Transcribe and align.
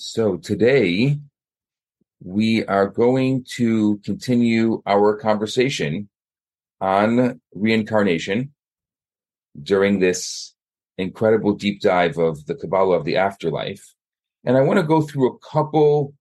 So 0.00 0.36
today 0.36 1.18
we 2.22 2.64
are 2.66 2.86
going 2.86 3.44
to 3.56 3.98
continue 4.04 4.80
our 4.86 5.16
conversation 5.16 6.08
on 6.80 7.40
reincarnation 7.52 8.52
during 9.60 9.98
this 9.98 10.54
incredible 10.98 11.54
deep 11.54 11.80
dive 11.80 12.16
of 12.16 12.46
the 12.46 12.54
Kabbalah 12.54 12.96
of 12.96 13.06
the 13.06 13.16
afterlife. 13.16 13.82
And 14.44 14.56
I 14.56 14.60
want 14.60 14.78
to 14.78 14.86
go 14.86 15.02
through 15.02 15.32
a 15.32 15.38
couple 15.40 16.14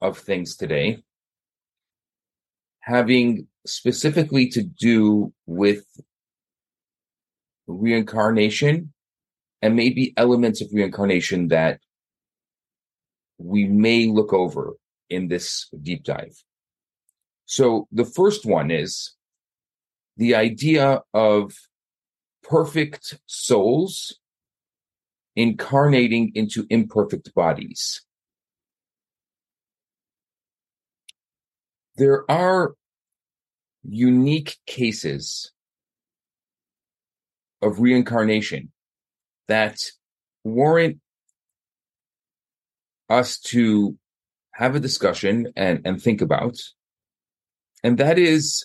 of 0.00 0.18
things 0.18 0.56
today, 0.56 0.98
having 2.80 3.46
specifically 3.64 4.48
to 4.48 4.64
do 4.64 5.32
with 5.46 5.84
reincarnation 7.68 8.92
and 9.62 9.76
maybe 9.76 10.12
elements 10.16 10.60
of 10.60 10.70
reincarnation 10.72 11.46
that 11.48 11.78
we 13.42 13.66
may 13.66 14.06
look 14.06 14.32
over 14.32 14.74
in 15.10 15.28
this 15.28 15.68
deep 15.82 16.04
dive. 16.04 16.42
So 17.46 17.88
the 17.92 18.04
first 18.04 18.46
one 18.46 18.70
is 18.70 19.14
the 20.16 20.34
idea 20.34 21.00
of 21.12 21.52
perfect 22.42 23.18
souls 23.26 24.18
incarnating 25.34 26.32
into 26.34 26.66
imperfect 26.70 27.34
bodies. 27.34 28.02
There 31.96 32.30
are 32.30 32.74
unique 33.82 34.56
cases 34.66 35.52
of 37.60 37.80
reincarnation 37.80 38.72
that 39.48 39.78
warrant 40.44 40.98
us 43.12 43.38
to 43.38 43.96
have 44.52 44.74
a 44.74 44.80
discussion 44.80 45.52
and, 45.54 45.80
and 45.84 46.00
think 46.00 46.20
about. 46.20 46.56
And 47.84 47.98
that 47.98 48.18
is 48.18 48.64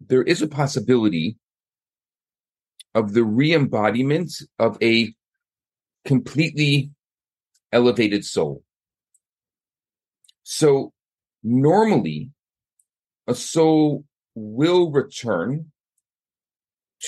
there 0.00 0.22
is 0.22 0.42
a 0.42 0.48
possibility 0.48 1.38
of 2.94 3.14
the 3.14 3.24
re-embodiment 3.24 4.32
of 4.58 4.78
a 4.82 5.14
completely 6.04 6.90
elevated 7.72 8.24
soul. 8.24 8.62
So 10.42 10.92
normally 11.42 12.30
a 13.26 13.34
soul 13.34 14.04
will 14.34 14.90
return 14.90 15.72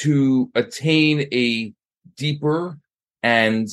to 0.03 0.51
attain 0.55 1.27
a 1.33 1.73
deeper 2.17 2.79
and 3.23 3.69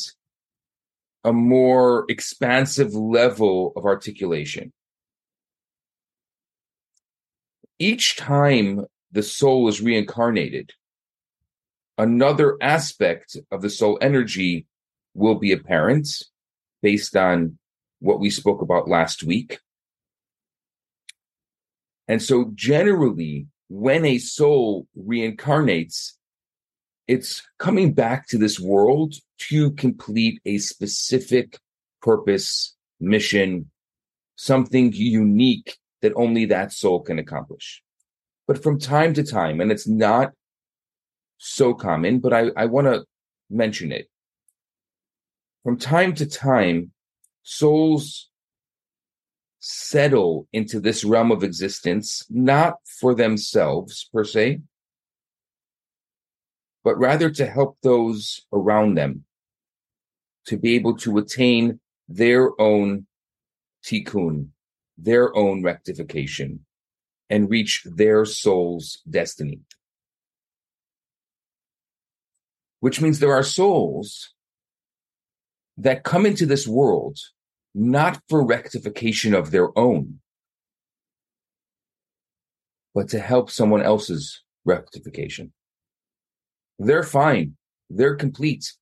a 1.27 1.33
more 1.33 2.05
expansive 2.07 2.95
level 2.95 3.73
of 3.75 3.83
articulation. 3.83 4.71
Each 7.79 8.15
time 8.15 8.85
the 9.11 9.21
soul 9.21 9.67
is 9.67 9.81
reincarnated, 9.81 10.71
another 11.97 12.55
aspect 12.61 13.35
of 13.51 13.61
the 13.61 13.69
soul 13.69 13.97
energy 13.99 14.67
will 15.15 15.35
be 15.35 15.51
apparent 15.51 16.07
based 16.81 17.17
on 17.17 17.59
what 17.99 18.21
we 18.21 18.29
spoke 18.29 18.61
about 18.61 18.87
last 18.87 19.21
week. 19.21 19.59
And 22.07 22.23
so, 22.23 22.51
generally, 22.55 23.47
when 23.67 24.05
a 24.05 24.17
soul 24.17 24.87
reincarnates, 24.97 26.13
it's 27.07 27.41
coming 27.57 27.93
back 27.93 28.27
to 28.27 28.37
this 28.37 28.59
world 28.59 29.15
to 29.49 29.71
complete 29.71 30.41
a 30.45 30.57
specific 30.57 31.59
purpose, 32.01 32.75
mission, 32.99 33.71
something 34.35 34.91
unique 34.93 35.77
that 36.01 36.13
only 36.15 36.45
that 36.45 36.73
soul 36.73 37.01
can 37.01 37.17
accomplish. 37.17 37.81
But 38.47 38.61
from 38.61 38.79
time 38.79 39.13
to 39.15 39.23
time, 39.23 39.61
and 39.61 39.71
it's 39.71 39.87
not 39.87 40.31
so 41.37 41.73
common, 41.73 42.19
but 42.19 42.33
I, 42.33 42.51
I 42.55 42.65
want 42.65 42.87
to 42.87 43.05
mention 43.49 43.91
it. 43.91 44.09
From 45.63 45.77
time 45.77 46.13
to 46.15 46.25
time, 46.25 46.91
souls 47.43 48.29
settle 49.59 50.47
into 50.53 50.79
this 50.79 51.03
realm 51.03 51.31
of 51.31 51.43
existence, 51.43 52.25
not 52.29 52.75
for 52.99 53.13
themselves 53.13 54.09
per 54.13 54.23
se, 54.23 54.61
but 56.87 56.97
rather 56.97 57.29
to 57.29 57.45
help 57.45 57.77
those 57.83 58.39
around 58.53 58.95
them 58.95 59.25
to 60.45 60.55
be 60.55 60.75
able 60.75 60.95
to 60.95 61.17
attain 61.17 61.81
their 62.07 62.49
own 62.61 63.05
tikkun, 63.83 64.47
their 64.97 65.35
own 65.35 65.61
rectification, 65.63 66.65
and 67.29 67.49
reach 67.49 67.83
their 67.83 68.23
soul's 68.23 69.01
destiny. 69.09 69.59
Which 72.79 73.01
means 73.01 73.19
there 73.19 73.33
are 73.33 73.43
souls 73.43 74.33
that 75.75 76.05
come 76.05 76.25
into 76.25 76.45
this 76.45 76.65
world 76.65 77.19
not 77.75 78.21
for 78.29 78.45
rectification 78.45 79.33
of 79.33 79.51
their 79.51 79.77
own, 79.77 80.21
but 82.95 83.09
to 83.09 83.19
help 83.19 83.51
someone 83.51 83.81
else's 83.81 84.41
rectification. 84.63 85.51
They're 86.79 87.03
fine. 87.03 87.57
They're 87.89 88.15
complete. 88.15 88.73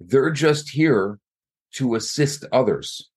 They're 0.00 0.30
just 0.30 0.70
here 0.70 1.18
to 1.74 1.94
assist 1.94 2.44
others. 2.52 3.10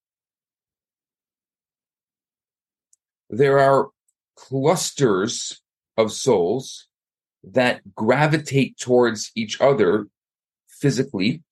There 3.29 3.59
are 3.59 3.89
clusters 4.35 5.61
of 5.97 6.11
souls 6.11 6.87
that 7.43 7.95
gravitate 7.95 8.77
towards 8.77 9.31
each 9.35 9.59
other 9.61 10.07
physically 10.67 11.43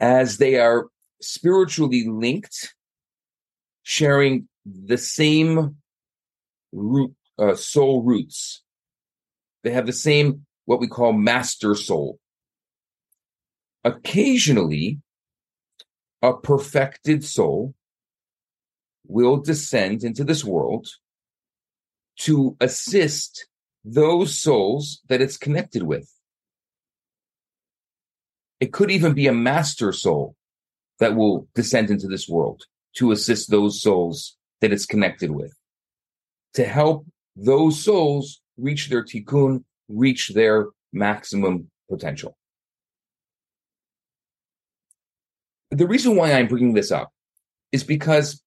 as 0.00 0.38
they 0.38 0.56
are 0.56 0.88
spiritually 1.20 2.06
linked, 2.08 2.74
sharing 3.82 4.48
the 4.66 4.98
same 4.98 5.76
root, 6.72 7.14
uh, 7.38 7.54
soul 7.54 8.02
roots. 8.02 8.63
They 9.64 9.70
have 9.70 9.86
the 9.86 9.92
same, 9.92 10.46
what 10.66 10.78
we 10.78 10.88
call 10.88 11.12
master 11.14 11.74
soul. 11.74 12.20
Occasionally, 13.82 15.00
a 16.22 16.34
perfected 16.34 17.24
soul 17.24 17.74
will 19.06 19.38
descend 19.38 20.04
into 20.04 20.22
this 20.22 20.44
world 20.44 20.86
to 22.20 22.56
assist 22.60 23.46
those 23.84 24.38
souls 24.38 25.00
that 25.08 25.20
it's 25.20 25.36
connected 25.36 25.82
with. 25.82 26.10
It 28.60 28.72
could 28.72 28.90
even 28.90 29.14
be 29.14 29.26
a 29.26 29.32
master 29.32 29.92
soul 29.92 30.36
that 30.98 31.16
will 31.16 31.48
descend 31.54 31.90
into 31.90 32.06
this 32.06 32.28
world 32.28 32.64
to 32.96 33.12
assist 33.12 33.50
those 33.50 33.82
souls 33.82 34.36
that 34.60 34.72
it's 34.72 34.86
connected 34.86 35.30
with, 35.30 35.52
to 36.54 36.64
help 36.64 37.06
those 37.36 37.82
souls 37.82 38.40
reach 38.56 38.88
their 38.88 39.04
tikkun, 39.04 39.64
reach 39.88 40.28
their 40.28 40.66
maximum 40.92 41.70
potential. 41.90 42.36
The 45.70 45.86
reason 45.86 46.16
why 46.16 46.32
I'm 46.32 46.46
bringing 46.46 46.74
this 46.74 46.92
up 46.92 47.10
is 47.72 47.82
because 47.82 48.40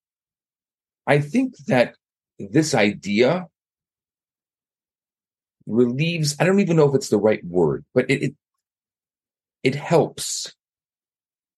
I 1.06 1.20
think 1.20 1.58
that 1.68 1.96
this 2.40 2.74
idea 2.74 3.48
relieves, 5.66 6.36
I 6.40 6.46
don't 6.46 6.60
even 6.62 6.78
know 6.78 6.88
if 6.90 6.96
it's 6.96 7.10
the 7.10 7.18
right 7.18 7.44
word, 7.44 7.86
but 7.94 8.10
it, 8.10 8.24
it, 8.24 8.36
it 9.64 9.76
helps 9.76 10.54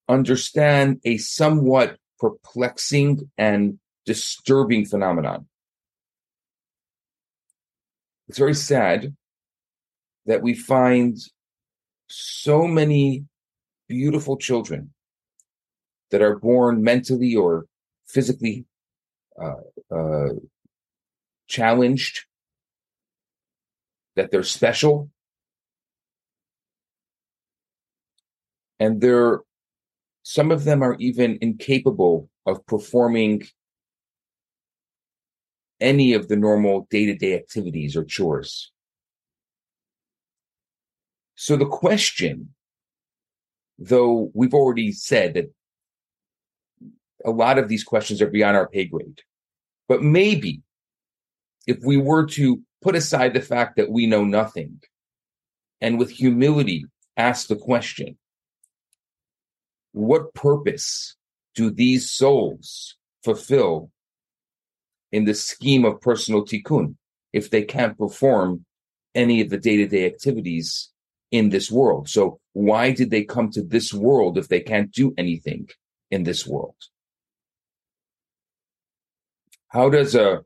understand 0.08 1.00
a 1.06 1.18
somewhat 1.18 1.98
perplexing 2.20 3.30
and 3.38 3.80
disturbing 4.06 4.86
phenomenon. 4.86 5.48
It's 8.30 8.38
very 8.38 8.54
sad 8.54 9.16
that 10.28 10.44
we 10.44 10.54
find 10.54 11.18
so 12.08 12.68
many 12.68 13.26
beautiful 13.88 14.38
children 14.38 14.94
that 16.12 16.22
are 16.22 16.38
born 16.38 16.84
mentally 16.84 17.36
or 17.36 17.66
physically 18.08 18.66
uh, 19.42 19.56
uh, 19.92 20.30
challenged, 21.48 22.26
that 24.16 24.30
they're 24.30 24.44
special, 24.44 25.10
and 28.80 29.02
they're 29.02 29.40
some 30.22 30.52
of 30.52 30.66
them 30.66 30.84
are 30.84 30.96
even 31.00 31.40
incapable 31.42 32.30
of 32.46 32.64
performing 32.68 33.44
any 35.80 36.14
of 36.14 36.28
the 36.28 36.36
normal 36.36 36.88
day 36.90 37.06
to 37.06 37.16
day 37.16 37.36
activities 37.36 37.96
or 37.96 38.04
chores. 38.04 38.72
So 41.36 41.56
the 41.56 41.66
question 41.66 42.54
though 43.80 44.30
we've 44.34 44.54
already 44.54 44.92
said 44.92 45.34
that 45.34 45.52
a 47.26 47.32
lot 47.32 47.58
of 47.58 47.68
these 47.68 47.84
questions 47.84 48.22
are 48.22 48.30
beyond 48.30 48.58
our 48.58 48.68
pay 48.68 48.86
grade. 48.86 49.22
But 49.88 50.04
maybe 50.04 50.62
if 51.66 51.80
we 51.84 51.98
were 51.98 52.26
to 52.28 52.62
put 52.82 52.96
aside 52.96 53.34
the 53.34 53.42
fact 53.42 53.78
that 53.78 53.90
we 53.90 54.06
know 54.06 54.24
nothing 54.24 54.82
and 55.82 55.98
with 55.98 56.10
humility 56.10 56.86
ask 57.18 57.48
the 57.48 57.56
question, 57.56 58.18
what 59.92 60.34
purpose 60.34 61.16
do 61.56 61.70
these 61.70 62.12
souls 62.12 62.96
fulfill 63.24 63.92
in 65.12 65.26
the 65.26 65.34
scheme 65.34 65.86
of 65.86 66.02
personal 66.02 66.46
tikkun 66.46 66.96
if 67.34 67.50
they 67.50 67.64
can't 67.64 67.98
perform 67.98 68.66
any 69.16 69.42
of 69.42 69.50
the 69.50 69.58
day-to-day 69.58 70.06
activities 70.06 70.90
in 71.32 71.50
this 71.50 71.72
world? 71.72 72.10
So 72.10 72.40
why 72.54 72.92
did 72.92 73.10
they 73.12 73.24
come 73.24 73.50
to 73.52 73.62
this 73.62 73.94
world 73.94 74.38
if 74.38 74.48
they 74.48 74.60
can't 74.60 74.92
do 74.92 75.14
anything 75.18 75.70
in 76.12 76.24
this 76.24 76.46
world? 76.48 76.76
How 79.70 79.90
does 79.90 80.16
a 80.16 80.44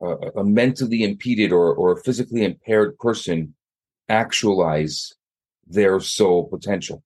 a, 0.00 0.40
a 0.40 0.44
mentally 0.44 1.02
impeded 1.02 1.52
or, 1.52 1.74
or 1.74 1.96
physically 1.96 2.44
impaired 2.44 2.98
person 2.98 3.54
actualize 4.08 5.14
their 5.66 6.00
soul 6.00 6.46
potential? 6.48 7.02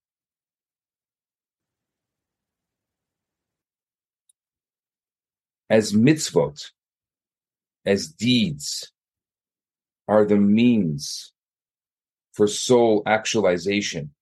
As 5.70 5.92
mitzvot, 5.92 6.70
as 7.84 8.08
deeds, 8.08 8.90
are 10.06 10.24
the 10.24 10.36
means 10.36 11.32
for 12.32 12.46
soul 12.46 13.02
actualization, 13.06 14.12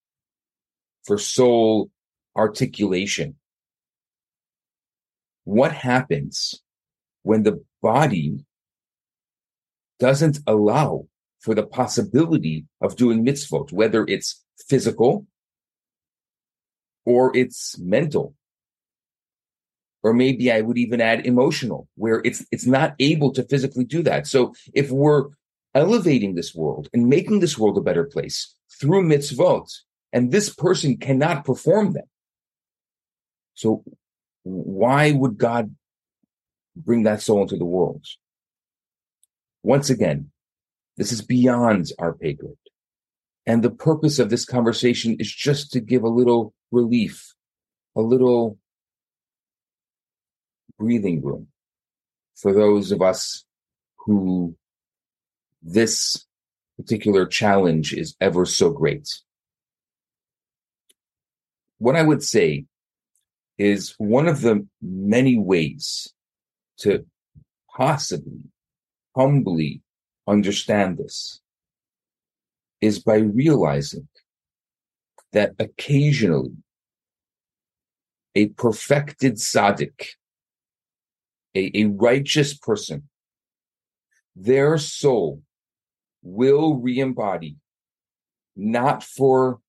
for 1.05 1.19
soul 1.19 1.91
articulation 2.37 3.37
what 5.47 5.73
happens 5.73 6.61
when 7.23 7.45
the 7.45 7.65
body 7.81 8.45
doesn't 10.01 10.41
allow 10.47 11.07
for 11.39 11.55
the 11.55 11.63
possibility 11.63 12.67
of 12.81 12.97
doing 12.97 13.25
mitzvot, 13.25 13.71
whether 13.71 14.05
it's 14.09 14.45
physical 14.69 15.25
or 17.05 17.35
it's 17.37 17.79
mental. 17.79 18.35
Or 20.07 20.15
maybe 20.15 20.53
I 20.53 20.61
would 20.61 20.79
even 20.79 21.01
add 21.01 21.27
emotional, 21.27 21.89
where 21.97 22.23
it's 22.25 22.47
it's 22.53 22.65
not 22.65 22.95
able 23.01 23.33
to 23.33 23.43
physically 23.43 23.85
do 23.85 24.05
that. 24.05 24.29
So 24.29 24.55
if 24.73 24.93
we're 24.93 25.25
elevating 25.75 26.37
this 26.37 26.55
world 26.55 26.89
and 26.93 27.09
making 27.09 27.41
this 27.41 27.59
world 27.59 27.77
a 27.77 27.81
better 27.89 28.05
place 28.05 28.55
through 28.79 29.09
mitzvot, 29.09 29.69
and 30.13 30.31
this 30.31 30.49
person 30.55 30.97
cannot 30.97 31.45
perform 31.45 31.93
them. 31.93 32.09
So 33.55 33.83
why 34.45 35.11
would 35.11 35.39
God 35.39 35.75
bring 36.77 37.03
that 37.03 37.21
soul 37.21 37.43
into 37.43 37.57
the 37.57 37.73
world? 37.77 38.05
Once 39.65 39.91
again, 39.91 40.31
this 40.97 41.11
is 41.11 41.21
beyond 41.21 41.87
our 41.99 42.15
pay 42.15 42.35
grade. 42.35 42.67
And 43.45 43.65
the 43.65 43.77
purpose 43.89 44.21
of 44.21 44.31
this 44.31 44.45
conversation 44.45 45.17
is 45.19 45.33
just 45.33 45.73
to 45.73 45.81
give 45.81 46.05
a 46.05 46.17
little 46.21 46.55
relief, 46.71 47.35
a 47.97 48.03
little 48.03 48.59
breathing 50.79 51.23
room 51.23 51.49
for 52.35 52.53
those 52.53 52.93
of 52.93 53.03
us 53.03 53.45
who 53.97 54.55
this 55.63 56.27
particular 56.77 57.27
challenge 57.27 57.93
is 57.93 58.15
ever 58.21 58.45
so 58.45 58.71
great. 58.71 59.09
What 61.79 61.97
I 61.97 62.03
would 62.03 62.23
say 62.23 62.67
is 63.59 63.95
one 63.99 64.29
of 64.29 64.43
the 64.43 64.67
many 64.83 65.39
ways 65.39 66.13
to 66.79 67.07
possibly 67.75 68.41
humbly 69.15 69.81
understand 70.27 70.99
this 70.99 71.41
is 72.81 72.99
by 72.99 73.17
realizing 73.17 74.09
that 75.33 75.55
occasionally 75.59 76.53
a 78.35 78.49
perfected 78.49 79.37
tzaddik, 79.37 80.09
a, 81.57 81.71
a 81.75 81.85
righteous 81.87 82.55
person, 82.55 83.09
their 84.35 84.77
soul 84.77 85.43
will 86.23 86.75
re-embody 86.75 87.57
not 88.55 89.03
for 89.03 89.61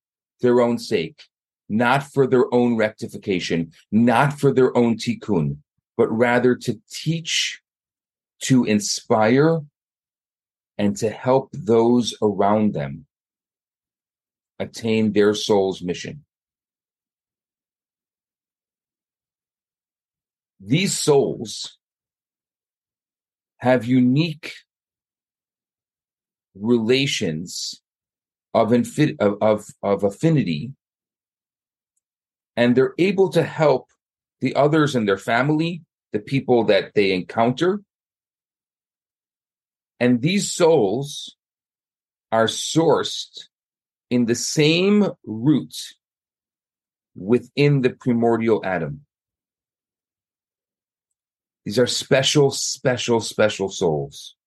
their 0.42 0.62
own 0.62 0.78
sake, 0.78 1.24
not 1.70 2.04
for 2.04 2.28
their 2.28 2.54
own 2.54 2.76
rectification, 2.76 3.72
not 3.92 4.40
for 4.40 4.54
their 4.54 4.76
own 4.78 4.98
tikkun, 4.98 5.58
but 5.96 6.10
rather 6.10 6.56
to 6.56 6.80
teach, 6.92 7.62
to 8.42 8.66
inspire, 8.66 9.62
and 10.78 10.96
to 10.98 11.10
help 11.10 11.50
those 11.54 12.16
around 12.22 12.74
them 12.74 13.06
attain 14.60 15.14
their 15.14 15.34
soul's 15.34 15.82
mission. 15.82 16.24
These 20.60 20.98
souls 20.98 21.78
have 23.58 23.86
unique 23.86 24.54
relations 26.56 27.82
of, 28.54 28.70
infi- 28.70 29.16
of, 29.20 29.38
of, 29.42 29.66
of 29.84 30.04
affinity 30.04 30.74
and 32.58 32.76
they're 32.76 32.96
able 32.98 33.30
to 33.30 33.44
help 33.44 33.88
the 34.42 34.56
others 34.56 34.96
in 34.96 35.06
their 35.06 35.18
family, 35.18 35.84
the 36.12 36.20
people 36.20 36.66
that 36.66 36.94
they 36.96 37.14
encounter. 37.14 37.82
And 40.00 40.22
these 40.22 40.52
souls 40.52 41.36
are 42.32 42.48
sourced 42.48 43.48
in 44.10 44.26
the 44.26 44.36
same 44.36 45.08
root 45.26 45.76
within 47.16 47.82
the 47.82 47.92
primordial 47.92 48.62
Adam. 48.66 49.07
These 51.68 51.80
are 51.80 51.86
special, 51.86 52.50
special, 52.50 53.20
special 53.20 53.68
souls. 53.68 54.38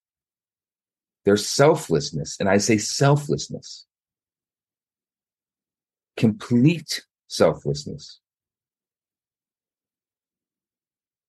Their 1.26 1.36
selflessness, 1.36 2.38
and 2.40 2.48
I 2.48 2.56
say 2.56 2.78
selflessness, 2.78 3.84
complete 6.16 7.02
selflessness 7.28 8.20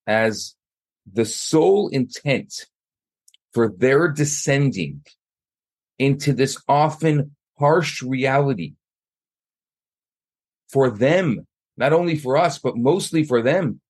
as 0.07 0.55
the 1.11 1.25
sole 1.25 1.89
intent 1.89 2.67
for 3.51 3.67
their 3.67 4.07
descending 4.07 5.01
into 5.99 6.31
this 6.31 6.57
often 6.69 7.35
harsh 7.59 8.01
reality 8.01 8.75
for 10.69 10.89
them, 10.89 11.45
not 11.75 11.91
only 11.91 12.15
for 12.15 12.37
us, 12.37 12.59
but 12.59 12.77
mostly 12.77 13.25
for 13.25 13.41
them, 13.41 13.81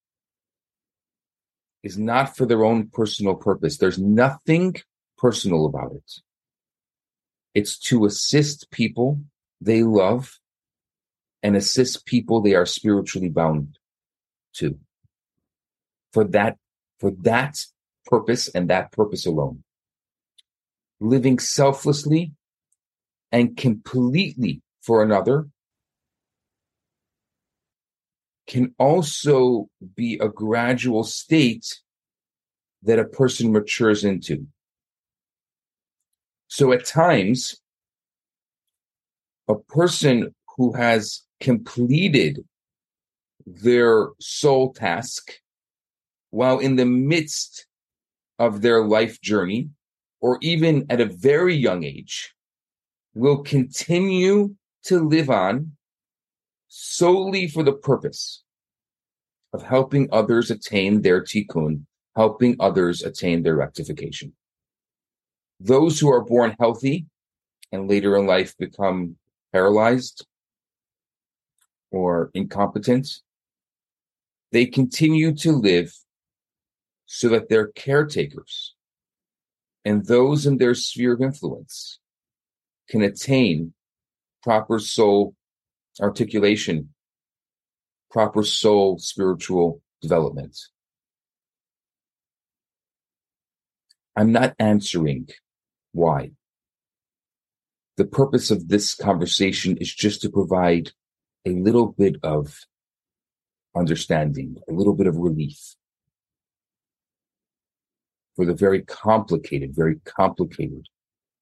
is 1.84 1.98
not 1.98 2.36
for 2.36 2.46
their 2.46 2.64
own 2.64 2.88
personal 2.90 3.36
purpose. 3.36 3.78
There's 3.78 4.00
nothing 4.00 4.76
personal 5.18 5.66
about 5.66 5.94
it. 5.94 6.12
It's 7.54 7.78
to 7.90 8.06
assist 8.06 8.72
people 8.72 9.22
they 9.60 9.84
love 9.84 10.40
and 11.44 11.56
assist 11.56 12.06
people 12.06 12.42
they 12.42 12.56
are 12.56 12.66
spiritually 12.66 13.30
bound 13.30 13.78
to 14.54 14.78
for 16.14 16.24
that 16.26 16.58
for 17.00 17.12
that 17.22 17.58
purpose 18.06 18.48
and 18.50 18.70
that 18.70 18.92
purpose 18.92 19.26
alone 19.26 19.64
living 21.00 21.40
selflessly 21.40 22.34
and 23.32 23.56
completely 23.58 24.62
for 24.82 25.04
another 25.04 25.48
can 28.52 28.76
also 28.78 29.70
be 29.96 30.20
a 30.20 30.28
gradual 30.28 31.06
state 31.06 31.80
that 32.84 33.00
a 33.00 33.06
person 33.06 33.54
matures 33.54 34.04
into. 34.04 34.46
So 36.50 36.74
at 36.74 36.84
times 36.84 37.62
a 39.48 39.56
person 39.56 40.36
who 40.58 40.74
has 40.74 41.22
completed 41.40 42.44
their 43.46 44.10
soul 44.20 44.74
task 44.74 45.32
while 46.32 46.60
in 46.60 46.76
the 46.76 46.86
midst 46.86 47.66
of 48.38 48.62
their 48.62 48.84
life 48.84 49.22
journey, 49.22 49.70
or 50.20 50.38
even 50.42 50.86
at 50.90 51.00
a 51.00 51.06
very 51.06 51.56
young 51.56 51.86
age, 51.86 52.36
will 53.14 53.44
continue 53.44 54.56
to 54.84 55.08
live 55.08 55.30
on 55.30 55.72
solely 56.74 57.50
for 57.50 57.64
the 57.64 57.74
purpose 57.74 58.44
of 59.52 59.62
helping 59.62 60.08
others 60.10 60.50
attain 60.50 61.02
their 61.02 61.22
tikkun, 61.22 61.86
helping 62.16 62.56
others 62.62 63.04
attain 63.04 63.44
their 63.44 63.58
rectification. 63.58 64.32
Those 65.60 66.00
who 66.00 66.10
are 66.10 66.24
born 66.24 66.56
healthy 66.58 67.08
and 67.74 67.90
later 67.90 68.16
in 68.16 68.26
life 68.26 68.58
become 68.58 69.18
paralyzed 69.52 70.26
or 71.92 72.32
incompetent, 72.34 73.20
they 74.54 74.66
continue 74.66 75.36
to 75.36 75.52
live 75.52 75.94
so 77.06 77.28
that 77.28 77.50
their 77.50 77.68
caretakers 77.68 78.76
and 79.84 80.06
those 80.06 80.46
in 80.46 80.58
their 80.58 80.76
sphere 80.76 81.16
of 81.16 81.22
influence 81.22 82.00
can 82.88 83.02
attain 83.02 83.74
proper 84.42 84.80
soul 84.80 85.36
articulation, 86.00 86.90
proper 88.10 88.44
soul 88.44 88.98
spiritual 89.00 89.82
development. 90.02 90.58
I'm 94.16 94.32
not 94.32 94.56
answering 94.60 95.30
why. 95.94 96.32
The 97.98 98.06
purpose 98.06 98.52
of 98.52 98.68
this 98.68 98.96
conversation 98.96 99.78
is 99.78 99.94
just 99.94 100.22
to 100.22 100.30
provide 100.30 100.92
a 101.46 101.52
little 101.52 101.88
bit 101.88 102.18
of 102.24 102.60
understanding, 103.76 104.58
a 104.70 104.74
little 104.74 104.96
bit 104.96 105.08
of 105.08 105.18
relief 105.18 105.76
for 108.36 108.46
the 108.46 108.54
very 108.54 108.82
complicated, 108.82 109.76
very 109.76 110.00
complicated 110.06 110.88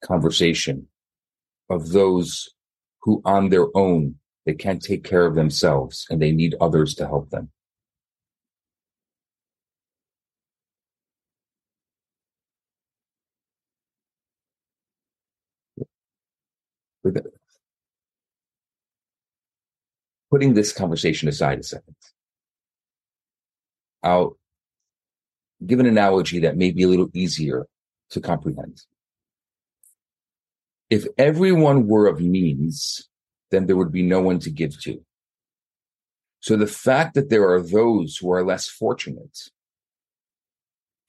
conversation 0.03 0.87
of 1.69 1.89
those 1.89 2.49
who 3.01 3.21
on 3.25 3.49
their 3.49 3.67
own 3.75 4.15
they 4.49 4.55
can't 4.55 4.81
take 4.81 5.03
care 5.03 5.27
of 5.27 5.35
themselves 5.35 6.07
and 6.09 6.19
they 6.19 6.31
need 6.31 6.55
others 6.59 6.95
to 6.95 7.05
help 7.05 7.29
them. 7.29 7.51
Putting 20.31 20.55
this 20.55 20.73
conversation 20.73 21.29
aside 21.29 21.59
a 21.59 21.63
second, 21.63 21.95
I'll 24.01 24.37
give 25.63 25.79
an 25.79 25.85
analogy 25.85 26.39
that 26.39 26.57
may 26.57 26.71
be 26.71 26.83
a 26.83 26.87
little 26.87 27.11
easier 27.13 27.67
to 28.09 28.19
comprehend. 28.19 28.81
If 30.89 31.05
everyone 31.19 31.87
were 31.87 32.07
of 32.07 32.19
means, 32.19 33.08
then 33.51 33.65
there 33.65 33.77
would 33.77 33.91
be 33.91 34.03
no 34.03 34.21
one 34.21 34.39
to 34.39 34.49
give 34.49 34.79
to. 34.81 35.03
So 36.41 36.55
the 36.55 36.67
fact 36.67 37.15
that 37.15 37.29
there 37.29 37.49
are 37.49 37.61
those 37.61 38.17
who 38.17 38.31
are 38.31 38.45
less 38.45 38.67
fortunate 38.67 39.49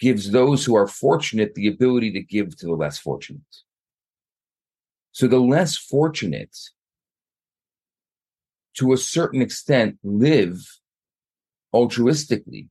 gives 0.01 0.31
those 0.31 0.65
who 0.65 0.75
are 0.75 0.89
fortunate 0.89 1.55
the 1.55 1.69
ability 1.69 2.11
to 2.13 2.21
give 2.21 2.57
to 2.57 2.67
the 2.67 2.75
less 2.75 2.99
fortunate. 2.99 3.43
So 5.13 5.27
the 5.27 5.39
less 5.39 5.77
fortunate, 5.77 6.57
to 8.75 8.93
a 8.93 8.97
certain 8.97 9.43
extent, 9.43 9.99
live 10.03 10.81
altruistically 11.75 12.69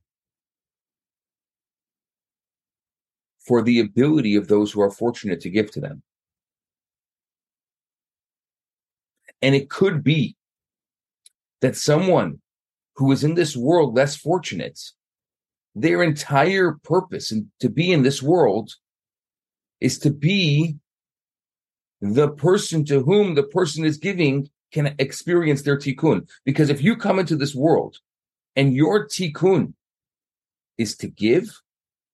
for 3.46 3.62
the 3.62 3.80
ability 3.80 4.36
of 4.36 4.48
those 4.48 4.72
who 4.72 4.80
are 4.80 4.90
fortunate 4.90 5.40
to 5.40 5.50
give 5.50 5.70
to 5.72 5.80
them. 5.80 6.02
And 9.42 9.54
it 9.54 9.70
could 9.70 10.02
be 10.04 10.36
that 11.60 11.76
someone 11.76 12.40
who 12.96 13.12
is 13.12 13.24
in 13.24 13.34
this 13.34 13.56
world 13.56 13.94
less 13.94 14.16
fortunate, 14.16 14.78
their 15.74 16.02
entire 16.02 16.78
purpose 16.82 17.30
and 17.30 17.46
to 17.60 17.68
be 17.68 17.92
in 17.92 18.02
this 18.02 18.22
world 18.22 18.72
is 19.80 19.98
to 20.00 20.10
be 20.10 20.76
the 22.00 22.30
person 22.30 22.84
to 22.86 23.02
whom 23.02 23.34
the 23.34 23.42
person 23.42 23.84
is 23.84 23.96
giving 23.96 24.48
can 24.72 24.94
experience 24.98 25.62
their 25.62 25.78
tikkun. 25.78 26.28
Because 26.44 26.70
if 26.70 26.82
you 26.82 26.96
come 26.96 27.18
into 27.18 27.36
this 27.36 27.54
world 27.54 27.96
and 28.56 28.74
your 28.74 29.06
tikkun 29.06 29.74
is 30.78 30.96
to 30.96 31.08
give 31.08 31.60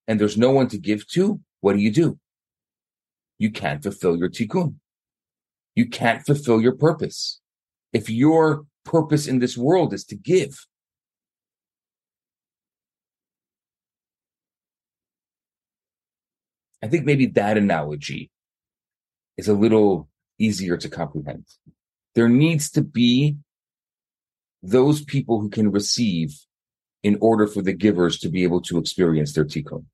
and 0.08 0.20
there's 0.20 0.36
no 0.36 0.50
one 0.50 0.68
to 0.68 0.78
give 0.78 1.06
to, 1.08 1.40
what 1.60 1.74
do 1.74 1.80
you 1.80 1.90
do? 1.90 2.18
You 3.38 3.50
can't 3.50 3.82
fulfill 3.82 4.16
your 4.16 4.30
tikkun. 4.30 4.76
You 5.76 5.86
can't 5.86 6.24
fulfill 6.26 6.60
your 6.60 6.74
purpose. 6.74 7.40
If 7.92 8.10
your 8.10 8.64
purpose 8.84 9.28
in 9.28 9.38
this 9.38 9.56
world 9.56 9.92
is 9.92 10.04
to 10.06 10.16
give, 10.16 10.66
I 16.82 16.88
think 16.88 17.04
maybe 17.04 17.26
that 17.26 17.58
analogy 17.58 18.30
is 19.36 19.48
a 19.48 19.54
little 19.54 20.08
easier 20.38 20.76
to 20.78 20.88
comprehend. 20.88 21.44
There 22.14 22.28
needs 22.28 22.70
to 22.70 22.82
be 22.82 23.36
those 24.62 25.04
people 25.04 25.40
who 25.40 25.50
can 25.50 25.70
receive 25.70 26.40
in 27.02 27.18
order 27.20 27.46
for 27.46 27.60
the 27.60 27.72
givers 27.72 28.18
to 28.20 28.28
be 28.28 28.42
able 28.44 28.62
to 28.62 28.78
experience 28.78 29.34
their 29.34 29.44
tikkun. 29.44 29.84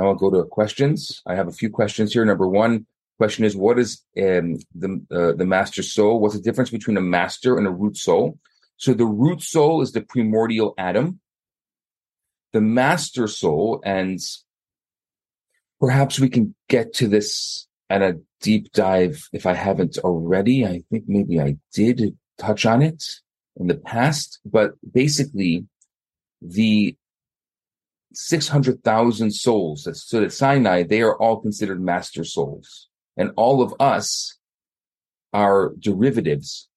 Now 0.00 0.08
I'll 0.08 0.14
go 0.14 0.30
to 0.30 0.44
questions. 0.44 1.20
I 1.26 1.34
have 1.34 1.48
a 1.48 1.52
few 1.52 1.68
questions 1.68 2.14
here. 2.14 2.24
Number 2.24 2.48
one 2.48 2.86
question 3.18 3.44
is, 3.44 3.54
what 3.54 3.78
is 3.78 4.02
um, 4.16 4.56
the 4.74 5.04
uh, 5.10 5.32
the 5.32 5.44
master 5.44 5.82
soul? 5.82 6.20
What's 6.20 6.34
the 6.34 6.40
difference 6.40 6.70
between 6.70 6.96
a 6.96 7.02
master 7.02 7.58
and 7.58 7.66
a 7.66 7.70
root 7.70 7.98
soul? 7.98 8.38
So 8.78 8.94
the 8.94 9.04
root 9.04 9.42
soul 9.42 9.82
is 9.82 9.92
the 9.92 10.00
primordial 10.00 10.72
Adam 10.78 11.20
the 12.52 12.60
master 12.60 13.28
soul, 13.28 13.80
and 13.84 14.18
perhaps 15.78 16.18
we 16.18 16.28
can 16.28 16.54
get 16.68 16.94
to 16.94 17.08
this 17.08 17.66
at 17.88 18.02
a 18.02 18.20
deep 18.40 18.72
dive 18.72 19.28
if 19.32 19.46
I 19.46 19.54
haven't 19.54 19.98
already. 19.98 20.64
I 20.64 20.82
think 20.90 21.04
maybe 21.06 21.40
I 21.40 21.56
did 21.74 22.16
touch 22.38 22.66
on 22.66 22.82
it 22.82 23.04
in 23.56 23.66
the 23.66 23.76
past, 23.76 24.40
but 24.44 24.72
basically 24.90 25.66
the 26.40 26.96
600,000 28.12 29.30
souls 29.32 29.84
that 29.84 29.96
stood 29.96 30.24
at 30.24 30.32
Sinai, 30.32 30.82
they 30.82 31.00
are 31.02 31.16
all 31.16 31.40
considered 31.40 31.80
master 31.80 32.24
souls. 32.24 32.88
And 33.16 33.32
all 33.36 33.62
of 33.62 33.74
us 33.78 34.38
are 35.32 35.72
derivatives 35.78 36.68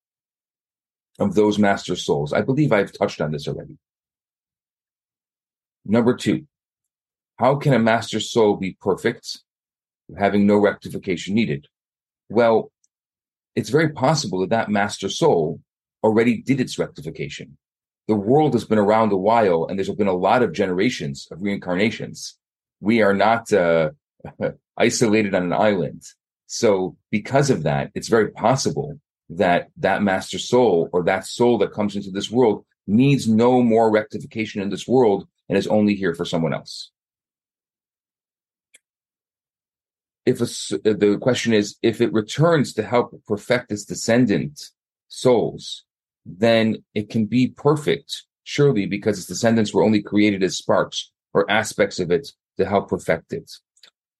of 1.20 1.36
those 1.36 1.58
master 1.60 1.96
souls. 1.96 2.34
I 2.34 2.42
believe 2.42 2.72
I've 2.72 2.92
touched 2.92 3.22
on 3.22 3.32
this 3.32 3.48
already. 3.48 3.78
Number 5.86 6.16
two, 6.16 6.48
how 7.38 7.56
can 7.56 7.74
a 7.74 7.80
master 7.80 8.20
soul 8.20 8.56
be 8.56 8.78
perfect, 8.80 9.40
having 10.18 10.46
no 10.46 10.58
rectification 10.58 11.36
needed? 11.36 11.68
Well, 12.30 12.72
it's 13.56 13.70
very 13.70 13.90
possible 13.90 14.42
that 14.42 14.50
that 14.50 14.70
master 14.70 15.10
soul 15.10 15.62
already 16.04 16.42
did 16.42 16.60
its 16.60 16.80
rectification. 16.80 17.58
The 18.08 18.16
world 18.16 18.54
has 18.54 18.66
been 18.66 18.80
around 18.80 19.12
a 19.12 19.18
while, 19.18 19.66
and 19.66 19.78
there's 19.78 19.90
been 19.90 20.08
a 20.08 20.14
lot 20.14 20.44
of 20.44 20.52
generations 20.52 21.28
of 21.32 21.42
reincarnations. 21.42 22.38
We 22.82 23.02
are 23.02 23.14
not 23.14 23.52
uh, 23.54 23.92
isolated 24.78 25.34
on 25.34 25.44
an 25.44 25.54
island. 25.54 26.04
So, 26.48 26.98
because 27.12 27.50
of 27.50 27.64
that, 27.64 27.92
it's 27.96 28.10
very 28.10 28.32
possible 28.32 29.00
that 29.30 29.70
that 29.78 30.04
master 30.04 30.38
soul 30.38 30.90
or 30.92 31.04
that 31.04 31.26
soul 31.26 31.58
that 31.60 31.72
comes 31.72 31.96
into 31.96 32.12
this 32.12 32.30
world 32.30 32.66
needs 32.86 33.28
no 33.28 33.62
more 33.62 33.90
rectification 33.90 34.62
in 34.62 34.70
this 34.70 34.88
world 34.88 35.28
and 35.48 35.58
is 35.58 35.68
only 35.68 35.96
here 35.96 36.14
for 36.14 36.26
someone 36.26 36.54
else. 36.54 36.92
If 40.26 40.42
a, 40.42 40.46
the 40.94 41.18
question 41.22 41.54
is, 41.54 41.78
if 41.82 42.00
it 42.00 42.14
returns 42.14 42.74
to 42.74 42.84
help 42.84 43.14
perfect 43.28 43.72
its 43.72 43.84
descendant 43.84 44.70
souls, 45.10 45.84
then 46.26 46.84
it 46.94 47.10
can 47.10 47.26
be 47.26 47.48
perfect, 47.48 48.24
surely, 48.44 48.86
because 48.86 49.18
its 49.18 49.28
descendants 49.28 49.74
were 49.74 49.84
only 49.84 50.02
created 50.02 50.44
as 50.44 50.58
sparks 50.58 51.12
or 51.34 51.50
aspects 51.50 52.00
of 52.00 52.12
it 52.12 52.30
to 52.58 52.66
help 52.66 52.90
perfect 52.90 53.34
it. 53.34 53.52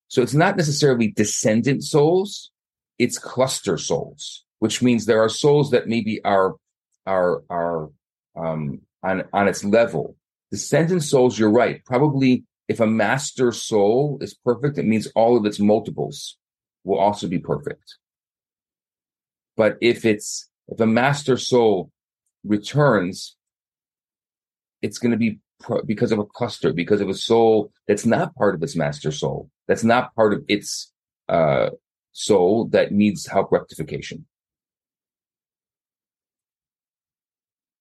So 0.08 0.22
it's 0.22 0.34
not 0.34 0.58
necessarily 0.58 1.10
descendant 1.10 1.84
souls, 1.84 2.52
it's 3.00 3.18
cluster 3.18 3.78
souls, 3.78 4.46
which 4.60 4.82
means 4.82 5.06
there 5.06 5.22
are 5.22 5.30
souls 5.30 5.72
that 5.72 5.88
maybe 5.88 6.24
are 6.24 6.56
are 7.06 7.44
are 7.50 7.90
um, 8.36 8.82
on 9.02 9.24
on 9.34 9.48
its 9.48 9.64
level, 9.64 10.16
Descendant 10.54 11.02
souls, 11.02 11.40
you're 11.40 11.50
right. 11.50 11.84
Probably 11.84 12.44
if 12.68 12.80
a 12.80 12.86
master 12.86 13.52
soul 13.52 14.20
is 14.22 14.36
perfect, 14.36 14.78
it 14.78 14.86
means 14.86 15.08
all 15.16 15.36
of 15.36 15.48
its 15.48 15.60
multiples 15.60 16.38
will 16.84 17.00
also 17.00 17.28
be 17.28 17.40
perfect. 17.40 17.98
But 19.58 19.80
if 19.82 20.06
it's 20.06 20.48
if 20.68 20.80
a 20.80 20.86
master 20.86 21.38
soul 21.38 21.90
returns, 22.44 23.36
it's 24.82 24.98
going 24.98 25.12
to 25.12 25.18
be 25.18 25.40
because 25.86 26.12
of 26.12 26.20
a 26.20 26.26
cluster, 26.26 26.74
because 26.74 27.00
of 27.00 27.10
a 27.10 27.14
soul 27.14 27.72
that's 27.88 28.06
not 28.06 28.36
part 28.36 28.54
of 28.56 28.64
its 28.64 28.76
master 28.76 29.12
soul, 29.12 29.50
that's 29.68 29.84
not 29.84 30.14
part 30.16 30.34
of 30.34 30.44
its 30.48 30.92
uh, 31.30 31.70
soul 32.12 32.66
that 32.66 32.92
needs 32.92 33.26
help 33.28 33.52
rectification. 33.52 34.26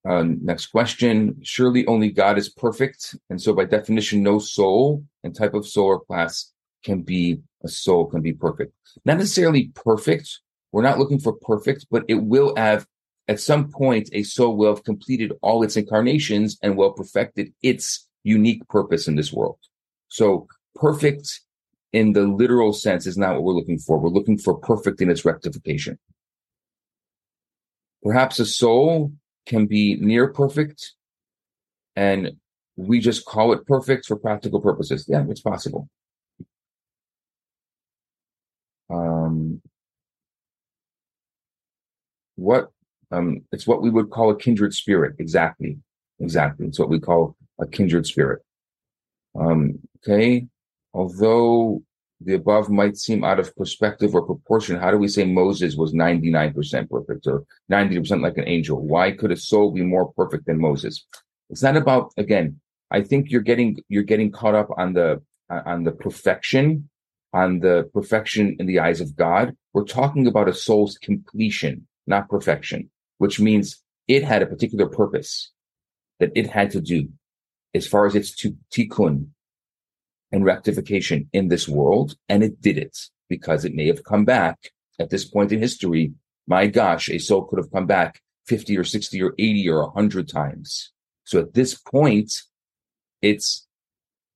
Uh, 0.09 0.25
next 0.40 0.66
question. 0.66 1.37
Surely 1.42 1.87
only 1.87 2.11
God 2.11 2.37
is 2.37 2.49
perfect. 2.49 3.14
And 3.31 3.40
so 3.40 3.52
by 3.52 3.64
definition, 3.64 4.23
no 4.23 4.38
soul 4.38 5.04
and 5.23 5.35
type 5.35 5.54
of 5.54 5.66
soul 5.66 5.87
or 5.87 6.00
class 6.00 6.52
can 6.85 7.02
be 7.02 7.40
a 7.64 7.69
soul 7.69 8.07
can 8.07 8.21
be 8.21 8.33
perfect. 8.33 8.73
Not 9.04 9.19
necessarily 9.19 9.71
perfect. 9.75 10.40
We're 10.73 10.83
not 10.83 10.99
looking 10.99 11.21
for 11.21 11.35
perfect, 11.35 11.87
but 11.90 12.04
it 12.09 12.14
will 12.14 12.54
have 12.57 12.87
at 13.29 13.41
some 13.41 13.71
point 13.71 14.09
a 14.12 14.23
soul 14.23 14.57
will 14.57 14.75
have 14.75 14.85
completed 14.85 15.33
all 15.43 15.62
its 15.62 15.76
incarnations 15.76 16.59
and 16.62 16.76
will 16.76 16.93
perfected 16.93 17.52
its 17.62 18.09
unique 18.25 18.67
purpose 18.69 19.09
in 19.09 19.17
this 19.17 19.33
world. 19.33 19.59
So 20.09 20.47
perfect 20.75 21.41
in 21.93 22.12
the 22.12 22.23
literal 22.23 22.73
sense 22.73 23.07
is 23.07 23.17
not 23.17 23.35
what 23.35 23.45
we're 23.45 23.55
looking 23.55 23.79
for. 23.79 23.99
We're 23.99 24.11
looking 24.11 24.38
for 24.38 24.55
perfect 24.59 25.00
in 25.00 25.11
its 25.11 25.25
rectification. 25.25 25.99
Perhaps 28.02 28.41
a 28.41 28.47
soul 28.47 29.12
can 29.47 29.67
be 29.67 29.97
near 29.97 30.33
perfect 30.33 30.93
and 31.95 32.33
we 32.76 33.00
just 33.00 33.25
call 33.25 33.52
it 33.52 33.67
perfect 33.67 34.07
for 34.07 34.17
practical 34.17 34.61
purposes. 34.61 35.05
Yeah, 35.09 35.25
it's 35.29 35.41
possible. 35.41 35.88
Um, 38.91 39.61
what 42.37 42.71
um, 43.12 43.42
it's 43.52 43.66
what 43.66 43.83
we 43.83 43.90
would 43.90 44.11
call 44.11 44.31
a 44.31 44.37
kindred 44.37 44.75
spirit. 44.75 45.16
Exactly, 45.19 45.78
exactly. 46.19 46.66
It's 46.66 46.78
what 46.78 46.88
we 46.88 46.99
call 46.99 47.37
a 47.61 47.66
kindred 47.66 48.07
spirit. 48.07 48.42
Um, 49.38 49.78
okay. 49.99 50.47
Although 50.95 51.83
the 52.21 52.35
above 52.35 52.71
might 52.71 52.97
seem 52.97 53.25
out 53.25 53.38
of 53.38 53.54
perspective 53.57 54.14
or 54.14 54.23
proportion, 54.23 54.78
how 54.78 54.90
do 54.90 54.99
we 54.99 55.09
say 55.09 55.25
Moses 55.25 55.76
was 55.76 55.92
99% 55.92 56.88
perfect 56.88 57.26
or 57.26 57.45
90% 57.71 58.23
like 58.23 58.38
an 58.38 58.49
angel? 58.49 58.81
Why 58.81 59.12
could 59.12 59.33
a 59.33 59.37
soul 59.37 59.71
be 59.71 59.83
more 59.83 60.12
perfect 60.12 60.47
than 60.47 60.61
Moses? 60.61 61.07
It's 61.50 61.62
not 61.62 61.76
about, 61.76 62.12
again, 62.16 62.61
I 62.90 63.02
think 63.02 63.31
you're 63.31 63.42
getting, 63.42 63.78
you're 63.88 64.02
getting 64.02 64.31
caught 64.31 64.54
up 64.54 64.69
on 64.76 64.92
the, 64.92 65.23
on 65.50 65.85
the 65.85 65.92
perfection, 65.92 66.88
on 67.33 67.61
the 67.61 67.90
perfection 67.92 68.57
in 68.59 68.66
the 68.66 68.81
eyes 68.81 69.00
of 69.00 69.16
God. 69.16 69.57
We're 69.73 69.85
talking 69.85 70.26
about 70.26 70.49
a 70.49 70.54
soul's 70.54 70.99
completion, 70.99 71.87
not 72.07 72.28
perfection, 72.28 72.90
which 73.23 73.38
means 73.38 73.81
it 74.09 74.25
had 74.25 74.43
a 74.43 74.47
particular 74.47 74.88
purpose 74.88 75.52
that 76.19 76.33
it 76.35 76.49
had 76.49 76.73
to 76.73 76.81
do 76.81 77.09
as 77.73 77.87
far 77.87 78.05
as 78.05 78.17
its 78.17 78.35
tikkun, 78.75 79.29
and 80.33 80.45
rectification 80.45 81.29
in 81.33 81.47
this 81.47 81.69
world. 81.69 82.17
And 82.29 82.43
it 82.43 82.61
did 82.61 82.79
it 82.79 82.99
because 83.29 83.64
it 83.64 83.76
may 83.76 83.87
have 83.87 84.02
come 84.02 84.25
back 84.25 84.59
at 84.99 85.11
this 85.11 85.25
point 85.25 85.52
in 85.52 85.61
history. 85.61 86.14
My 86.49 86.67
gosh, 86.67 87.09
a 87.09 87.19
soul 87.19 87.45
could 87.45 87.61
have 87.61 87.71
come 87.71 87.87
back 87.87 88.21
50 88.49 88.76
or 88.76 88.83
60 88.83 89.23
or 89.23 89.35
80 89.38 89.69
or 89.69 89.85
100 89.85 90.29
times. 90.29 90.91
So 91.23 91.38
at 91.38 91.55
this 91.55 91.76
point, 91.76 92.33
it's 93.21 93.69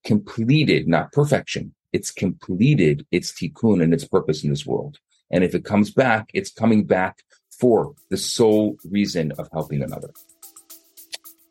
completed, 0.05 0.87
not 0.87 1.11
perfection. 1.11 1.75
It's 1.91 2.11
completed 2.11 3.05
its 3.11 3.33
tikkun 3.33 3.83
and 3.83 3.93
its 3.93 4.05
purpose 4.05 4.45
in 4.45 4.49
this 4.49 4.65
world. 4.65 4.99
And 5.29 5.43
if 5.43 5.53
it 5.53 5.65
comes 5.65 5.91
back, 5.91 6.29
it's 6.33 6.53
coming 6.53 6.85
back 6.85 7.17
for 7.59 7.93
the 8.09 8.17
sole 8.17 8.77
reason 8.89 9.31
of 9.33 9.49
helping 9.51 9.81
another. 9.81 10.11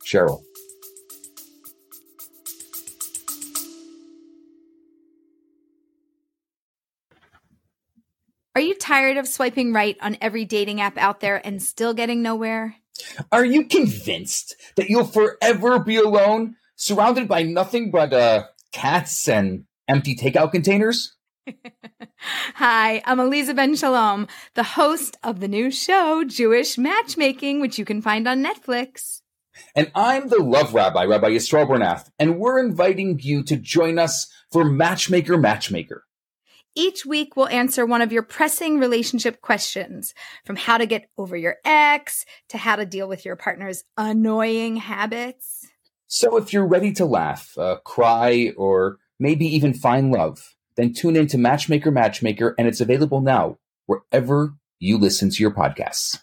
Cheryl. 0.05 0.43
Are 8.55 8.61
you 8.61 8.75
tired 8.75 9.19
of 9.19 9.29
swiping 9.29 9.75
right 9.75 9.99
on 10.01 10.17
every 10.23 10.47
dating 10.47 10.81
app 10.81 10.97
out 10.97 11.21
there 11.21 11.45
and 11.45 11.63
still 11.63 11.93
getting 11.93 12.23
nowhere? 12.23 12.77
Are 13.31 13.45
you 13.45 13.67
convinced 13.67 14.57
that 14.77 14.89
you'll 14.89 15.05
forever 15.05 15.79
be 15.79 15.97
alone, 15.97 16.57
surrounded 16.77 17.29
by 17.29 17.43
nothing 17.43 17.91
but 17.91 18.15
uh, 18.15 18.45
cats 18.73 19.29
and 19.29 19.65
empty 19.89 20.17
takeout 20.17 20.53
containers? 20.53 21.16
Hi, 22.55 23.03
I'm 23.05 23.19
Aleeza 23.19 23.55
Ben 23.55 23.77
Shalom, 23.77 24.27
the 24.55 24.63
host 24.63 25.17
of 25.23 25.41
the 25.41 25.49
new 25.49 25.71
show, 25.71 26.25
Jewish 26.25 26.77
Matchmaking, 26.77 27.61
which 27.61 27.79
you 27.79 27.85
can 27.85 28.03
find 28.03 28.27
on 28.27 28.45
Netflix. 28.45 29.23
And 29.75 29.91
I'm 29.95 30.29
the 30.29 30.43
love 30.43 30.75
rabbi, 30.75 31.05
Rabbi 31.05 31.31
Yisrael 31.31 31.69
Bernath, 31.69 32.11
and 32.19 32.39
we're 32.39 32.59
inviting 32.59 33.19
you 33.23 33.43
to 33.45 33.57
join 33.57 33.99
us 33.99 34.27
for 34.51 34.65
Matchmaker 34.65 35.39
Matchmaker. 35.39 36.05
Each 36.75 37.07
week, 37.07 37.37
we'll 37.37 37.49
answer 37.49 37.87
one 37.87 38.03
of 38.03 38.13
your 38.13 38.23
pressing 38.23 38.79
relationship 38.79 39.41
questions 39.41 40.13
from 40.45 40.57
how 40.57 40.77
to 40.77 40.85
get 40.85 41.09
over 41.17 41.37
your 41.37 41.57
ex 41.65 42.27
to 42.51 42.59
how 42.59 42.77
to 42.77 42.85
deal 42.85 43.09
with 43.09 43.25
your 43.25 43.37
partner's 43.37 43.85
annoying 43.97 44.77
habits. 44.77 45.67
So, 46.07 46.37
if 46.37 46.53
you're 46.53 46.67
ready 46.67 46.93
to 46.95 47.07
laugh, 47.07 47.57
uh, 47.57 47.77
cry, 47.85 48.53
or 48.59 48.99
maybe 49.19 49.47
even 49.47 49.73
find 49.73 50.13
love, 50.13 50.56
then 50.77 50.93
tune 50.93 51.17
in 51.17 51.27
to 51.29 51.39
Matchmaker 51.39 51.91
Matchmaker, 51.91 52.55
and 52.59 52.69
it's 52.69 52.81
available 52.81 53.21
now 53.21 53.59
wherever 53.87 54.55
you 54.79 54.99
listen 54.99 55.31
to 55.31 55.43
your 55.43 55.51
podcasts. 55.51 56.19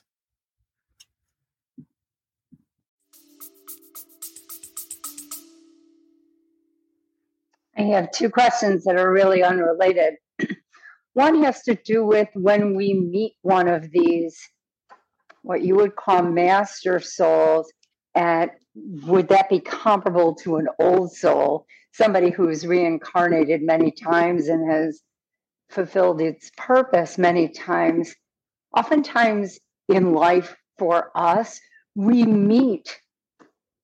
I 7.76 7.82
have 7.82 8.12
two 8.12 8.30
questions 8.30 8.84
that 8.84 8.98
are 8.98 9.12
really 9.12 9.44
unrelated. 9.44 10.16
One 11.13 11.44
has 11.44 11.63
to 11.63 11.76
do 11.76 12.06
with 12.06 12.30
when 12.34 12.76
we 12.76 12.94
meet 12.94 13.34
one 13.42 13.68
of 13.68 13.92
these, 13.92 14.38
what 15.42 15.63
you 15.63 15.76
would 15.76 15.96
call 15.96 16.24
master 16.24 17.00
souls, 17.00 17.72
and 18.15 18.52
would 18.76 19.30
that 19.30 19.49
be 19.49 19.60
comparable 19.60 20.36
to 20.36 20.58
an 20.58 20.67
old 20.80 21.13
soul, 21.13 21.65
somebody 21.91 22.30
who's 22.30 22.65
reincarnated 22.65 23.62
many 23.62 23.91
times 23.91 24.47
and 24.47 24.69
has 24.69 25.02
fulfilled 25.69 26.21
its 26.21 26.52
purpose 26.58 27.17
many 27.17 27.47
times? 27.49 28.13
Oftentimes 28.76 29.60
in 29.89 30.13
life 30.13 30.56
for 30.78 31.12
us, 31.15 31.60
we 31.95 32.23
meet 32.23 32.99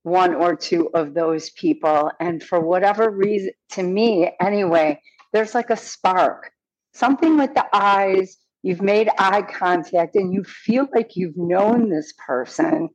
one 0.04 0.34
or 0.34 0.56
two 0.56 0.90
of 0.94 1.14
those 1.14 1.52
people. 1.52 2.12
And 2.20 2.42
for 2.42 2.60
whatever 2.60 3.10
reason, 3.12 3.52
to 3.72 3.84
me 3.84 4.32
anyway, 4.42 5.02
there's 5.34 5.54
like 5.54 5.70
a 5.70 5.78
spark 5.78 6.52
something 6.94 7.38
with 7.38 7.54
the 7.54 7.66
eyes, 7.74 8.38
you've 8.64 8.82
made 8.82 9.10
eye 9.18 9.42
contact 9.42 10.16
and 10.16 10.34
you 10.34 10.44
feel 10.44 10.88
like 10.94 11.16
you've 11.16 11.38
known 11.38 11.90
this 11.90 12.14
person 12.26 12.90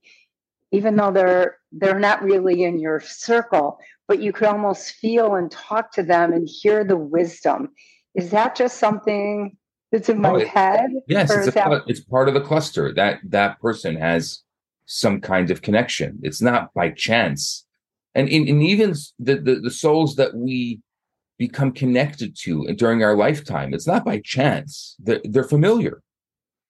even 0.75 0.97
though 0.97 1.13
they're 1.13 1.59
they're 1.73 1.99
not 1.99 2.23
really 2.23 2.65
in 2.65 2.79
your 2.79 3.01
circle 3.01 3.79
but 4.09 4.21
you 4.21 4.33
could 4.33 4.47
almost 4.47 4.95
feel 4.97 5.35
and 5.35 5.51
talk 5.51 5.93
to 5.93 6.03
them 6.03 6.33
and 6.33 6.49
hear 6.49 6.85
the 6.85 6.97
wisdom 6.97 7.69
is 8.15 8.31
that 8.31 8.55
just 8.55 8.79
something 8.79 9.57
that's 9.93 10.09
in 10.09 10.21
my 10.21 10.31
oh, 10.31 10.47
head 10.47 10.91
yes 11.07 11.31
it's, 11.31 11.55
that- 11.55 11.83
it's 11.87 12.01
part 12.01 12.29
of 12.29 12.35
the 12.35 12.41
cluster 12.41 12.93
that 12.93 13.19
that 13.25 13.61
person 13.61 13.97
has 13.97 14.43
some 14.87 15.21
kind 15.21 15.51
of 15.51 15.63
connection 15.63 16.19
it's 16.23 16.43
not 16.43 16.73
by 16.75 16.91
chance 16.91 17.65
and 18.15 18.29
in, 18.29 18.49
and 18.49 18.63
even 18.63 18.95
the, 19.19 19.37
the 19.37 19.55
the 19.57 19.71
souls 19.71 20.17
that 20.17 20.35
we 20.35 20.81
become 21.39 21.73
connected 21.73 22.37
to 22.37 22.73
during 22.75 23.03
our 23.03 23.17
lifetime. 23.17 23.75
It's 23.75 23.87
not 23.87 24.05
by 24.05 24.21
chance. 24.25 24.97
They're, 25.01 25.21
they're 25.25 25.45
familiar. 25.45 26.03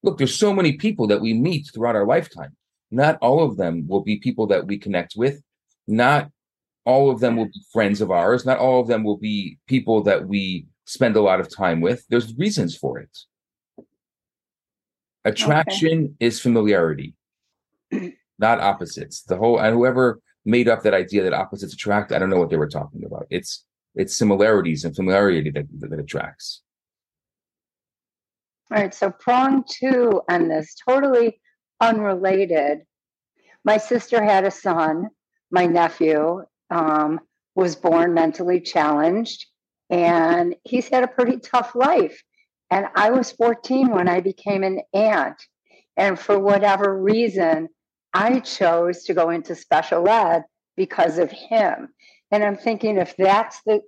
Look, 0.02 0.18
there's 0.18 0.34
so 0.34 0.54
many 0.54 0.72
people 0.72 1.06
that 1.08 1.20
we 1.20 1.34
meet 1.34 1.70
throughout 1.72 1.96
our 1.96 2.06
lifetime. 2.06 2.56
Not 2.94 3.18
all 3.20 3.42
of 3.42 3.56
them 3.56 3.88
will 3.88 4.02
be 4.02 4.16
people 4.18 4.46
that 4.46 4.66
we 4.68 4.78
connect 4.78 5.14
with. 5.16 5.42
Not 5.88 6.30
all 6.84 7.10
of 7.10 7.18
them 7.18 7.36
will 7.36 7.46
be 7.46 7.62
friends 7.72 8.00
of 8.00 8.12
ours. 8.12 8.46
Not 8.46 8.58
all 8.58 8.80
of 8.80 8.86
them 8.86 9.02
will 9.02 9.16
be 9.16 9.58
people 9.66 10.04
that 10.04 10.28
we 10.28 10.68
spend 10.84 11.16
a 11.16 11.20
lot 11.20 11.40
of 11.40 11.54
time 11.54 11.80
with. 11.80 12.06
There's 12.08 12.36
reasons 12.36 12.76
for 12.76 13.00
it. 13.00 13.18
Attraction 15.24 16.04
okay. 16.04 16.14
is 16.20 16.40
familiarity, 16.40 17.14
not 18.38 18.60
opposites. 18.60 19.22
The 19.22 19.38
whole 19.38 19.58
and 19.58 19.74
whoever 19.74 20.20
made 20.44 20.68
up 20.68 20.82
that 20.82 20.94
idea 20.94 21.24
that 21.24 21.32
opposites 21.32 21.72
attract, 21.72 22.12
I 22.12 22.18
don't 22.18 22.30
know 22.30 22.38
what 22.38 22.50
they 22.50 22.58
were 22.58 22.68
talking 22.68 23.04
about. 23.04 23.26
It's 23.30 23.64
it's 23.96 24.16
similarities 24.16 24.84
and 24.84 24.94
familiarity 24.94 25.50
that, 25.50 25.66
that 25.80 25.98
attracts. 25.98 26.62
All 28.70 28.82
right, 28.82 28.94
so 28.94 29.10
prong 29.10 29.64
two 29.66 30.20
on 30.28 30.48
this, 30.48 30.76
totally 30.86 31.40
unrelated. 31.88 32.82
My 33.64 33.76
sister 33.78 34.22
had 34.22 34.44
a 34.44 34.50
son, 34.50 35.08
my 35.50 35.66
nephew 35.66 36.44
um, 36.70 37.20
was 37.54 37.76
born 37.76 38.14
mentally 38.14 38.60
challenged, 38.60 39.46
and 39.90 40.56
he's 40.64 40.88
had 40.88 41.04
a 41.04 41.08
pretty 41.08 41.38
tough 41.38 41.74
life. 41.74 42.22
And 42.70 42.86
I 42.94 43.10
was 43.10 43.32
14 43.32 43.90
when 43.90 44.08
I 44.08 44.20
became 44.20 44.62
an 44.64 44.80
aunt. 44.92 45.40
And 45.96 46.18
for 46.18 46.38
whatever 46.38 47.00
reason, 47.00 47.68
I 48.12 48.40
chose 48.40 49.04
to 49.04 49.14
go 49.14 49.30
into 49.30 49.54
special 49.54 50.08
ed 50.08 50.44
because 50.76 51.18
of 51.18 51.30
him. 51.30 51.88
And 52.30 52.42
I'm 52.42 52.56
thinking 52.56 52.96
if 52.96 53.16
that's 53.16 53.60
the 53.64 53.80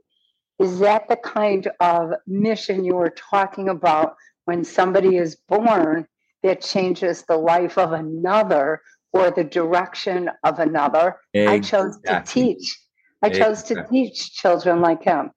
is 0.58 0.78
that 0.78 1.06
the 1.08 1.16
kind 1.16 1.68
of 1.80 2.12
mission 2.26 2.84
you 2.84 2.94
were 2.94 3.14
talking 3.30 3.68
about 3.68 4.14
when 4.46 4.64
somebody 4.64 5.16
is 5.16 5.36
born 5.48 6.06
that 6.46 6.62
changes 6.62 7.24
the 7.28 7.36
life 7.36 7.76
of 7.76 7.92
another 7.92 8.80
or 9.12 9.30
the 9.30 9.44
direction 9.44 10.30
of 10.44 10.58
another? 10.58 11.16
Exactly. 11.34 11.56
I 11.56 11.60
chose 11.60 11.98
to 12.04 12.22
teach. 12.26 12.78
I 13.22 13.30
chose 13.30 13.62
exactly. 13.62 13.76
to 13.76 13.88
teach 13.90 14.32
children 14.32 14.80
like 14.80 15.02
him. 15.02 15.30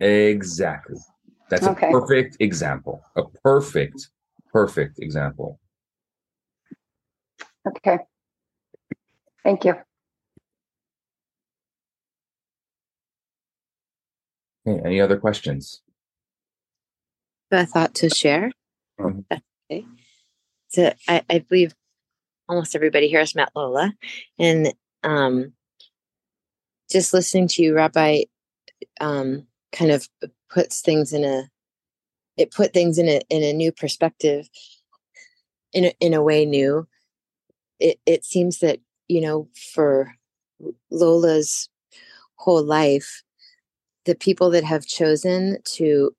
Exactly. 0.00 0.98
That's 1.50 1.66
Okay. 1.66 1.88
a 1.88 1.92
perfect 1.92 2.36
example. 2.40 3.02
A 3.16 3.24
perfect, 3.42 4.08
perfect 4.52 4.98
example. 5.00 5.58
Okay. 7.66 7.98
Thank 9.42 9.64
you. 9.64 9.74
Okay, 14.66 14.80
any 14.84 15.00
other 15.00 15.18
questions? 15.18 15.82
a 17.50 17.66
thought 17.66 17.94
to 17.94 18.08
share. 18.08 18.50
Mhm. 18.98 19.24
Okay. 19.30 19.86
So 20.72 20.92
I, 21.06 21.22
I 21.28 21.38
believe 21.40 21.74
almost 22.48 22.74
everybody 22.74 23.08
here 23.08 23.20
has 23.20 23.34
met 23.34 23.50
Lola, 23.54 23.92
and 24.38 24.72
um, 25.02 25.52
just 26.90 27.12
listening 27.12 27.48
to 27.48 27.62
you, 27.62 27.74
Rabbi, 27.74 28.22
um, 29.00 29.46
kind 29.72 29.90
of 29.90 30.08
puts 30.50 30.80
things 30.80 31.12
in 31.12 31.24
a 31.24 31.48
it 32.38 32.50
put 32.50 32.72
things 32.72 32.98
in 32.98 33.08
a 33.08 33.20
in 33.28 33.42
a 33.42 33.52
new 33.52 33.70
perspective. 33.70 34.48
In 35.74 35.86
a, 35.86 35.92
in 36.00 36.14
a 36.14 36.22
way, 36.22 36.44
new. 36.46 36.86
It 37.78 37.98
it 38.06 38.24
seems 38.24 38.60
that 38.60 38.78
you 39.08 39.20
know 39.20 39.48
for 39.74 40.14
Lola's 40.90 41.68
whole 42.36 42.62
life, 42.64 43.22
the 44.06 44.14
people 44.14 44.50
that 44.50 44.64
have 44.64 44.86
chosen 44.86 45.58
to 45.64 46.14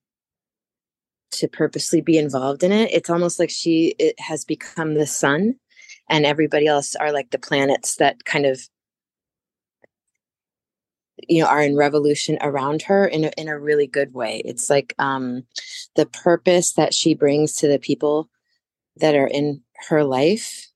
to 1.34 1.48
purposely 1.48 2.02
be 2.02 2.18
involved 2.18 2.64
in 2.64 2.72
it. 2.72 2.92
It's 2.92 3.10
almost 3.10 3.40
like 3.40 3.50
she 3.50 3.96
it 4.00 4.20
has 4.20 4.46
become 4.46 4.96
the 4.96 5.08
sun 5.08 5.56
and 6.10 6.26
everybody 6.26 6.68
else 6.68 6.96
are 6.96 7.12
like 7.12 7.32
the 7.32 7.40
planets 7.40 7.96
that 7.98 8.26
kind 8.26 8.46
of 8.46 8.62
you 11.30 11.42
know 11.42 11.48
are 11.48 11.62
in 11.62 11.78
revolution 11.78 12.38
around 12.42 12.82
her 12.84 13.06
in 13.06 13.26
a, 13.26 13.32
in 13.38 13.48
a 13.48 13.60
really 13.60 13.88
good 13.88 14.14
way. 14.14 14.42
It's 14.46 14.70
like 14.70 14.94
um 15.00 15.44
the 15.96 16.06
purpose 16.06 16.74
that 16.74 16.94
she 16.94 17.14
brings 17.14 17.56
to 17.58 17.68
the 17.68 17.80
people 17.80 18.30
that 18.98 19.16
are 19.16 19.28
in 19.28 19.62
her 19.90 20.04
life 20.04 20.68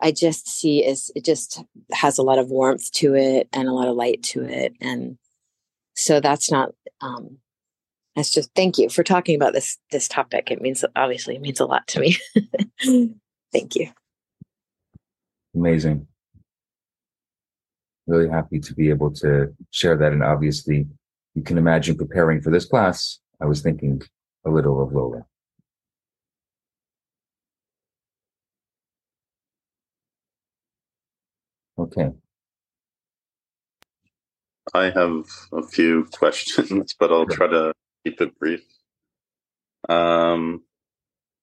i 0.00 0.10
just 0.12 0.48
see 0.48 0.84
is 0.84 1.10
it 1.14 1.24
just 1.24 1.62
has 1.92 2.18
a 2.18 2.22
lot 2.22 2.38
of 2.38 2.50
warmth 2.50 2.90
to 2.92 3.14
it 3.14 3.48
and 3.52 3.68
a 3.68 3.72
lot 3.72 3.88
of 3.88 3.96
light 3.96 4.22
to 4.22 4.42
it. 4.44 4.74
And 4.80 5.18
so 5.94 6.20
that's 6.20 6.50
not 6.50 6.74
um 7.00 7.38
that's 8.16 8.30
just 8.30 8.50
thank 8.54 8.78
you 8.78 8.88
for 8.88 9.02
talking 9.02 9.36
about 9.36 9.52
this 9.52 9.78
this 9.90 10.08
topic 10.08 10.50
it 10.50 10.60
means 10.60 10.84
obviously 10.96 11.34
it 11.34 11.40
means 11.40 11.60
a 11.60 11.66
lot 11.66 11.86
to 11.86 12.00
me 12.00 12.16
thank 13.52 13.74
you 13.74 13.88
Amazing. 15.54 16.06
Really 18.06 18.28
happy 18.28 18.58
to 18.58 18.74
be 18.74 18.90
able 18.90 19.12
to 19.12 19.54
share 19.70 19.96
that. 19.96 20.12
And 20.12 20.22
obviously, 20.22 20.86
you 21.34 21.42
can 21.42 21.58
imagine 21.58 21.96
preparing 21.96 22.40
for 22.40 22.50
this 22.50 22.64
class. 22.64 23.20
I 23.40 23.46
was 23.46 23.62
thinking 23.62 24.02
a 24.44 24.50
little 24.50 24.82
of 24.82 24.92
Lola. 24.92 25.24
Okay. 31.78 32.10
I 34.74 34.84
have 34.90 35.24
a 35.52 35.62
few 35.62 36.06
questions, 36.12 36.94
but 36.98 37.12
I'll 37.12 37.26
try 37.26 37.46
to 37.46 37.72
keep 38.04 38.20
it 38.20 38.38
brief. 38.38 38.62
Um, 39.88 40.62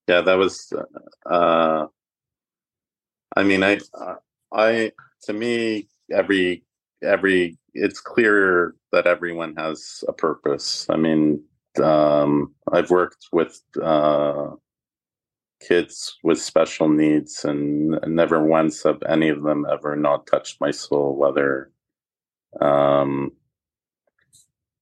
yeah, 0.08 0.22
that 0.22 0.36
was. 0.36 0.72
Uh, 1.26 1.88
I 3.36 3.44
mean, 3.44 3.64
I, 3.64 3.80
I 4.54 4.92
to 5.24 5.34
me, 5.34 5.88
every 6.12 6.64
every 7.04 7.58
it's 7.74 8.00
clear 8.00 8.76
that 8.92 9.08
everyone 9.08 9.56
has 9.58 10.04
a 10.08 10.14
purpose. 10.14 10.86
I 10.90 10.98
mean, 10.98 11.44
um, 11.82 12.54
I've 12.72 12.90
worked 12.90 13.28
with 13.32 13.62
uh, 13.82 14.52
kids 15.62 16.18
with 16.24 16.42
special 16.42 16.90
needs, 16.90 17.46
and 17.46 18.00
never 18.08 18.44
once 18.44 18.84
have 18.84 19.02
any 19.08 19.30
of 19.30 19.44
them 19.44 19.66
ever 19.72 19.96
not 19.96 20.28
touched 20.28 20.60
my 20.60 20.72
soul, 20.72 21.16
whether 21.16 21.72
um, 22.60 23.32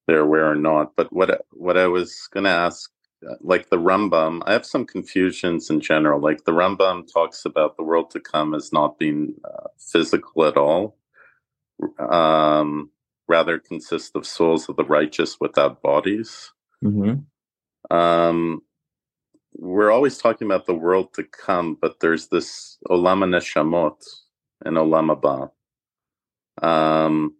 they're 0.09 0.21
aware 0.21 0.49
or 0.49 0.55
not. 0.55 0.95
But 0.95 1.13
what 1.13 1.45
what 1.51 1.77
I 1.77 1.85
was 1.85 2.27
going 2.33 2.45
to 2.45 2.49
ask, 2.49 2.89
uh, 3.29 3.35
like 3.41 3.69
the 3.69 3.77
Rambam, 3.77 4.41
I 4.45 4.53
have 4.53 4.65
some 4.65 4.85
confusions 4.85 5.69
in 5.69 5.79
general. 5.79 6.19
Like 6.19 6.45
the 6.45 6.51
Rambam 6.51 7.11
talks 7.13 7.45
about 7.45 7.77
the 7.77 7.83
world 7.83 8.09
to 8.11 8.19
come 8.19 8.55
as 8.55 8.73
not 8.73 8.97
being 8.97 9.35
uh, 9.45 9.67
physical 9.77 10.45
at 10.45 10.57
all, 10.57 10.97
um, 11.99 12.89
rather 13.27 13.59
consist 13.59 14.15
of 14.15 14.25
souls 14.25 14.67
of 14.67 14.77
the 14.77 14.83
righteous 14.85 15.37
without 15.39 15.83
bodies. 15.83 16.51
Mm-hmm. 16.83 17.95
Um, 17.95 18.61
we're 19.57 19.91
always 19.91 20.17
talking 20.17 20.47
about 20.47 20.65
the 20.65 20.73
world 20.73 21.13
to 21.13 21.23
come, 21.23 21.77
but 21.79 21.99
there's 21.99 22.29
this 22.29 22.79
Olam 22.89 23.23
Neshamot 23.25 24.03
and 24.65 24.75
Olam 24.77 25.15
Haba. 25.15 25.51
Um, 26.67 27.35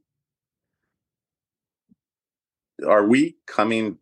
are 2.87 3.05
we 3.05 3.37
coming? 3.47 3.97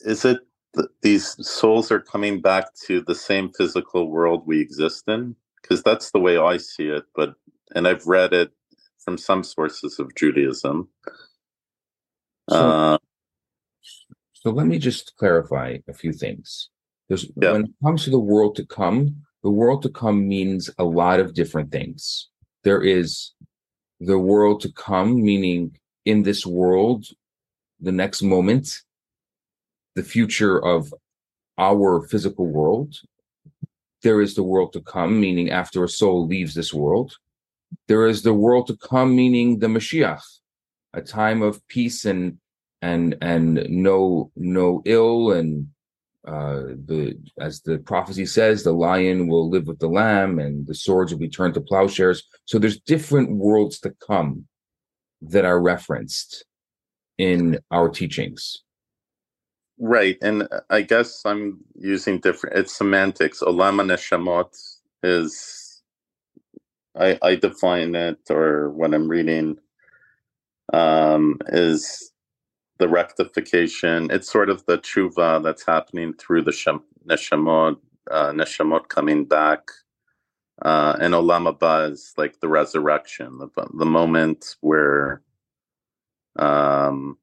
Is 0.00 0.24
it 0.24 0.40
th- 0.74 0.88
these 1.02 1.46
souls 1.46 1.90
are 1.90 2.00
coming 2.00 2.40
back 2.40 2.74
to 2.86 3.02
the 3.02 3.14
same 3.14 3.50
physical 3.52 4.10
world 4.10 4.44
we 4.46 4.60
exist 4.60 5.04
in? 5.08 5.36
Because 5.60 5.82
that's 5.82 6.10
the 6.10 6.20
way 6.20 6.38
I 6.38 6.56
see 6.56 6.88
it. 6.88 7.04
But 7.14 7.34
and 7.74 7.86
I've 7.88 8.06
read 8.06 8.32
it 8.32 8.50
from 8.98 9.18
some 9.18 9.42
sources 9.42 9.98
of 9.98 10.14
Judaism. 10.14 10.88
So, 12.50 12.56
Uh, 12.56 12.98
so 14.32 14.50
let 14.50 14.66
me 14.66 14.78
just 14.78 15.14
clarify 15.16 15.78
a 15.88 15.94
few 15.94 16.12
things. 16.12 16.70
There's, 17.08 17.30
Yeah. 17.40 17.52
When 17.52 17.64
it 17.64 17.70
comes 17.82 18.04
to 18.04 18.10
the 18.10 18.18
world 18.18 18.56
to 18.56 18.66
come, 18.66 19.24
the 19.42 19.50
world 19.50 19.82
to 19.82 19.88
come 19.88 20.26
means 20.28 20.70
a 20.78 20.84
lot 20.84 21.20
of 21.20 21.34
different 21.34 21.70
things. 21.72 22.28
There 22.64 22.82
is 22.82 23.32
the 24.04 24.18
world 24.18 24.60
to 24.62 24.72
come, 24.72 25.22
meaning 25.22 25.78
in 26.04 26.22
this 26.22 26.44
world, 26.44 27.06
the 27.80 27.92
next 27.92 28.22
moment, 28.22 28.82
the 29.94 30.02
future 30.02 30.58
of 30.64 30.92
our 31.58 32.02
physical 32.08 32.46
world. 32.46 32.96
There 34.02 34.20
is 34.20 34.34
the 34.34 34.42
world 34.42 34.72
to 34.72 34.80
come, 34.80 35.20
meaning 35.20 35.50
after 35.50 35.84
a 35.84 35.88
soul 35.88 36.26
leaves 36.26 36.54
this 36.54 36.74
world. 36.74 37.16
There 37.86 38.06
is 38.08 38.22
the 38.22 38.34
world 38.34 38.66
to 38.66 38.76
come, 38.76 39.14
meaning 39.14 39.60
the 39.60 39.68
Mashiach, 39.68 40.22
a 40.92 41.00
time 41.00 41.40
of 41.42 41.66
peace 41.68 42.04
and 42.04 42.38
and 42.82 43.16
and 43.22 43.64
no 43.68 44.32
no 44.34 44.82
ill 44.84 45.30
and 45.30 45.68
uh 46.26 46.62
the 46.86 47.18
as 47.40 47.62
the 47.62 47.78
prophecy 47.78 48.24
says 48.24 48.62
the 48.62 48.72
lion 48.72 49.26
will 49.26 49.50
live 49.50 49.66
with 49.66 49.80
the 49.80 49.88
lamb 49.88 50.38
and 50.38 50.66
the 50.66 50.74
swords 50.74 51.12
will 51.12 51.18
be 51.18 51.28
turned 51.28 51.54
to 51.54 51.60
plowshares 51.60 52.22
so 52.44 52.58
there's 52.58 52.80
different 52.80 53.30
worlds 53.30 53.80
to 53.80 53.90
come 54.06 54.46
that 55.20 55.44
are 55.44 55.60
referenced 55.60 56.44
in 57.18 57.58
our 57.72 57.88
teachings 57.88 58.62
Right, 59.78 60.16
and 60.22 60.46
I 60.70 60.82
guess 60.82 61.22
I'm 61.24 61.58
using 61.74 62.20
different. 62.20 62.56
It's 62.56 62.76
semantics. 62.76 63.40
Olam 63.40 63.80
neshamot 63.82 64.54
is, 65.02 65.82
I 66.96 67.18
I 67.20 67.34
define 67.34 67.96
it, 67.96 68.18
or 68.30 68.70
what 68.70 68.94
I'm 68.94 69.08
reading, 69.08 69.58
um, 70.72 71.38
is 71.48 72.11
the 72.82 72.88
rectification. 72.88 74.10
It's 74.10 74.30
sort 74.30 74.50
of 74.50 74.66
the 74.66 74.78
tshuva 74.78 75.42
that's 75.44 75.64
happening 75.64 76.14
through 76.14 76.42
the 76.42 76.52
shem, 76.52 76.82
neshamot, 77.08 77.76
uh, 78.10 78.32
neshamot 78.32 78.88
coming 78.88 79.24
back, 79.24 79.62
uh, 80.62 80.96
and 81.00 81.14
olam 81.14 81.44
haba 81.52 81.92
is 81.92 82.12
like 82.18 82.40
the 82.40 82.48
resurrection, 82.48 83.38
the 83.38 83.48
the 83.82 83.86
moment 83.86 84.56
where, 84.60 85.22
um 86.36 87.18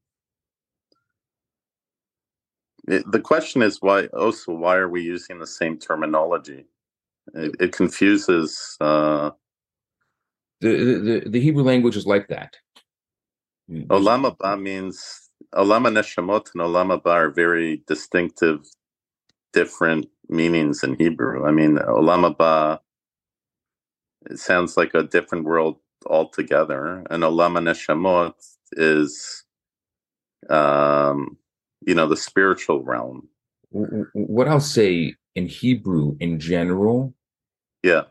it, 2.88 3.04
the 3.12 3.19
question 3.19 3.62
is 3.62 3.82
why 3.82 4.06
also 4.08 4.54
why 4.54 4.76
are 4.78 4.89
we 4.89 5.02
using 5.02 5.39
the 5.39 5.48
same 5.48 5.78
terminology? 5.78 6.65
It, 7.34 7.56
it 7.60 7.72
confuses 7.74 8.78
uh 8.82 9.32
the, 10.62 10.69
the 11.08 11.30
the 11.30 11.41
hebrew 11.41 11.63
language 11.63 11.98
is 11.98 12.08
like 12.08 12.28
that. 12.30 12.58
Olam 13.72 14.22
haba 14.30 14.62
means 14.62 15.28
olam 15.55 15.83
neshamot 15.88 16.47
and 16.53 16.62
olam 16.62 16.89
haba 16.95 17.12
are 17.12 17.29
very 17.29 17.81
distinctive 17.88 18.65
different 19.53 20.07
meanings 20.29 20.83
in 20.83 20.95
hebrew. 20.95 21.45
I 21.45 21.51
mean 21.51 21.77
olam 21.77 22.38
Ba 22.38 22.81
it 24.29 24.38
sounds 24.38 24.77
like 24.77 24.93
a 24.93 25.03
different 25.03 25.45
world 25.45 25.77
altogether 26.05 27.03
and 27.09 27.23
olam 27.23 27.57
neshamot 27.57 28.33
is 28.73 29.43
um 30.49 31.38
you 31.85 31.95
know 31.95 32.07
the 32.07 32.17
spiritual 32.17 32.83
realm. 32.83 33.27
What 33.71 34.47
i'll 34.47 34.59
say 34.59 35.15
in 35.35 35.47
hebrew 35.47 36.15
in 36.19 36.39
general 36.39 37.13
yeah. 37.83 38.03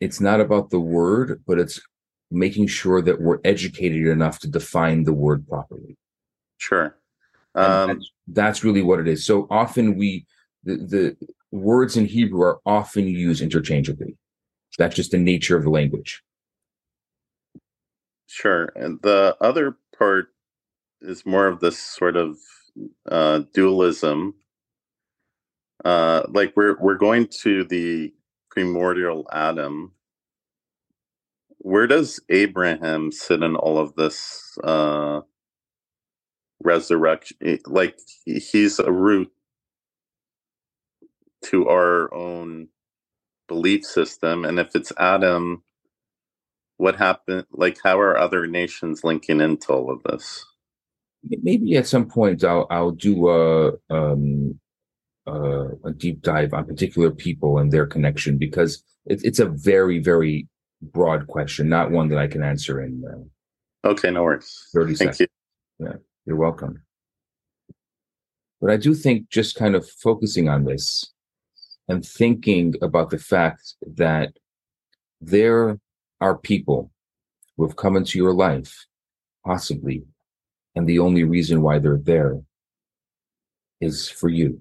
it's 0.00 0.20
not 0.20 0.40
about 0.40 0.70
the 0.70 0.80
word 0.80 1.42
but 1.46 1.58
it's 1.58 1.80
making 2.30 2.66
sure 2.66 3.00
that 3.00 3.20
we're 3.20 3.38
educated 3.44 4.06
enough 4.06 4.38
to 4.40 4.48
define 4.48 5.04
the 5.04 5.14
word 5.14 5.48
properly 5.48 5.96
Sure. 6.58 6.96
Um, 7.54 7.88
that's, 7.88 8.10
that's, 8.28 8.64
really 8.64 8.82
what 8.82 9.00
it 9.00 9.08
is. 9.08 9.24
So 9.24 9.46
often 9.50 9.96
we, 9.96 10.26
the, 10.64 10.76
the 10.76 11.16
words 11.52 11.96
in 11.96 12.06
Hebrew 12.06 12.42
are 12.42 12.60
often 12.66 13.06
used 13.06 13.42
interchangeably. 13.42 14.16
That's 14.78 14.96
just 14.96 15.10
the 15.10 15.18
nature 15.18 15.56
of 15.56 15.64
the 15.64 15.70
language. 15.70 16.22
Sure. 18.26 18.70
And 18.74 19.00
the 19.02 19.36
other 19.40 19.78
part 19.96 20.28
is 21.00 21.24
more 21.24 21.46
of 21.46 21.60
this 21.60 21.78
sort 21.78 22.16
of 22.16 22.36
uh, 23.10 23.42
dualism. 23.54 24.34
Uh, 25.84 26.22
like 26.28 26.52
we're 26.56 26.76
we're 26.80 26.96
going 26.96 27.28
to 27.42 27.64
the 27.64 28.12
primordial 28.50 29.26
Adam. 29.32 29.92
Where 31.58 31.86
does 31.86 32.20
Abraham 32.28 33.12
sit 33.12 33.42
in 33.42 33.56
all 33.56 33.78
of 33.78 33.94
this 33.94 34.58
uh, 34.64 35.20
resurrection? 36.62 37.36
Like 37.66 37.98
he's 38.24 38.78
a 38.78 38.92
root 38.92 39.30
to 41.46 41.68
our 41.68 42.12
own 42.14 42.68
belief 43.48 43.84
system, 43.84 44.44
and 44.44 44.58
if 44.58 44.74
it's 44.74 44.92
Adam, 44.98 45.62
what 46.78 46.96
happened? 46.96 47.46
Like, 47.52 47.78
how 47.84 48.00
are 48.00 48.18
other 48.18 48.46
nations 48.46 49.04
linking 49.04 49.40
into 49.40 49.72
all 49.72 49.90
of 49.90 50.02
this? 50.04 50.44
maybe 51.42 51.76
at 51.76 51.86
some 51.86 52.06
point 52.08 52.44
I'll 52.44 52.66
I'll 52.70 52.92
do 52.92 53.28
a 53.28 53.72
um 53.90 54.58
uh, 55.26 55.68
a 55.84 55.92
deep 55.96 56.22
dive 56.22 56.54
on 56.54 56.66
particular 56.66 57.10
people 57.10 57.58
and 57.58 57.72
their 57.72 57.86
connection 57.86 58.38
because 58.38 58.82
it, 59.06 59.20
it's 59.24 59.40
a 59.40 59.46
very 59.46 59.98
very 59.98 60.48
broad 60.82 61.26
question, 61.26 61.68
not 61.68 61.90
one 61.90 62.08
that 62.08 62.18
I 62.18 62.28
can 62.28 62.42
answer 62.42 62.80
in. 62.82 63.02
Uh, 63.84 63.88
okay, 63.88 64.10
no 64.10 64.22
worries. 64.22 64.68
Thirty 64.72 64.94
Thank 64.94 65.14
seconds. 65.14 65.30
You. 65.80 65.86
Yeah, 65.86 65.96
you're 66.26 66.36
welcome. 66.36 66.82
But 68.60 68.70
I 68.70 68.76
do 68.76 68.94
think 68.94 69.30
just 69.30 69.56
kind 69.56 69.74
of 69.74 69.88
focusing 69.88 70.48
on 70.48 70.64
this 70.64 71.12
and 71.88 72.04
thinking 72.04 72.74
about 72.82 73.10
the 73.10 73.18
fact 73.18 73.74
that 73.96 74.32
there 75.20 75.78
are 76.20 76.36
people 76.36 76.90
who 77.56 77.66
have 77.66 77.76
come 77.76 77.96
into 77.96 78.18
your 78.18 78.32
life, 78.32 78.86
possibly 79.44 80.04
and 80.76 80.86
the 80.86 80.98
only 80.98 81.24
reason 81.24 81.62
why 81.62 81.78
they're 81.78 81.96
there 81.96 82.38
is 83.80 84.08
for 84.08 84.28
you, 84.28 84.60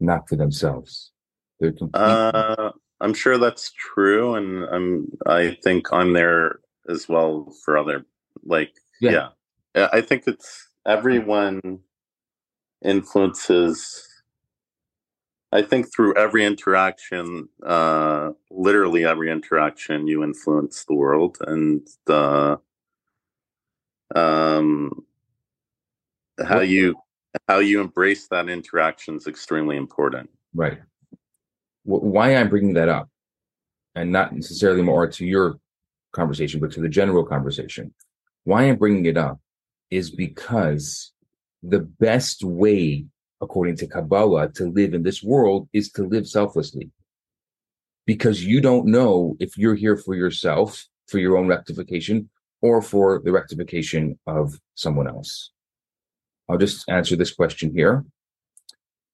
not 0.00 0.28
for 0.28 0.34
themselves. 0.36 1.12
They're 1.60 1.72
completely. 1.72 2.10
Uh, 2.10 2.72
I'm 3.00 3.14
sure 3.14 3.38
that's 3.38 3.72
true, 3.72 4.34
and 4.34 4.64
I'm. 4.64 5.06
I 5.26 5.56
think 5.62 5.92
I'm 5.92 6.12
there 6.12 6.58
as 6.88 7.08
well 7.08 7.54
for 7.64 7.78
other. 7.78 8.04
Like, 8.44 8.72
yeah, 9.00 9.28
yeah. 9.74 9.88
I 9.92 10.00
think 10.00 10.24
it's 10.26 10.68
everyone 10.86 11.80
influences. 12.84 14.06
I 15.52 15.62
think 15.62 15.92
through 15.94 16.16
every 16.16 16.44
interaction, 16.44 17.48
uh, 17.64 18.30
literally 18.50 19.04
every 19.04 19.30
interaction, 19.30 20.08
you 20.08 20.24
influence 20.24 20.84
the 20.84 20.94
world, 20.94 21.38
and 21.46 21.86
the 22.06 22.58
um, 24.14 25.04
how 26.42 26.60
you 26.60 26.96
how 27.48 27.58
you 27.58 27.80
embrace 27.80 28.28
that 28.28 28.48
interaction 28.48 29.16
is 29.16 29.26
extremely 29.26 29.76
important. 29.76 30.30
Right. 30.54 30.78
Why 31.84 32.34
I'm 32.34 32.48
bringing 32.48 32.74
that 32.74 32.88
up, 32.88 33.08
and 33.94 34.10
not 34.10 34.34
necessarily 34.34 34.82
more 34.82 35.06
to 35.06 35.24
your 35.24 35.58
conversation, 36.12 36.60
but 36.60 36.72
to 36.72 36.80
the 36.80 36.88
general 36.88 37.24
conversation. 37.24 37.92
Why 38.44 38.64
I'm 38.64 38.76
bringing 38.76 39.06
it 39.06 39.16
up 39.16 39.40
is 39.90 40.10
because 40.10 41.12
the 41.62 41.80
best 41.80 42.44
way, 42.44 43.06
according 43.40 43.76
to 43.76 43.86
Kabbalah, 43.86 44.52
to 44.52 44.70
live 44.70 44.94
in 44.94 45.02
this 45.02 45.22
world 45.22 45.68
is 45.72 45.90
to 45.92 46.06
live 46.06 46.28
selflessly. 46.28 46.90
Because 48.06 48.44
you 48.44 48.60
don't 48.60 48.86
know 48.86 49.34
if 49.40 49.56
you're 49.56 49.74
here 49.74 49.96
for 49.96 50.14
yourself, 50.14 50.86
for 51.06 51.18
your 51.18 51.38
own 51.38 51.48
rectification, 51.48 52.28
or 52.60 52.82
for 52.82 53.20
the 53.24 53.32
rectification 53.32 54.18
of 54.26 54.60
someone 54.74 55.08
else? 55.08 55.50
I'll 56.48 56.58
just 56.58 56.88
answer 56.88 57.16
this 57.16 57.32
question 57.32 57.72
here. 57.74 58.04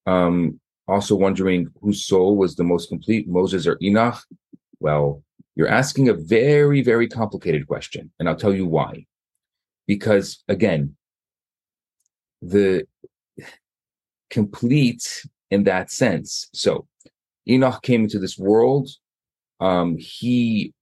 Um, 0.07 0.61
also 0.88 1.14
wondering 1.14 1.69
whose 1.81 2.05
soul 2.05 2.37
was 2.37 2.57
the 2.57 2.64
most 2.64 2.88
complete, 2.88 3.29
Moses 3.29 3.66
or 3.66 3.79
Enoch? 3.81 4.21
Well, 4.81 5.23
you're 5.55 5.69
asking 5.69 6.09
a 6.09 6.14
very, 6.14 6.83
very 6.83 7.07
complicated 7.07 7.69
question, 7.69 8.11
and 8.19 8.29
I'll 8.29 8.37
tell 8.37 8.55
you 8.55 8.66
why. 8.66 9.07
Because 9.94 10.44
again, 10.46 10.94
the 12.40 12.87
complete 14.38 15.26
in 15.50 15.64
that 15.64 15.90
sense. 15.90 16.48
So 16.55 16.87
Enoch 17.48 17.83
came 17.83 18.05
into 18.05 18.20
this 18.20 18.38
world. 18.38 18.88
Um, 19.59 19.96
he 19.98 20.72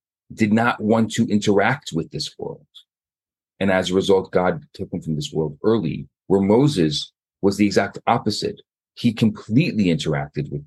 did 0.40 0.52
not 0.52 0.78
want 0.78 1.10
to 1.12 1.26
interact 1.26 1.88
with 1.94 2.10
this 2.10 2.28
world. 2.38 2.66
And 3.58 3.70
as 3.70 3.90
a 3.90 3.94
result, 3.94 4.30
God 4.30 4.62
took 4.74 4.92
him 4.92 5.00
from 5.00 5.16
this 5.16 5.32
world 5.32 5.58
early, 5.64 6.06
where 6.26 6.42
Moses 6.42 7.10
was 7.40 7.56
the 7.56 7.64
exact 7.64 7.96
opposite. 8.06 8.60
He 8.94 9.14
completely 9.14 9.86
interacted 9.86 10.52
with, 10.52 10.66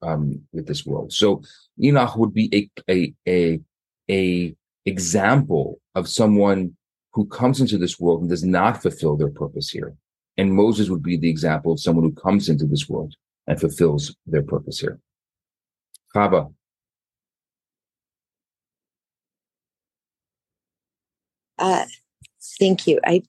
um, 0.00 0.42
with 0.52 0.68
this 0.68 0.86
world. 0.86 1.12
So 1.12 1.42
Enoch 1.82 2.16
would 2.16 2.32
be 2.32 2.46
a, 2.54 2.62
a, 2.88 3.12
a, 3.26 3.60
a 4.08 4.54
example 4.86 5.80
of 5.96 6.08
someone 6.08 6.76
who 7.12 7.26
comes 7.26 7.60
into 7.60 7.76
this 7.78 7.98
world 7.98 8.20
and 8.20 8.30
does 8.30 8.44
not 8.44 8.82
fulfill 8.82 9.16
their 9.16 9.30
purpose 9.30 9.70
here. 9.70 9.94
And 10.36 10.54
Moses 10.54 10.88
would 10.88 11.02
be 11.02 11.16
the 11.16 11.30
example 11.30 11.72
of 11.72 11.80
someone 11.80 12.04
who 12.04 12.12
comes 12.12 12.48
into 12.48 12.66
this 12.66 12.88
world 12.88 13.14
and 13.46 13.60
fulfills 13.60 14.14
their 14.26 14.42
purpose 14.42 14.78
here. 14.78 15.00
Chava, 16.14 16.52
Uh, 21.60 21.84
thank 22.58 22.86
you. 22.86 22.98
I 23.04 23.22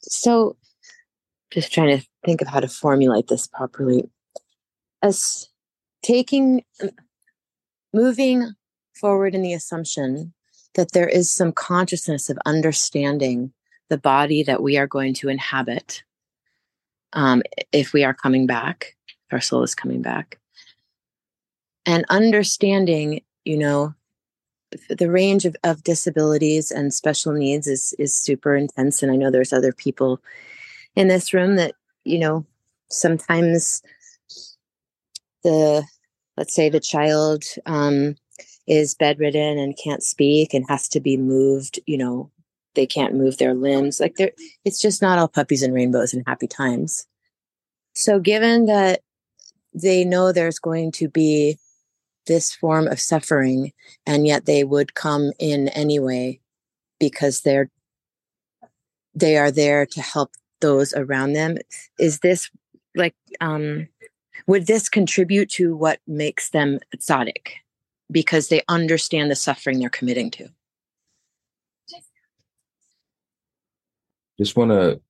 so 0.00 0.56
just 1.52 1.70
trying 1.70 1.98
to 1.98 2.06
think 2.24 2.40
of 2.40 2.48
how 2.48 2.58
to 2.58 2.68
formulate 2.68 3.28
this 3.28 3.46
properly. 3.46 4.08
As 5.02 5.48
taking 6.02 6.64
moving 7.92 8.54
forward 8.98 9.34
in 9.34 9.42
the 9.42 9.52
assumption 9.52 10.32
that 10.74 10.92
there 10.92 11.08
is 11.08 11.32
some 11.32 11.52
consciousness 11.52 12.30
of 12.30 12.38
understanding 12.46 13.52
the 13.88 13.98
body 13.98 14.42
that 14.42 14.62
we 14.62 14.76
are 14.78 14.86
going 14.86 15.14
to 15.14 15.28
inhabit 15.28 16.02
um, 17.12 17.42
if 17.72 17.92
we 17.92 18.04
are 18.04 18.14
coming 18.14 18.46
back, 18.46 18.96
if 19.08 19.32
our 19.32 19.40
soul 19.40 19.62
is 19.62 19.74
coming 19.74 20.00
back, 20.00 20.38
and 21.84 22.06
understanding, 22.08 23.22
you 23.44 23.58
know, 23.58 23.94
the 24.88 25.10
range 25.10 25.44
of, 25.44 25.56
of 25.64 25.82
disabilities 25.82 26.70
and 26.70 26.94
special 26.94 27.32
needs 27.32 27.66
is 27.66 27.94
is 27.98 28.16
super 28.16 28.56
intense 28.56 29.02
and 29.02 29.12
i 29.12 29.16
know 29.16 29.30
there's 29.30 29.52
other 29.52 29.72
people 29.72 30.18
in 30.96 31.08
this 31.08 31.34
room 31.34 31.56
that 31.56 31.74
you 32.04 32.18
know 32.18 32.46
sometimes 32.88 33.82
the 35.44 35.84
let's 36.36 36.54
say 36.54 36.68
the 36.68 36.80
child 36.80 37.44
um, 37.66 38.16
is 38.66 38.94
bedridden 38.94 39.58
and 39.58 39.78
can't 39.82 40.02
speak 40.02 40.54
and 40.54 40.64
has 40.68 40.88
to 40.88 41.00
be 41.00 41.16
moved 41.16 41.80
you 41.86 41.98
know 41.98 42.30
they 42.74 42.86
can't 42.86 43.14
move 43.14 43.38
their 43.38 43.54
limbs 43.54 44.00
like 44.00 44.16
they 44.16 44.32
it's 44.64 44.80
just 44.80 45.02
not 45.02 45.18
all 45.18 45.28
puppies 45.28 45.62
and 45.62 45.74
rainbows 45.74 46.14
and 46.14 46.22
happy 46.26 46.46
times. 46.46 47.06
So 47.94 48.18
given 48.18 48.66
that 48.66 49.00
they 49.74 50.04
know 50.04 50.32
there's 50.32 50.58
going 50.58 50.92
to 50.92 51.08
be 51.08 51.58
this 52.26 52.54
form 52.54 52.86
of 52.86 53.00
suffering 53.00 53.72
and 54.06 54.26
yet 54.26 54.46
they 54.46 54.64
would 54.64 54.94
come 54.94 55.32
in 55.38 55.68
anyway 55.68 56.40
because 57.00 57.40
they're 57.40 57.70
they 59.14 59.36
are 59.36 59.50
there 59.50 59.84
to 59.86 60.00
help 60.00 60.30
those 60.60 60.94
around 60.94 61.32
them 61.32 61.58
is 61.98 62.20
this 62.20 62.48
like 62.94 63.14
um 63.40 63.88
would 64.46 64.66
this 64.66 64.88
contribute 64.88 65.50
to 65.50 65.76
what 65.76 65.98
makes 66.06 66.50
them 66.50 66.78
tzaddik 66.96 67.61
because 68.12 68.48
they 68.48 68.62
understand 68.68 69.30
the 69.30 69.36
suffering 69.36 69.78
they're 69.78 69.90
committing 69.90 70.30
to 70.30 70.48
just 74.38 74.56
want 74.56 74.70
to 74.70 75.00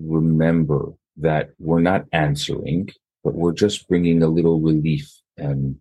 remember 0.00 0.92
that 1.16 1.50
we're 1.58 1.80
not 1.80 2.04
answering 2.12 2.88
but 3.24 3.34
we're 3.34 3.52
just 3.52 3.88
bringing 3.88 4.22
a 4.22 4.28
little 4.28 4.60
relief 4.60 5.10
and 5.36 5.76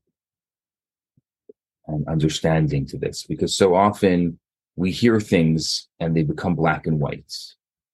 and 1.88 2.08
understanding 2.08 2.86
to 2.86 2.97
this 2.97 3.23
because 3.23 3.56
so 3.56 3.75
often 3.75 4.39
we 4.75 4.91
hear 4.91 5.19
things 5.19 5.89
and 5.99 6.15
they 6.15 6.23
become 6.23 6.56
black 6.56 6.88
and 6.88 6.99
white. 6.99 7.34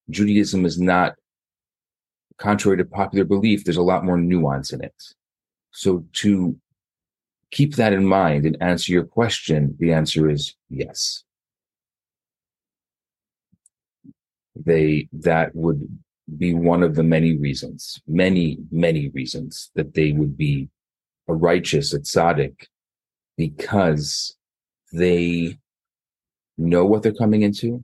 Judaism 0.10 0.66
is 0.66 0.80
not 0.80 1.16
contrary 2.38 2.78
to 2.78 2.86
popular 2.86 3.26
belief. 3.26 3.64
There's 3.64 3.78
a 3.78 3.82
lot 3.82 4.06
more 4.06 4.18
nuance 4.18 4.72
in 4.72 4.84
it. 4.84 4.94
So 5.72 6.06
to 6.14 6.56
keep 7.56 7.72
that 7.76 7.94
in 7.94 8.06
mind 8.06 8.46
and 8.46 8.58
answer 8.62 8.92
your 8.92 9.06
question, 9.06 9.76
the 9.80 9.92
answer 10.00 10.30
is 10.30 10.56
yes. 10.70 11.26
they 14.56 15.08
that 15.12 15.56
would 15.56 15.88
be 16.38 16.54
one 16.54 16.82
of 16.82 16.96
the 16.96 17.04
many 17.04 17.38
reasons, 17.38 18.02
many, 18.08 18.58
many 18.72 19.10
reasons 19.10 19.70
that 19.76 19.94
they 19.94 20.12
would 20.12 20.36
be 20.38 20.70
a 21.28 21.34
righteous, 21.34 21.94
a 21.94 22.00
tzaddik, 22.00 22.68
because 23.38 24.36
they 24.92 25.58
know 26.58 26.86
what 26.86 27.04
they're 27.04 27.14
coming 27.14 27.44
into. 27.44 27.84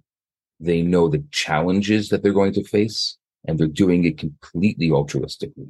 They 0.60 0.82
know 0.82 1.08
the 1.08 1.24
challenges 1.32 2.10
that 2.10 2.24
they're 2.24 2.34
going 2.34 2.54
to 2.54 2.64
face, 2.64 3.18
and 3.46 3.60
they're 3.60 3.68
doing 3.68 4.06
it 4.06 4.18
completely 4.18 4.90
altruistically. 4.90 5.70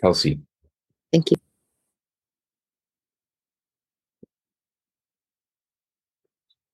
Kelsey. 0.00 0.40
Thank 1.12 1.30
you. 1.30 1.36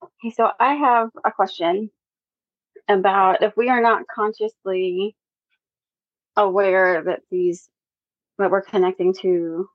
Okay, 0.02 0.34
so 0.34 0.50
I 0.58 0.74
have 0.74 1.10
a 1.24 1.32
question 1.32 1.90
about 2.88 3.42
if 3.42 3.56
we 3.56 3.68
are 3.68 3.80
not 3.80 4.06
consciously 4.12 5.16
aware 6.36 7.02
that 7.02 7.20
these 7.30 7.68
that 8.38 8.50
we're 8.50 8.62
connecting 8.62 9.14
to 9.14 9.68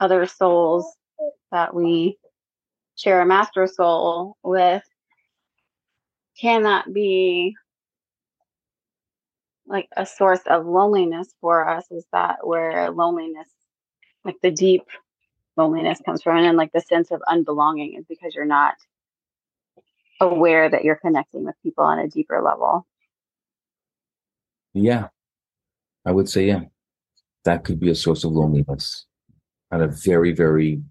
other 0.00 0.26
souls 0.26 0.96
that 1.50 1.74
we 1.74 2.18
share 2.96 3.20
a 3.20 3.26
master 3.26 3.66
soul 3.66 4.36
with 4.42 4.82
can 6.40 6.62
that 6.64 6.92
be 6.92 7.54
like 9.66 9.88
a 9.96 10.06
source 10.06 10.40
of 10.46 10.66
loneliness 10.66 11.28
for 11.40 11.68
us 11.68 11.84
is 11.90 12.04
that 12.12 12.46
where 12.46 12.90
loneliness 12.90 13.48
like 14.24 14.36
the 14.42 14.50
deep 14.50 14.82
loneliness 15.56 16.00
comes 16.04 16.22
from 16.22 16.38
and 16.38 16.56
like 16.56 16.72
the 16.72 16.80
sense 16.80 17.10
of 17.10 17.22
unbelonging 17.28 17.98
is 17.98 18.04
because 18.08 18.34
you're 18.34 18.44
not 18.44 18.74
aware 20.20 20.68
that 20.68 20.84
you're 20.84 20.96
connecting 20.96 21.44
with 21.44 21.54
people 21.62 21.84
on 21.84 21.98
a 21.98 22.08
deeper 22.08 22.42
level 22.42 22.86
Yeah, 24.74 25.08
I 26.04 26.12
would 26.12 26.28
say, 26.28 26.46
yeah, 26.46 26.60
that 27.44 27.64
could 27.64 27.80
be 27.80 27.90
a 27.90 27.94
source 27.94 28.24
of 28.24 28.32
loneliness 28.32 29.06
on 29.72 29.82
a 29.82 29.88
very, 29.88 30.32
very 30.32 30.82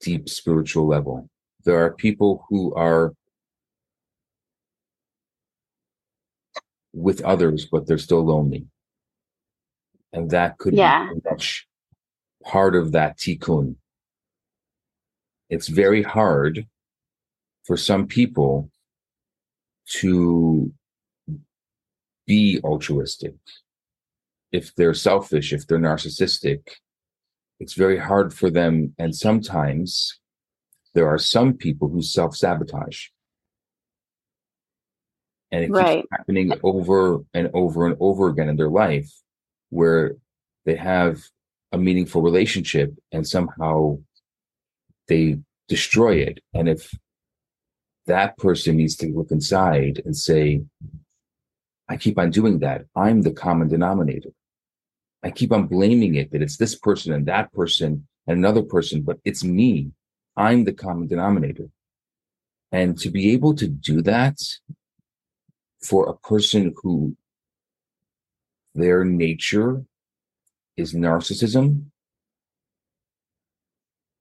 deep 0.00 0.28
spiritual 0.28 0.86
level. 0.86 1.28
There 1.64 1.78
are 1.78 1.92
people 1.92 2.44
who 2.48 2.74
are 2.74 3.12
with 6.94 7.20
others, 7.22 7.66
but 7.66 7.86
they're 7.86 7.98
still 7.98 8.24
lonely. 8.24 8.66
And 10.12 10.30
that 10.30 10.58
could 10.58 10.74
Yeah. 10.74 11.12
be 11.12 11.20
much 11.28 11.68
part 12.44 12.74
of 12.76 12.92
that 12.92 13.18
tikkun. 13.18 13.76
It's 15.50 15.68
very 15.68 16.02
hard 16.02 16.68
for 17.64 17.76
some 17.76 18.06
people 18.06 18.70
to 20.00 20.72
be 22.26 22.60
altruistic. 22.62 23.34
If 24.52 24.74
they're 24.74 24.94
selfish, 24.94 25.52
if 25.52 25.66
they're 25.66 25.78
narcissistic, 25.78 26.68
it's 27.58 27.74
very 27.74 27.98
hard 27.98 28.32
for 28.32 28.50
them. 28.50 28.94
And 28.98 29.14
sometimes 29.14 30.20
there 30.94 31.08
are 31.08 31.18
some 31.18 31.54
people 31.54 31.88
who 31.88 32.02
self 32.02 32.36
sabotage. 32.36 33.08
And 35.50 35.64
it 35.64 35.66
keeps 35.68 35.78
Right. 35.78 36.06
happening 36.10 36.52
over 36.62 37.24
and 37.32 37.50
over 37.54 37.86
and 37.86 37.96
over 38.00 38.28
again 38.28 38.48
in 38.48 38.56
their 38.56 38.70
life 38.70 39.10
where 39.70 40.16
they 40.64 40.74
have 40.74 41.22
a 41.72 41.78
meaningful 41.78 42.22
relationship 42.22 42.94
and 43.12 43.26
somehow 43.26 43.98
they 45.08 45.38
destroy 45.68 46.16
it. 46.16 46.40
And 46.54 46.68
if 46.68 46.92
that 48.06 48.36
person 48.36 48.76
needs 48.76 48.96
to 48.96 49.08
look 49.08 49.30
inside 49.30 50.02
and 50.04 50.16
say, 50.16 50.62
I 51.88 51.96
keep 51.96 52.18
on 52.18 52.30
doing 52.30 52.60
that. 52.60 52.86
I'm 52.94 53.22
the 53.22 53.32
common 53.32 53.68
denominator. 53.68 54.30
I 55.22 55.30
keep 55.30 55.52
on 55.52 55.66
blaming 55.66 56.14
it 56.16 56.30
that 56.32 56.42
it's 56.42 56.56
this 56.56 56.74
person 56.74 57.12
and 57.12 57.26
that 57.26 57.52
person 57.52 58.06
and 58.26 58.38
another 58.38 58.62
person, 58.62 59.02
but 59.02 59.18
it's 59.24 59.44
me. 59.44 59.90
I'm 60.36 60.64
the 60.64 60.72
common 60.72 61.06
denominator. 61.06 61.68
And 62.72 62.98
to 62.98 63.10
be 63.10 63.32
able 63.32 63.54
to 63.54 63.68
do 63.68 64.02
that 64.02 64.38
for 65.84 66.08
a 66.08 66.16
person 66.26 66.74
who 66.82 67.16
their 68.74 69.04
nature 69.04 69.84
is 70.76 70.94
narcissism 70.94 71.84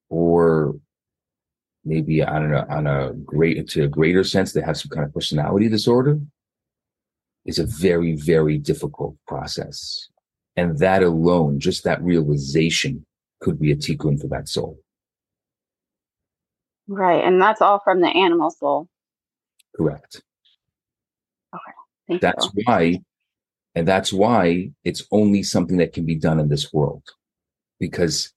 or 0.10 0.76
maybe 1.84 2.24
I 2.24 2.40
don't 2.40 2.52
know 2.52 2.66
on 2.70 2.86
a 2.86 3.14
great 3.14 3.68
to 3.70 3.84
a 3.84 3.88
greater 3.88 4.24
sense 4.24 4.52
they 4.52 4.62
have 4.62 4.78
some 4.78 4.90
kind 4.90 5.06
of 5.06 5.14
personality 5.14 5.70
disorder 5.70 6.20
is 7.46 7.60
a 7.60 7.66
very 7.66 8.16
very 8.16 8.58
difficult 8.58 9.16
process. 9.28 10.08
And 10.56 10.78
that 10.78 11.02
alone 11.02 11.60
just 11.60 11.84
that 11.84 12.02
realization 12.04 13.06
could 13.42 13.60
be 13.60 13.72
a 13.72 13.76
tikkun 13.76 14.22
for 14.22 14.28
that 14.28 14.48
soul. 14.48 14.80
Right 16.88 17.24
and 17.24 17.42
that's 17.42 17.62
all 17.62 17.80
from 17.80 18.02
the 18.02 18.10
animal 18.10 18.52
soul. 18.52 18.88
Correct 19.76 20.22
Thank 22.08 22.22
that's 22.22 22.50
you. 22.54 22.64
why 22.66 23.00
and 23.76 23.88
that's 23.88 24.14
why 24.14 24.72
it's 24.84 25.04
only 25.12 25.44
something 25.44 25.78
that 25.78 25.94
can 25.94 26.06
be 26.06 26.16
done 26.16 26.40
in 26.40 26.50
this 26.50 26.72
world 26.74 27.04
because 27.80 28.34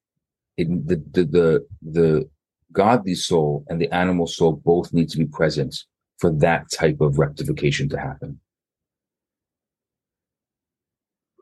it, 0.56 0.68
the, 0.86 0.96
the 1.12 1.24
the 1.24 1.66
the 1.82 2.30
godly 2.72 3.14
soul 3.14 3.64
and 3.68 3.80
the 3.80 3.92
animal 3.94 4.26
soul 4.26 4.52
both 4.52 4.92
need 4.92 5.08
to 5.10 5.18
be 5.18 5.26
present 5.26 5.74
for 6.18 6.32
that 6.32 6.70
type 6.70 7.00
of 7.00 7.18
rectification 7.18 7.88
to 7.88 7.98
happen 7.98 8.40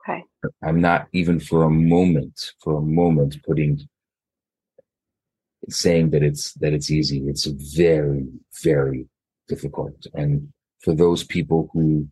Okay. 0.08 0.22
i'm 0.62 0.80
not 0.80 1.06
even 1.12 1.38
for 1.40 1.64
a 1.64 1.70
moment 1.70 2.52
for 2.62 2.78
a 2.78 2.82
moment 2.82 3.42
putting 3.46 3.80
saying 5.70 6.10
that 6.10 6.22
it's 6.22 6.52
that 6.54 6.72
it's 6.72 6.90
easy 6.90 7.22
it's 7.26 7.46
very 7.46 8.26
very 8.62 9.06
difficult 9.48 10.06
and 10.14 10.52
for 10.80 10.94
those 10.94 11.24
people 11.24 11.70
who 11.72 12.06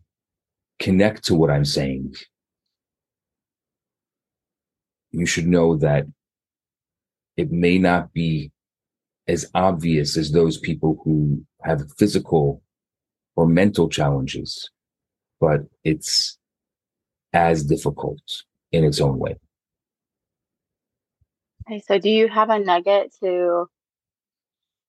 connect 0.79 1.25
to 1.25 1.35
what 1.35 1.49
I'm 1.49 1.65
saying, 1.65 2.15
you 5.11 5.25
should 5.25 5.47
know 5.47 5.77
that 5.77 6.05
it 7.37 7.51
may 7.51 7.77
not 7.77 8.13
be 8.13 8.51
as 9.27 9.49
obvious 9.53 10.17
as 10.17 10.31
those 10.31 10.57
people 10.57 11.01
who 11.03 11.45
have 11.63 11.91
physical 11.97 12.61
or 13.35 13.47
mental 13.47 13.89
challenges, 13.89 14.69
but 15.39 15.61
it's 15.83 16.37
as 17.31 17.63
difficult 17.63 18.21
in 18.71 18.83
its 18.83 18.99
own 18.99 19.17
way. 19.17 19.35
Okay, 21.65 21.81
so 21.87 21.97
do 21.97 22.09
you 22.09 22.27
have 22.27 22.49
a 22.49 22.59
nugget 22.59 23.13
to 23.21 23.67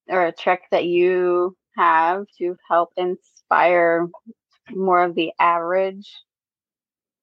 or 0.07 0.25
a 0.25 0.31
trick 0.31 0.61
that 0.71 0.85
you 0.85 1.55
have 1.77 2.25
to 2.37 2.55
help 2.69 2.91
inspire 2.97 4.07
more 4.69 5.03
of 5.03 5.15
the 5.15 5.31
average 5.39 6.09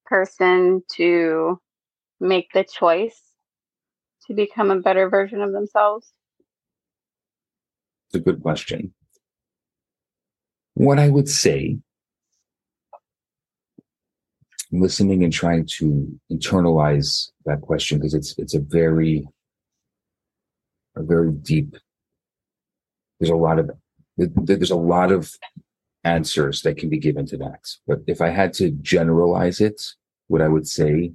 person 0.07 0.83
to 0.93 1.61
make 2.21 2.53
the 2.53 2.65
choice 2.65 3.21
to 4.27 4.35
become 4.35 4.71
a 4.71 4.81
better 4.81 5.09
version 5.09 5.41
of 5.41 5.53
themselves? 5.53 6.13
It's 8.09 8.17
a 8.17 8.21
good 8.21 8.43
question. 8.43 8.93
What 10.75 10.99
I 10.99 11.09
would 11.09 11.29
say, 11.29 11.79
listening 14.71 15.23
and 15.25 15.33
trying 15.33 15.67
to 15.67 16.09
internalize 16.31 17.31
that 17.45 17.61
question, 17.61 17.99
because 17.99 18.15
it's 18.15 18.35
it's 18.39 18.55
a 18.55 18.61
very 18.61 19.27
a 20.97 21.03
very 21.03 21.33
deep. 21.33 21.77
There's 23.19 23.31
a 23.31 23.37
lot 23.37 23.59
of 23.59 23.71
there's 24.17 24.71
a 24.71 24.77
lot 24.77 25.11
of 25.13 25.31
answers 26.05 26.63
that 26.63 26.77
can 26.77 26.89
be 26.89 26.99
given 26.99 27.27
to 27.27 27.37
that. 27.39 27.69
But 27.87 28.01
if 28.07 28.21
I 28.21 28.31
had 28.31 28.53
to 28.55 28.71
generalize 28.71 29.61
it, 29.61 29.81
what 30.29 30.43
I 30.43 30.49
would 30.49 30.67
say 30.67 31.13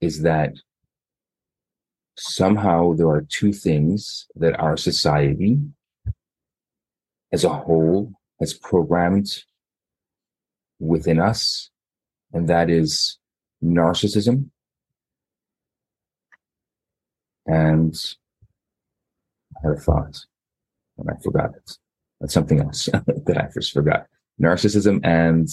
is 0.00 0.22
that 0.22 0.54
somehow 2.16 2.92
there 2.94 3.08
are 3.08 3.26
two 3.28 3.52
things 3.52 4.26
that 4.34 4.58
our 4.58 4.76
society 4.76 5.58
as 7.32 7.44
a 7.44 7.48
whole 7.48 8.12
has 8.40 8.52
programmed 8.52 9.44
within 10.78 11.18
us, 11.18 11.70
and 12.32 12.48
that 12.48 12.68
is 12.68 13.18
narcissism 13.64 14.50
and 17.46 17.94
I 19.56 19.68
had 19.68 19.78
a 19.78 19.80
thought 19.80 20.26
and 20.98 21.10
I 21.10 21.14
forgot 21.22 21.54
it. 21.54 21.78
That's 22.22 22.34
something 22.34 22.60
else 22.60 22.84
that 23.26 23.36
I 23.36 23.48
first 23.48 23.72
forgot. 23.72 24.06
Narcissism 24.40 25.00
and 25.04 25.48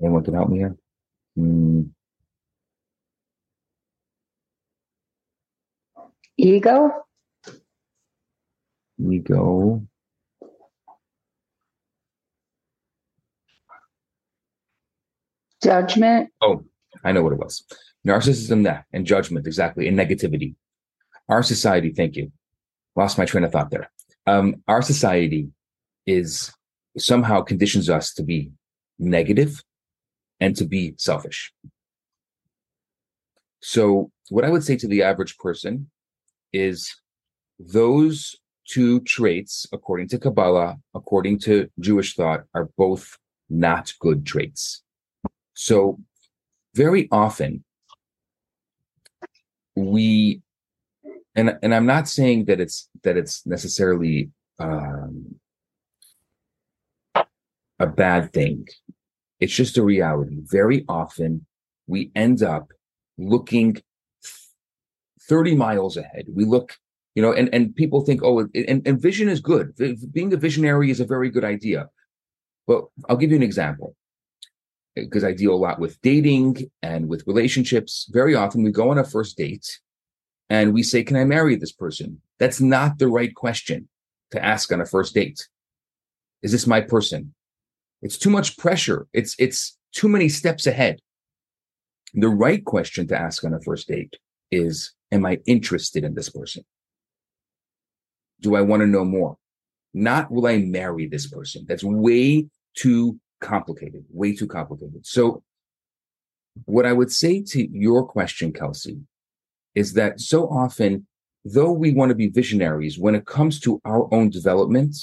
anyone 0.00 0.22
can 0.22 0.34
help 0.34 0.48
me 0.48 0.58
here. 0.58 0.76
Hmm. 1.34 1.82
Ego? 6.36 6.92
Ego. 9.10 9.82
Judgment? 15.60 16.30
Oh, 16.40 16.64
I 17.02 17.10
know 17.10 17.24
what 17.24 17.32
it 17.32 17.40
was. 17.40 17.64
Narcissism, 18.06 18.62
that, 18.64 18.84
and 18.92 19.04
judgment, 19.04 19.46
exactly, 19.46 19.88
and 19.88 19.98
negativity. 19.98 20.54
Our 21.28 21.42
society, 21.42 21.92
thank 21.92 22.14
you. 22.16 22.30
Lost 22.94 23.18
my 23.18 23.24
train 23.24 23.44
of 23.44 23.50
thought 23.50 23.70
there. 23.70 23.90
Um, 24.26 24.62
our 24.68 24.80
society 24.80 25.48
is 26.06 26.52
somehow 26.96 27.42
conditions 27.42 27.90
us 27.90 28.14
to 28.14 28.22
be 28.22 28.52
negative 28.98 29.62
and 30.40 30.56
to 30.56 30.64
be 30.64 30.94
selfish. 30.96 31.52
So, 33.60 34.12
what 34.28 34.44
I 34.44 34.50
would 34.50 34.64
say 34.64 34.76
to 34.76 34.86
the 34.86 35.02
average 35.02 35.36
person 35.38 35.90
is 36.52 36.94
those 37.58 38.36
two 38.68 39.00
traits, 39.00 39.66
according 39.72 40.08
to 40.08 40.18
Kabbalah, 40.18 40.76
according 40.94 41.40
to 41.40 41.68
Jewish 41.80 42.14
thought, 42.14 42.44
are 42.54 42.68
both 42.76 43.18
not 43.50 43.92
good 44.00 44.24
traits. 44.24 44.82
So, 45.54 45.98
very 46.74 47.08
often 47.10 47.64
we 49.76 50.40
and 51.34 51.58
and 51.62 51.74
I'm 51.74 51.86
not 51.86 52.08
saying 52.08 52.46
that 52.46 52.60
it's 52.60 52.88
that 53.02 53.16
it's 53.16 53.46
necessarily 53.46 54.30
um, 54.58 55.36
a 57.78 57.86
bad 57.86 58.32
thing. 58.32 58.66
It's 59.38 59.54
just 59.54 59.76
a 59.76 59.82
reality. 59.82 60.38
Very 60.40 60.84
often 60.88 61.46
we 61.86 62.10
end 62.14 62.42
up 62.42 62.72
looking 63.18 63.76
30 65.28 65.54
miles 65.54 65.96
ahead. 65.96 66.24
We 66.32 66.44
look, 66.44 66.76
you 67.14 67.22
know, 67.22 67.32
and, 67.32 67.52
and 67.54 67.74
people 67.74 68.00
think, 68.00 68.22
oh, 68.22 68.40
and, 68.54 68.86
and 68.86 69.00
vision 69.00 69.28
is 69.28 69.40
good. 69.40 69.74
Being 70.12 70.32
a 70.32 70.36
visionary 70.38 70.90
is 70.90 71.00
a 71.00 71.04
very 71.04 71.30
good 71.30 71.44
idea. 71.44 71.90
But 72.66 72.86
I'll 73.08 73.16
give 73.16 73.30
you 73.30 73.36
an 73.36 73.42
example 73.42 73.94
because 74.96 75.24
I 75.24 75.32
deal 75.32 75.54
a 75.54 75.56
lot 75.56 75.78
with 75.78 76.00
dating 76.00 76.70
and 76.82 77.08
with 77.08 77.26
relationships. 77.26 78.08
Very 78.10 78.34
often 78.34 78.62
we 78.62 78.70
go 78.70 78.90
on 78.90 78.98
a 78.98 79.04
first 79.04 79.36
date 79.36 79.78
and 80.48 80.72
we 80.72 80.82
say, 80.82 81.04
Can 81.04 81.16
I 81.16 81.24
marry 81.24 81.56
this 81.56 81.72
person? 81.72 82.20
That's 82.38 82.60
not 82.60 82.98
the 82.98 83.08
right 83.08 83.34
question 83.34 83.88
to 84.32 84.44
ask 84.44 84.72
on 84.72 84.80
a 84.80 84.86
first 84.86 85.14
date. 85.14 85.46
Is 86.42 86.52
this 86.52 86.66
my 86.66 86.80
person? 86.80 87.34
It's 88.02 88.18
too 88.18 88.30
much 88.30 88.56
pressure. 88.56 89.06
It's 89.12 89.34
it's 89.38 89.76
too 89.92 90.08
many 90.08 90.28
steps 90.28 90.66
ahead. 90.66 91.00
The 92.14 92.28
right 92.28 92.64
question 92.64 93.06
to 93.08 93.18
ask 93.18 93.44
on 93.44 93.54
a 93.54 93.60
first 93.60 93.88
date 93.88 94.16
is 94.50 94.92
Am 95.12 95.24
I 95.24 95.38
interested 95.46 96.04
in 96.04 96.14
this 96.14 96.30
person? 96.30 96.64
Do 98.40 98.56
I 98.56 98.62
want 98.62 98.80
to 98.80 98.86
know 98.86 99.04
more? 99.04 99.36
Not 99.94 100.30
will 100.30 100.46
I 100.46 100.58
marry 100.58 101.06
this 101.06 101.26
person? 101.26 101.64
That's 101.68 101.84
way 101.84 102.48
too 102.76 103.18
complicated, 103.46 104.04
way 104.10 104.34
too 104.34 104.48
complicated. 104.48 105.06
So, 105.06 105.42
what 106.64 106.86
I 106.86 106.92
would 106.92 107.12
say 107.12 107.42
to 107.52 107.68
your 107.70 108.04
question, 108.04 108.52
Kelsey, 108.52 108.98
is 109.74 109.92
that 109.92 110.20
so 110.20 110.48
often, 110.48 111.06
though 111.44 111.70
we 111.70 111.92
want 111.92 112.08
to 112.08 112.14
be 112.14 112.28
visionaries, 112.28 112.98
when 112.98 113.14
it 113.14 113.26
comes 113.26 113.60
to 113.60 113.80
our 113.84 114.12
own 114.12 114.30
development, 114.30 114.96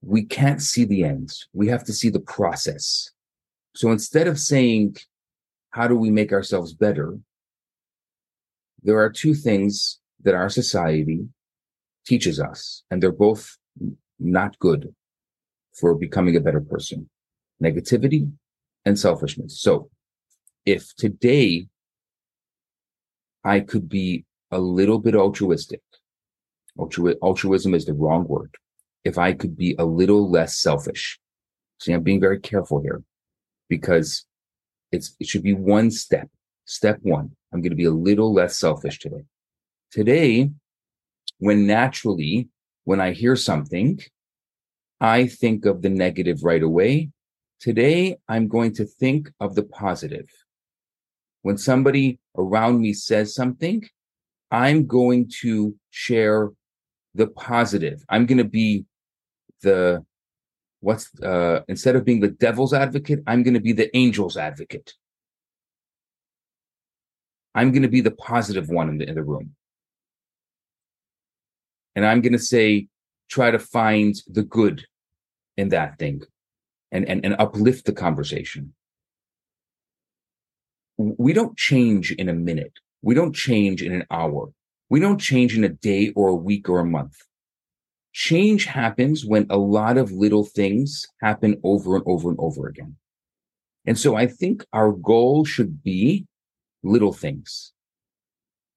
we 0.00 0.24
can't 0.24 0.62
see 0.62 0.84
the 0.84 1.04
end. 1.04 1.30
We 1.52 1.68
have 1.68 1.84
to 1.84 1.92
see 1.92 2.08
the 2.08 2.20
process. 2.36 3.10
So 3.74 3.90
instead 3.90 4.26
of 4.26 4.38
saying, 4.38 4.96
how 5.70 5.86
do 5.88 5.96
we 5.96 6.10
make 6.10 6.32
ourselves 6.32 6.72
better? 6.72 7.18
There 8.82 9.00
are 9.00 9.10
two 9.10 9.34
things 9.34 9.98
that 10.22 10.34
our 10.34 10.48
society 10.48 11.26
teaches 12.06 12.40
us, 12.40 12.84
and 12.90 13.02
they're 13.02 13.12
both 13.28 13.58
not 14.18 14.58
good 14.60 14.94
for 15.74 15.94
becoming 15.94 16.36
a 16.36 16.40
better 16.40 16.60
person 16.60 17.10
negativity 17.62 18.30
and 18.84 18.98
selfishness. 18.98 19.60
So 19.60 19.90
if 20.64 20.94
today 20.96 21.68
I 23.44 23.60
could 23.60 23.88
be 23.88 24.24
a 24.50 24.58
little 24.58 24.98
bit 24.98 25.14
altruistic, 25.14 25.82
altru- 26.78 27.16
altruism 27.22 27.74
is 27.74 27.84
the 27.84 27.94
wrong 27.94 28.26
word 28.26 28.54
if 29.04 29.18
I 29.18 29.32
could 29.32 29.56
be 29.56 29.74
a 29.78 29.84
little 29.84 30.30
less 30.30 30.56
selfish. 30.56 31.18
See, 31.80 31.92
I'm 31.92 32.02
being 32.02 32.20
very 32.20 32.40
careful 32.40 32.80
here 32.82 33.02
because 33.68 34.26
it's, 34.92 35.14
it 35.20 35.26
should 35.26 35.42
be 35.42 35.54
one 35.54 35.90
step. 35.90 36.28
Step 36.64 36.98
one, 37.02 37.30
I'm 37.52 37.62
going 37.62 37.70
to 37.70 37.76
be 37.76 37.84
a 37.84 37.90
little 37.90 38.32
less 38.32 38.56
selfish 38.56 38.98
today. 38.98 39.24
Today, 39.90 40.50
when 41.38 41.66
naturally, 41.66 42.48
when 42.84 43.00
I 43.00 43.12
hear 43.12 43.36
something, 43.36 44.00
I 45.00 45.26
think 45.26 45.64
of 45.64 45.82
the 45.82 45.88
negative 45.88 46.42
right 46.42 46.62
away. 46.62 47.10
Today, 47.60 48.18
I'm 48.28 48.46
going 48.46 48.72
to 48.74 48.84
think 48.84 49.30
of 49.40 49.56
the 49.56 49.64
positive. 49.64 50.28
When 51.42 51.58
somebody 51.58 52.20
around 52.36 52.80
me 52.80 52.92
says 52.92 53.34
something, 53.34 53.84
I'm 54.52 54.86
going 54.86 55.30
to 55.40 55.74
share 55.90 56.50
the 57.14 57.26
positive. 57.26 58.04
I'm 58.08 58.26
going 58.26 58.38
to 58.38 58.44
be 58.44 58.84
the 59.62 60.04
what's 60.80 61.10
uh 61.20 61.62
instead 61.66 61.96
of 61.96 62.04
being 62.04 62.20
the 62.20 62.28
devil's 62.28 62.72
advocate, 62.72 63.20
I'm 63.26 63.42
going 63.42 63.54
to 63.54 63.60
be 63.60 63.72
the 63.72 63.94
angel's 63.94 64.36
advocate. 64.36 64.94
I'm 67.56 67.72
going 67.72 67.82
to 67.82 67.88
be 67.88 68.02
the 68.02 68.12
positive 68.12 68.68
one 68.68 68.88
in 68.88 68.98
the 68.98 69.08
in 69.08 69.16
the 69.16 69.24
room. 69.24 69.56
And 71.96 72.06
I'm 72.06 72.20
going 72.20 72.34
to 72.34 72.38
say 72.38 72.86
try 73.28 73.50
to 73.50 73.58
find 73.58 74.14
the 74.28 74.44
good 74.44 74.86
in 75.56 75.70
that 75.70 75.98
thing 75.98 76.22
and 76.92 77.08
and 77.08 77.24
and 77.24 77.36
uplift 77.38 77.86
the 77.86 77.92
conversation. 77.92 78.74
We 80.96 81.32
don't 81.32 81.56
change 81.56 82.12
in 82.12 82.28
a 82.28 82.34
minute. 82.34 82.72
We 83.02 83.14
don't 83.14 83.34
change 83.34 83.82
in 83.82 83.92
an 83.92 84.04
hour. 84.10 84.50
We 84.90 85.00
don't 85.00 85.18
change 85.18 85.56
in 85.56 85.62
a 85.64 85.68
day 85.68 86.12
or 86.16 86.28
a 86.28 86.34
week 86.34 86.68
or 86.68 86.80
a 86.80 86.84
month 86.84 87.16
change 88.18 88.64
happens 88.64 89.24
when 89.24 89.46
a 89.48 89.56
lot 89.56 89.96
of 89.96 90.10
little 90.10 90.44
things 90.44 91.06
happen 91.22 91.56
over 91.62 91.94
and 91.94 92.04
over 92.04 92.30
and 92.30 92.38
over 92.40 92.66
again. 92.66 92.96
And 93.86 93.96
so 93.96 94.16
I 94.16 94.26
think 94.26 94.64
our 94.72 94.90
goal 94.90 95.44
should 95.44 95.84
be 95.84 96.26
little 96.82 97.12
things. 97.12 97.72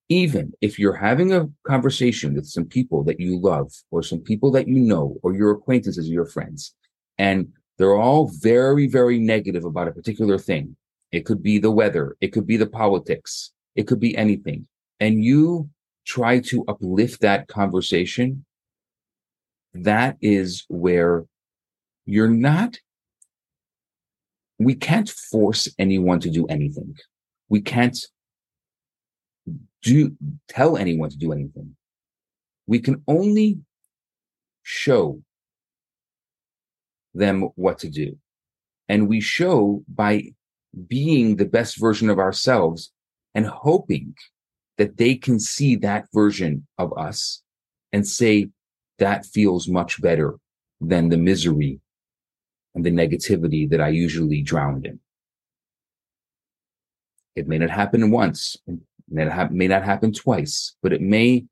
Even 0.10 0.54
if 0.62 0.78
you're 0.78 0.96
having 0.96 1.34
a 1.34 1.50
conversation 1.66 2.36
with 2.36 2.46
some 2.46 2.66
people 2.66 3.04
that 3.06 3.20
you 3.20 3.40
love 3.40 3.72
or 3.90 4.04
some 4.04 4.20
people 4.20 4.52
that 4.52 4.68
you 4.68 4.80
know 4.80 5.18
or 5.24 5.34
your 5.34 5.50
acquaintances 5.50 6.08
or 6.08 6.14
your 6.14 6.28
friends, 6.28 6.76
and 7.18 7.52
they're 7.78 7.96
all 7.96 8.32
very, 8.42 8.88
very 8.88 9.20
negative 9.20 9.66
about 9.66 9.88
a 9.88 9.92
particular 9.92 10.38
thing. 10.38 10.76
It 11.12 11.26
could 11.26 11.42
be 11.42 11.58
the 11.58 11.72
weather. 11.72 12.16
It 12.22 12.30
could 12.30 12.48
be 12.48 12.58
the 12.58 12.68
politics. 12.68 13.52
It 13.76 13.88
could 13.88 14.00
be 14.00 14.16
anything. 14.16 14.68
And 15.00 15.24
you 15.24 15.70
try 16.06 16.40
to 16.40 16.64
uplift 16.68 17.22
that 17.22 17.48
conversation 17.48 18.46
that 19.74 20.18
is 20.22 20.66
where 20.68 21.26
you're 22.06 22.28
not, 22.28 22.78
we 24.60 24.76
can't 24.76 25.10
force 25.10 25.68
anyone 25.80 26.20
to 26.20 26.30
do 26.30 26.46
anything. 26.48 26.96
We 27.50 27.62
can't 27.62 27.98
do, 29.82 30.16
tell 30.48 30.78
anyone 30.78 31.10
to 31.10 31.18
do 31.18 31.32
anything. 31.32 31.76
We 32.68 32.80
can 32.80 33.04
only 33.08 33.60
show 34.64 35.22
them 37.14 37.50
what 37.56 37.80
to 37.80 37.90
do. 37.90 38.18
And 38.90 39.08
we 39.08 39.22
show 39.22 39.84
by 39.88 40.34
being 40.88 41.36
the 41.36 41.46
best 41.46 41.78
version 41.78 42.10
of 42.10 42.20
ourselves 42.20 42.92
and 43.36 43.46
hoping 43.46 44.16
that 44.78 44.98
they 44.98 45.16
can 45.16 45.40
see 45.40 45.76
that 45.78 46.08
version 46.14 46.68
of 46.78 46.98
us 46.98 47.42
and 47.92 48.08
say, 48.08 48.50
that 49.00 49.26
feels 49.26 49.68
much 49.68 50.02
better 50.02 50.38
than 50.80 51.10
the 51.10 51.18
misery 51.18 51.80
and 52.76 52.86
the 52.86 52.92
negativity 52.92 53.70
that 53.70 53.82
I 53.82 53.90
usually 53.90 54.42
drowned 54.42 54.86
in. 54.86 55.00
It 57.36 57.48
may 57.48 57.58
not 57.58 57.70
happen 57.70 58.12
once, 58.12 58.58
it 58.68 58.80
may 59.52 59.68
not 59.68 59.84
happen 59.84 60.14
twice, 60.14 60.76
but 60.84 60.94
it 60.94 61.02
may 61.02 61.46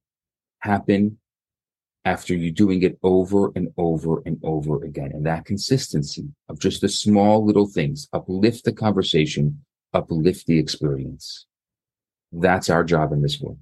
happen 0.60 1.18
after 2.10 2.34
you 2.34 2.51
doing 2.51 2.82
it 2.82 2.97
over 3.03 3.51
and 3.55 3.68
over 3.78 4.22
and 4.26 4.39
over 4.43 4.84
again. 4.84 5.12
And 5.14 5.26
that 5.26 5.45
consistency 5.45 6.28
of 6.49 6.60
just 6.60 6.82
the 6.82 6.89
small 6.89 7.45
little 7.45 7.68
things 7.68 8.07
uplift 8.14 8.66
the 8.66 8.74
conversation, 8.74 9.64
uplift 9.93 10.47
the 10.47 10.57
experience. 10.57 11.45
That's 12.32 12.70
our 12.70 12.84
job 12.84 13.12
in 13.12 13.22
this 13.22 13.39
world. 13.39 13.60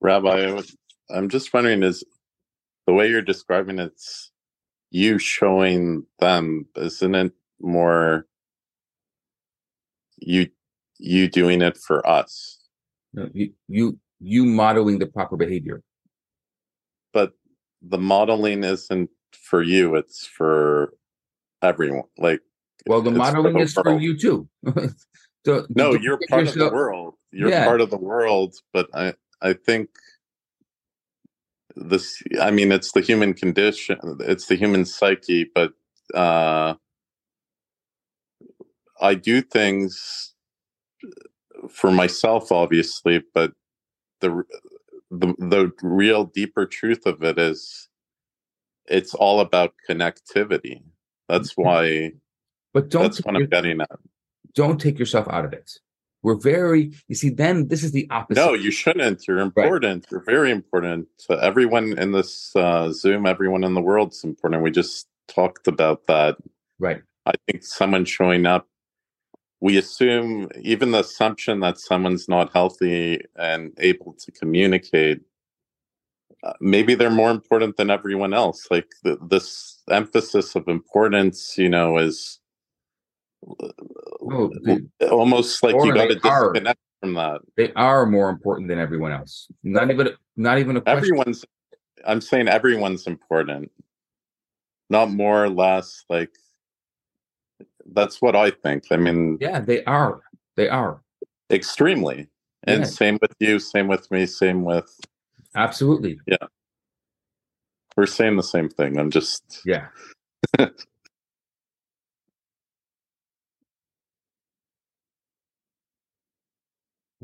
Rabbi, 0.00 0.60
I'm 1.10 1.28
just 1.28 1.52
wondering 1.54 1.82
is 1.82 2.04
the 2.86 2.92
way 2.92 3.08
you're 3.08 3.22
describing 3.22 3.78
it's 3.78 4.30
you 4.90 5.18
showing 5.18 6.04
them 6.18 6.66
isn't 6.76 7.14
it 7.14 7.32
more 7.60 8.26
you 10.18 10.48
you 10.98 11.28
doing 11.28 11.62
it 11.62 11.76
for 11.78 12.06
us 12.06 12.62
no, 13.14 13.28
you 13.32 13.52
you 13.68 13.98
you 14.20 14.44
modeling 14.44 14.98
the 14.98 15.06
proper 15.06 15.36
behavior. 15.36 15.82
But 17.12 17.32
the 17.80 17.98
modeling 17.98 18.64
isn't 18.64 19.10
for 19.32 19.62
you, 19.62 19.96
it's 19.96 20.26
for 20.26 20.94
everyone. 21.62 22.04
Like, 22.18 22.40
well, 22.86 23.02
the 23.02 23.10
modeling 23.10 23.58
is 23.58 23.72
for 23.72 23.98
you 23.98 24.16
too. 24.16 24.48
so, 25.46 25.66
no, 25.70 25.94
you're 25.94 26.18
part 26.28 26.46
yourself, 26.46 26.56
of 26.56 26.70
the 26.70 26.74
world. 26.74 27.14
You're 27.30 27.50
yeah. 27.50 27.64
part 27.64 27.80
of 27.80 27.90
the 27.90 27.96
world, 27.96 28.56
but 28.72 28.88
I, 28.94 29.14
I 29.40 29.52
think 29.52 29.88
this 31.76 32.22
i 32.40 32.50
mean 32.50 32.70
it's 32.70 32.92
the 32.92 33.00
human 33.00 33.32
condition 33.34 33.98
it's 34.20 34.46
the 34.46 34.54
human 34.54 34.84
psyche 34.84 35.50
but 35.54 35.72
uh 36.14 36.74
i 39.00 39.14
do 39.14 39.40
things 39.40 40.34
for 41.70 41.90
myself 41.90 42.52
obviously 42.52 43.22
but 43.34 43.52
the 44.20 44.44
the 45.12 45.34
the 45.38 45.72
real 45.82 46.24
deeper 46.24 46.66
truth 46.66 47.06
of 47.06 47.22
it 47.22 47.38
is 47.38 47.88
it's 48.86 49.14
all 49.14 49.40
about 49.40 49.74
connectivity 49.88 50.82
that's 51.28 51.52
mm-hmm. 51.52 51.62
why 51.62 52.12
but 52.72 52.88
don't 52.88 53.02
that's 53.02 53.18
what 53.24 53.36
i'm 53.36 53.46
getting 53.46 53.80
at 53.80 53.98
don't 54.54 54.80
take 54.80 54.98
yourself 54.98 55.28
out 55.28 55.44
of 55.44 55.52
it 55.52 55.70
we're 56.22 56.38
very, 56.38 56.92
you 57.08 57.16
see, 57.16 57.30
then 57.30 57.68
this 57.68 57.82
is 57.82 57.92
the 57.92 58.06
opposite. 58.10 58.40
No, 58.40 58.54
you 58.54 58.70
shouldn't. 58.70 59.26
You're 59.26 59.40
important. 59.40 60.04
Right. 60.04 60.12
You're 60.12 60.24
very 60.24 60.52
important. 60.52 61.08
So 61.18 61.36
everyone 61.36 61.98
in 61.98 62.12
this 62.12 62.54
uh, 62.54 62.92
Zoom, 62.92 63.26
everyone 63.26 63.64
in 63.64 63.74
the 63.74 63.80
world's 63.80 64.22
important. 64.22 64.62
We 64.62 64.70
just 64.70 65.08
talked 65.26 65.66
about 65.66 66.06
that. 66.06 66.36
Right. 66.78 67.02
I 67.26 67.32
think 67.46 67.64
someone 67.64 68.04
showing 68.04 68.46
up, 68.46 68.68
we 69.62 69.78
assume, 69.78 70.48
even 70.60 70.90
the 70.90 70.98
assumption 70.98 71.60
that 71.60 71.78
someone's 71.78 72.28
not 72.28 72.52
healthy 72.52 73.22
and 73.36 73.72
able 73.78 74.12
to 74.14 74.32
communicate, 74.32 75.20
uh, 76.42 76.54
maybe 76.60 76.96
they're 76.96 77.10
more 77.10 77.30
important 77.30 77.76
than 77.76 77.88
everyone 77.88 78.34
else. 78.34 78.66
Like 78.72 78.88
the, 79.04 79.16
this 79.30 79.80
emphasis 79.88 80.56
of 80.56 80.66
importance, 80.66 81.56
you 81.56 81.68
know, 81.68 81.96
is 81.98 82.40
oh, 83.48 84.50
almost 85.08 85.62
like 85.62 85.76
you 85.76 85.94
got 85.94 86.08
to 86.08 86.16
disconnect 86.16 86.80
from 87.00 87.14
that. 87.14 87.40
They 87.56 87.72
are 87.74 88.04
more 88.04 88.30
important 88.30 88.66
than 88.66 88.80
everyone 88.80 89.12
else. 89.12 89.46
Not 89.62 89.92
even 89.92 90.08
not 90.36 90.58
even 90.58 90.76
a 90.76 90.80
question. 90.80 90.98
everyone's. 90.98 91.44
I'm 92.04 92.20
saying 92.20 92.48
everyone's 92.48 93.06
important, 93.06 93.70
not 94.90 95.12
more 95.12 95.44
or 95.44 95.50
less. 95.50 96.04
Like 96.08 96.32
that's 97.94 98.20
what 98.20 98.36
I 98.36 98.50
think. 98.50 98.84
I 98.90 98.96
mean, 98.96 99.38
yeah, 99.40 99.60
they 99.60 99.84
are. 99.84 100.22
They 100.56 100.68
are 100.68 101.00
extremely. 101.50 102.28
And 102.64 102.80
yeah. 102.80 102.86
same 102.86 103.18
with 103.20 103.34
you. 103.40 103.58
Same 103.58 103.88
with 103.88 104.10
me. 104.10 104.26
Same 104.26 104.64
with. 104.64 104.88
Absolutely. 105.54 106.20
Yeah. 106.26 106.46
We're 107.96 108.06
saying 108.06 108.36
the 108.36 108.42
same 108.42 108.68
thing. 108.68 108.98
I'm 108.98 109.10
just. 109.10 109.62
Yeah. 109.64 109.88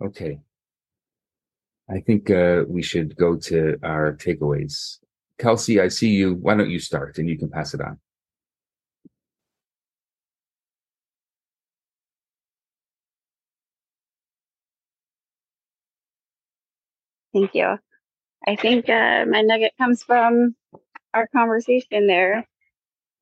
Okay. 0.01 0.41
I 1.91 2.01
think 2.01 2.31
uh, 2.31 2.65
we 2.69 2.83
should 2.83 3.17
go 3.17 3.37
to 3.37 3.79
our 3.83 4.13
takeaways. 4.15 4.99
Kelsey, 5.39 5.81
I 5.81 5.89
see 5.89 6.11
you. 6.11 6.35
Why 6.35 6.55
don't 6.55 6.71
you 6.71 6.79
start 6.79 7.19
and 7.19 7.29
you 7.29 7.39
can 7.39 7.49
pass 7.49 7.75
it 7.75 7.81
on? 7.81 7.99
Thank 17.39 17.55
you. 17.55 17.79
I 18.47 18.57
think 18.57 18.89
uh, 18.89 19.25
my 19.27 19.43
nugget 19.43 19.73
comes 19.79 20.03
from 20.03 20.57
our 21.15 21.29
conversation 21.29 22.07
there. 22.09 22.47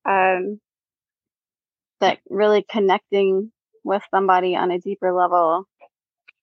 Um, 0.07 0.61
that 2.01 2.19
really 2.31 2.65
connecting 2.71 3.53
with 3.85 4.03
somebody 4.11 4.57
on 4.57 4.71
a 4.71 4.79
deeper 4.79 5.13
level 5.13 5.67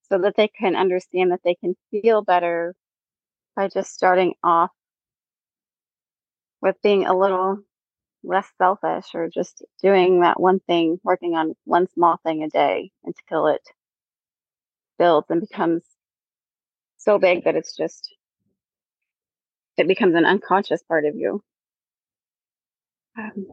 so 0.09 0.19
that 0.19 0.35
they 0.35 0.47
can 0.47 0.75
understand 0.75 1.31
that 1.31 1.41
they 1.43 1.55
can 1.55 1.75
feel 1.91 2.21
better 2.21 2.75
by 3.55 3.67
just 3.67 3.93
starting 3.93 4.33
off 4.43 4.71
with 6.61 6.75
being 6.83 7.05
a 7.05 7.17
little 7.17 7.59
less 8.23 8.47
selfish 8.57 9.07
or 9.13 9.29
just 9.29 9.63
doing 9.81 10.21
that 10.21 10.39
one 10.39 10.59
thing, 10.61 10.99
working 11.03 11.35
on 11.35 11.55
one 11.65 11.87
small 11.89 12.17
thing 12.23 12.43
a 12.43 12.49
day 12.49 12.91
until 13.03 13.47
it 13.47 13.61
builds 14.97 15.27
and 15.29 15.41
becomes 15.41 15.83
so 17.03 17.19
big 17.19 17.43
that 17.45 17.55
it's 17.55 17.75
just, 17.75 18.13
it 19.77 19.87
becomes 19.87 20.15
an 20.15 20.25
unconscious 20.25 20.81
part 20.83 21.05
of 21.05 21.15
you. 21.15 21.41
Um, 23.17 23.47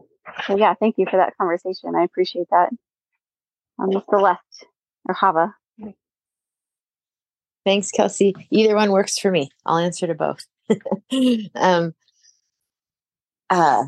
so, 0.45 0.57
yeah, 0.57 0.73
thank 0.73 0.97
you 0.97 1.05
for 1.09 1.17
that 1.17 1.37
conversation. 1.37 1.95
I 1.95 2.03
appreciate 2.03 2.47
that. 2.51 2.69
Um, 3.79 4.03
Celeste 4.09 4.65
or 5.07 5.13
Hava. 5.13 5.55
Thanks, 7.65 7.91
Kelsey. 7.91 8.35
Either 8.49 8.75
one 8.75 8.91
works 8.91 9.19
for 9.19 9.29
me. 9.29 9.51
I'll 9.65 9.77
answer 9.77 10.07
to 10.07 10.15
both. 10.15 10.47
um, 11.55 11.93
uh, 13.49 13.83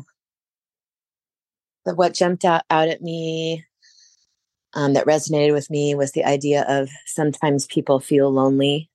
what 1.84 2.14
jumped 2.14 2.44
out, 2.44 2.62
out 2.70 2.88
at 2.88 3.02
me 3.02 3.64
um, 4.74 4.94
that 4.94 5.06
resonated 5.06 5.52
with 5.52 5.70
me 5.70 5.94
was 5.94 6.12
the 6.12 6.24
idea 6.24 6.64
of 6.68 6.90
sometimes 7.06 7.66
people 7.66 8.00
feel 8.00 8.30
lonely 8.30 8.90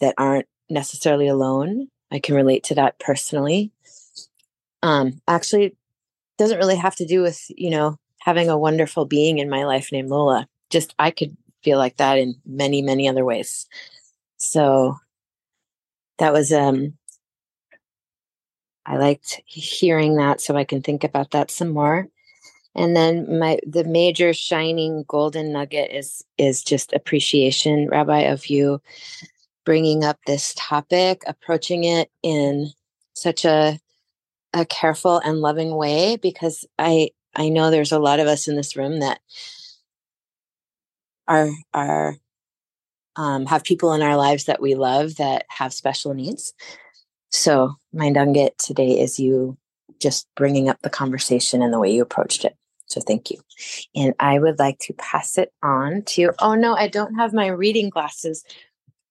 that 0.00 0.14
aren't 0.18 0.46
necessarily 0.70 1.28
alone. 1.28 1.88
I 2.10 2.18
can 2.18 2.34
relate 2.34 2.64
to 2.64 2.74
that 2.76 2.98
personally. 2.98 3.72
Um, 4.82 5.20
actually, 5.26 5.76
doesn't 6.38 6.58
really 6.58 6.76
have 6.76 6.96
to 6.96 7.06
do 7.06 7.22
with 7.22 7.44
you 7.56 7.70
know 7.70 7.98
having 8.20 8.48
a 8.48 8.58
wonderful 8.58 9.04
being 9.04 9.38
in 9.38 9.50
my 9.50 9.64
life 9.64 9.90
named 9.92 10.10
Lola. 10.10 10.46
Just 10.70 10.94
I 10.98 11.10
could 11.10 11.36
feel 11.62 11.78
like 11.78 11.96
that 11.96 12.18
in 12.18 12.34
many 12.46 12.82
many 12.82 13.08
other 13.08 13.24
ways. 13.24 13.66
So 14.36 14.96
that 16.18 16.32
was 16.32 16.52
um 16.52 16.94
I 18.86 18.96
liked 18.96 19.42
hearing 19.44 20.16
that 20.16 20.40
so 20.40 20.56
I 20.56 20.64
can 20.64 20.80
think 20.82 21.04
about 21.04 21.32
that 21.32 21.50
some 21.50 21.70
more. 21.70 22.08
And 22.74 22.96
then 22.96 23.38
my 23.38 23.58
the 23.66 23.84
major 23.84 24.32
shining 24.32 25.04
golden 25.08 25.52
nugget 25.52 25.90
is 25.92 26.24
is 26.38 26.62
just 26.62 26.92
appreciation 26.92 27.88
rabbi 27.88 28.20
of 28.20 28.46
you 28.46 28.80
bringing 29.68 30.02
up 30.02 30.18
this 30.26 30.54
topic, 30.56 31.22
approaching 31.26 31.84
it 31.84 32.10
in 32.22 32.70
such 33.12 33.44
a 33.44 33.78
a 34.54 34.64
careful 34.64 35.18
and 35.18 35.42
loving 35.42 35.76
way 35.76 36.16
because 36.16 36.64
I 36.78 37.10
I 37.36 37.50
know 37.50 37.70
there's 37.70 37.92
a 37.92 37.98
lot 37.98 38.18
of 38.18 38.26
us 38.28 38.48
in 38.48 38.56
this 38.56 38.76
room 38.76 39.00
that 39.00 39.20
are 41.28 41.50
are 41.74 42.16
um, 43.16 43.44
have 43.44 43.62
people 43.62 43.92
in 43.92 44.00
our 44.00 44.16
lives 44.16 44.44
that 44.44 44.62
we 44.62 44.74
love 44.74 45.16
that 45.16 45.44
have 45.50 45.74
special 45.74 46.14
needs. 46.14 46.54
So, 47.30 47.74
my 47.92 48.08
nugget 48.08 48.56
today 48.56 48.98
is 48.98 49.20
you 49.20 49.58
just 50.00 50.28
bringing 50.34 50.70
up 50.70 50.80
the 50.80 50.88
conversation 50.88 51.60
and 51.60 51.74
the 51.74 51.78
way 51.78 51.92
you 51.92 52.00
approached 52.00 52.46
it. 52.46 52.56
So, 52.86 53.02
thank 53.02 53.30
you. 53.30 53.36
And 53.94 54.14
I 54.18 54.38
would 54.38 54.58
like 54.58 54.78
to 54.84 54.94
pass 54.94 55.36
it 55.36 55.52
on 55.62 56.04
to, 56.06 56.32
oh 56.38 56.54
no, 56.54 56.74
I 56.74 56.88
don't 56.88 57.16
have 57.16 57.34
my 57.34 57.48
reading 57.48 57.90
glasses. 57.90 58.46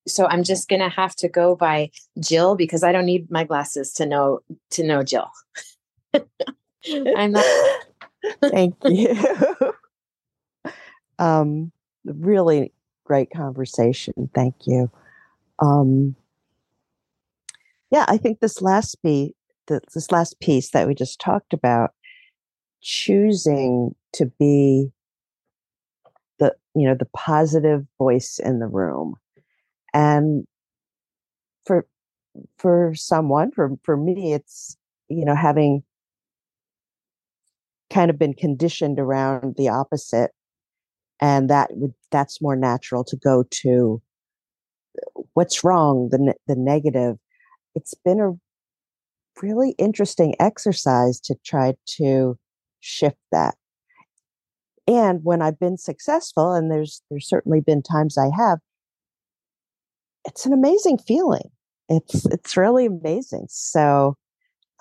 So 0.08 0.26
I'm 0.28 0.44
just 0.44 0.70
going 0.70 0.82
to 0.82 0.90
have 0.90 1.16
to 1.18 1.30
go 1.30 1.56
by 1.56 1.92
Jill 2.20 2.56
because 2.56 2.84
I 2.84 2.92
don't 2.92 3.06
need 3.06 3.30
my 3.30 3.44
glasses 3.44 3.94
to 3.94 4.06
know 4.06 4.40
to 4.72 4.84
know 4.84 5.04
Jill. 5.04 5.30
I'm 7.16 7.34
not 7.34 7.46
Thank 8.42 8.76
you. 8.86 9.16
um 11.20 11.72
really 12.06 12.72
great 13.08 13.32
conversation. 13.32 14.30
Thank 14.36 14.56
you. 14.66 14.92
Um, 15.60 16.16
yeah, 17.90 18.06
I 18.08 18.18
think 18.18 18.40
this 18.40 18.62
last 18.62 19.02
piece, 19.02 19.34
this 19.68 20.12
last 20.12 20.40
piece 20.40 20.72
that 20.72 20.88
we 20.88 20.94
just 20.94 21.20
talked 21.20 21.54
about, 21.54 21.94
choosing 22.82 23.96
to 24.14 24.26
be 24.40 24.92
the 26.40 26.56
you 26.76 26.88
know 26.88 26.96
the 26.96 27.08
positive 27.16 27.86
voice 27.98 28.40
in 28.40 28.60
the 28.60 28.68
room, 28.68 29.16
and 29.98 30.46
for 31.66 31.88
for 32.60 32.94
someone, 32.96 33.52
for 33.52 33.72
for 33.84 33.98
me, 33.98 34.34
it's 34.34 34.78
you 35.10 35.26
know 35.26 35.36
having 35.36 35.84
kind 37.90 38.12
of 38.12 38.20
been 38.20 38.34
conditioned 38.34 39.00
around 39.00 39.56
the 39.56 39.70
opposite 39.70 40.32
and 41.20 41.50
that 41.50 41.70
would 41.72 41.94
that's 42.12 42.42
more 42.42 42.56
natural 42.56 43.04
to 43.04 43.16
go 43.16 43.44
to 43.50 44.02
uh, 44.98 45.22
what's 45.34 45.64
wrong 45.64 46.10
the 46.12 46.36
the 46.48 46.56
negative. 46.56 47.18
It's 47.74 47.94
been 47.94 48.20
a 48.20 48.34
really 49.42 49.72
interesting 49.80 50.36
exercise 50.40 51.20
to 51.22 51.36
try 51.44 51.74
to 51.98 52.38
shift 52.82 53.18
that. 53.32 53.56
And 54.88 55.22
when 55.24 55.42
i've 55.42 55.60
been 55.60 55.78
successful 55.78 56.54
and 56.54 56.72
there's 56.72 57.02
there's 57.10 57.28
certainly 57.28 57.62
been 57.62 57.82
times 57.82 58.18
i 58.18 58.30
have 58.38 58.60
it's 60.28 60.46
an 60.46 60.54
amazing 60.54 61.00
feeling. 61.00 61.50
It's 61.90 62.26
it's 62.26 62.58
really 62.58 62.86
amazing. 62.86 63.48
So 63.50 64.18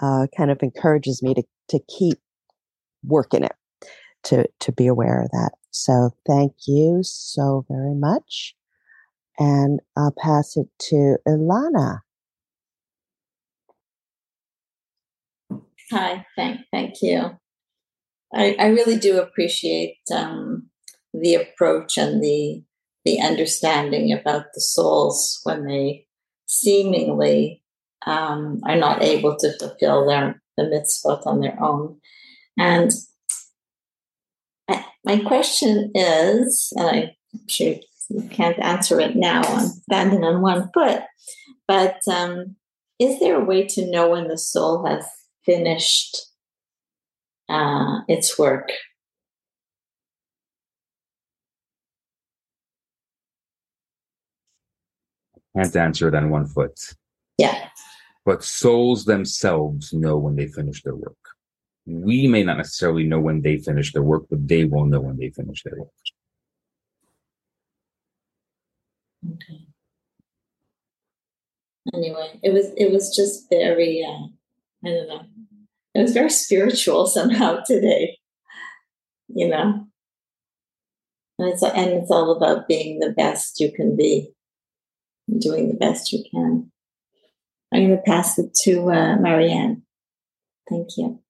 uh, 0.02 0.26
kind 0.36 0.50
of 0.50 0.62
encourages 0.62 1.22
me 1.22 1.34
to 1.34 1.42
to 1.70 1.80
keep 1.88 2.18
working 3.04 3.44
it, 3.44 3.54
to 4.24 4.46
to 4.60 4.72
be 4.72 4.88
aware 4.88 5.22
of 5.22 5.30
that. 5.30 5.52
So 5.70 6.10
thank 6.26 6.52
you 6.66 7.00
so 7.02 7.64
very 7.70 7.94
much. 7.94 8.54
And 9.38 9.80
I'll 9.96 10.14
pass 10.18 10.56
it 10.56 10.66
to 10.90 11.16
Ilana. 11.28 12.00
Hi, 15.92 16.26
thank 16.34 16.60
thank 16.72 16.94
you. 17.02 17.38
I, 18.34 18.56
I 18.58 18.66
really 18.68 18.98
do 18.98 19.20
appreciate 19.20 19.98
um, 20.12 20.68
the 21.14 21.36
approach 21.36 21.96
and 21.96 22.20
the 22.20 22.64
the 23.06 23.20
understanding 23.20 24.12
about 24.12 24.46
the 24.52 24.60
souls 24.60 25.40
when 25.44 25.64
they 25.64 26.04
seemingly 26.46 27.62
um, 28.04 28.60
are 28.66 28.76
not 28.76 29.00
able 29.00 29.36
to 29.36 29.56
fulfill 29.58 30.06
their 30.06 30.42
the 30.56 30.64
mitzvot 30.64 31.24
on 31.26 31.40
their 31.40 31.56
own. 31.62 31.98
And 32.58 32.90
I, 34.68 34.84
my 35.04 35.18
question 35.20 35.92
is, 35.94 36.72
and 36.76 36.88
I'm 36.88 37.10
sure 37.48 37.76
you 38.08 38.28
can't 38.30 38.58
answer 38.58 38.98
it 39.00 39.14
now. 39.14 39.42
I'm 39.42 39.68
standing 39.68 40.24
on 40.24 40.42
one 40.42 40.70
foot, 40.74 41.02
but 41.68 42.00
um, 42.10 42.56
is 42.98 43.20
there 43.20 43.40
a 43.40 43.44
way 43.44 43.66
to 43.68 43.90
know 43.90 44.10
when 44.10 44.28
the 44.28 44.38
soul 44.38 44.84
has 44.86 45.06
finished 45.44 46.16
uh, 47.48 48.00
its 48.08 48.38
work? 48.38 48.70
Can't 55.56 55.76
answer 55.76 56.08
it 56.08 56.14
on 56.14 56.30
one 56.30 56.46
foot. 56.46 56.78
Yeah. 57.38 57.68
But 58.24 58.44
souls 58.44 59.04
themselves 59.04 59.92
know 59.92 60.18
when 60.18 60.36
they 60.36 60.48
finish 60.48 60.82
their 60.82 60.96
work. 60.96 61.16
We 61.86 62.26
may 62.26 62.42
not 62.42 62.58
necessarily 62.58 63.04
know 63.04 63.20
when 63.20 63.42
they 63.42 63.58
finish 63.58 63.92
their 63.92 64.02
work, 64.02 64.24
but 64.28 64.46
they 64.46 64.64
will 64.64 64.86
know 64.86 65.00
when 65.00 65.16
they 65.16 65.30
finish 65.30 65.62
their 65.62 65.78
work. 65.78 65.88
Okay. 69.34 69.66
Anyway, 71.94 72.40
it 72.42 72.52
was 72.52 72.72
it 72.76 72.90
was 72.90 73.14
just 73.14 73.48
very 73.48 74.04
uh, 74.04 74.26
I 74.84 74.90
don't 74.90 75.08
know. 75.08 75.22
It 75.94 76.02
was 76.02 76.12
very 76.12 76.30
spiritual 76.30 77.06
somehow 77.18 77.60
today. 77.64 78.18
You 79.28 79.48
know. 79.48 79.86
And 81.38 81.48
it's 81.48 81.62
and 81.62 81.90
it's 81.90 82.10
all 82.10 82.36
about 82.36 82.66
being 82.66 82.98
the 82.98 83.10
best 83.10 83.60
you 83.60 83.70
can 83.70 83.94
be, 83.94 84.32
doing 85.38 85.68
the 85.68 85.74
best 85.74 86.12
you 86.12 86.24
can. 86.30 86.70
I'm 87.72 87.86
going 87.86 87.96
to 87.96 88.02
pass 88.02 88.38
it 88.38 88.54
to 88.62 88.90
uh, 88.90 89.16
Marianne. 89.16 89.82
Thank 90.68 90.96
you. 90.96 91.20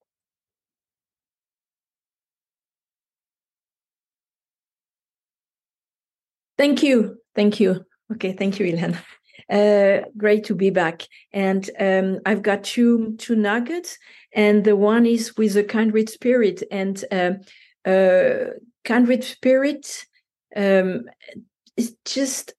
Thank 6.58 6.82
you. 6.82 7.18
Thank 7.34 7.60
you. 7.60 7.84
Okay. 8.12 8.32
Thank 8.32 8.58
you, 8.58 8.66
Ilan. 8.66 8.98
Uh, 9.48 10.00
great 10.16 10.42
to 10.42 10.56
be 10.56 10.70
back. 10.70 11.02
And 11.32 11.70
um, 11.78 12.18
I've 12.26 12.42
got 12.42 12.64
two 12.64 13.14
two 13.18 13.36
nuggets, 13.36 13.96
and 14.32 14.64
the 14.64 14.74
one 14.74 15.06
is 15.06 15.36
with 15.36 15.56
a 15.56 15.62
kindred 15.62 16.08
spirit 16.08 16.64
and 16.72 17.04
uh, 17.12 17.34
uh, 17.88 18.54
kindred 18.82 19.22
spirit. 19.22 20.04
Um, 20.56 21.04
it's 21.76 21.92
just 22.04 22.54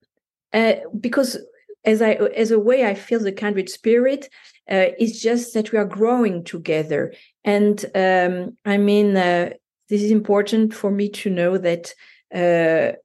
uh, 0.54 0.74
because 1.00 1.38
as 1.86 2.02
I 2.02 2.14
as 2.14 2.52
a 2.52 2.60
way 2.60 2.86
I 2.86 2.94
feel 2.94 3.20
the 3.20 3.32
kindred 3.32 3.70
spirit 3.70 4.30
uh, 4.70 4.88
is 5.00 5.22
just 5.22 5.54
that 5.54 5.72
we 5.72 5.78
are 5.78 5.86
growing 5.86 6.44
together, 6.44 7.14
and 7.44 7.84
um, 7.96 8.58
I 8.66 8.78
mean 8.78 9.16
uh, 9.16 9.52
this 9.90 10.02
is 10.02 10.12
important 10.12 10.74
for 10.74 10.92
me 10.92 11.10
to 11.10 11.30
know 11.30 11.58
that 11.58 11.94
uh, 12.34 12.98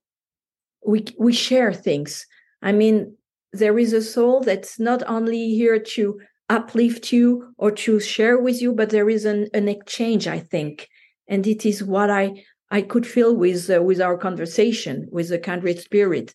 we 0.85 1.05
we 1.19 1.33
share 1.33 1.73
things. 1.73 2.27
I 2.61 2.73
mean, 2.73 3.17
there 3.53 3.79
is 3.79 3.93
a 3.93 4.03
soul 4.03 4.41
that's 4.41 4.79
not 4.79 5.03
only 5.09 5.51
here 5.51 5.79
to 5.79 6.21
uplift 6.49 7.13
you 7.13 7.55
or 7.57 7.71
to 7.71 8.01
share 8.01 8.39
with 8.39 8.61
you, 8.61 8.73
but 8.73 8.91
there 8.91 9.09
is 9.09 9.25
an, 9.25 9.49
an 9.55 9.69
exchange, 9.69 10.27
I 10.27 10.39
think, 10.39 10.89
and 11.29 11.47
it 11.47 11.65
is 11.65 11.83
what 11.83 12.11
I 12.11 12.45
I 12.71 12.83
could 12.83 13.07
feel 13.07 13.37
with 13.37 13.71
uh, 13.71 13.83
with 13.83 14.01
our 14.01 14.17
conversation 14.17 15.09
with 15.13 15.29
the 15.29 15.39
kindred 15.39 15.79
spirit. 15.79 16.35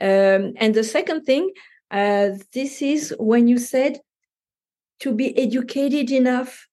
Um, 0.00 0.52
and 0.56 0.74
the 0.74 0.84
second 0.84 1.24
thing, 1.24 1.50
uh, 1.90 2.30
this 2.52 2.82
is 2.82 3.14
when 3.18 3.48
you 3.48 3.58
said 3.58 4.00
to 5.00 5.12
be 5.12 5.36
educated 5.38 6.10
enough 6.10 6.66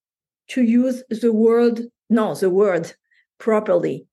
to 0.48 0.62
use 0.62 1.02
the 1.08 1.32
word, 1.32 1.82
no, 2.10 2.34
the 2.34 2.50
word 2.50 2.92
properly. 3.38 4.06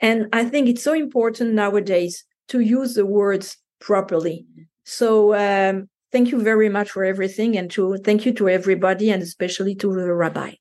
And 0.00 0.28
I 0.32 0.44
think 0.44 0.68
it's 0.68 0.82
so 0.82 0.92
important 0.92 1.54
nowadays 1.54 2.24
to 2.48 2.60
use 2.60 2.94
the 2.94 3.06
words 3.06 3.56
properly. 3.80 4.46
So 4.84 5.34
um, 5.34 5.88
thank 6.12 6.30
you 6.30 6.40
very 6.40 6.68
much 6.68 6.90
for 6.90 7.04
everything, 7.04 7.56
and 7.56 7.70
to 7.72 7.96
thank 7.98 8.24
you 8.24 8.32
to 8.34 8.48
everybody, 8.48 9.10
and 9.10 9.22
especially 9.22 9.74
to 9.76 9.92
the 9.94 10.12
rabbi. 10.12 10.52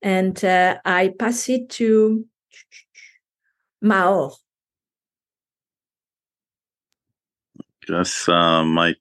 And 0.00 0.42
uh, 0.44 0.78
I 0.84 1.12
pass 1.18 1.48
it 1.48 1.68
to 1.70 2.24
Maor. 3.84 4.32
Just 7.88 8.28
uh, 8.28 8.62
might 8.64 8.98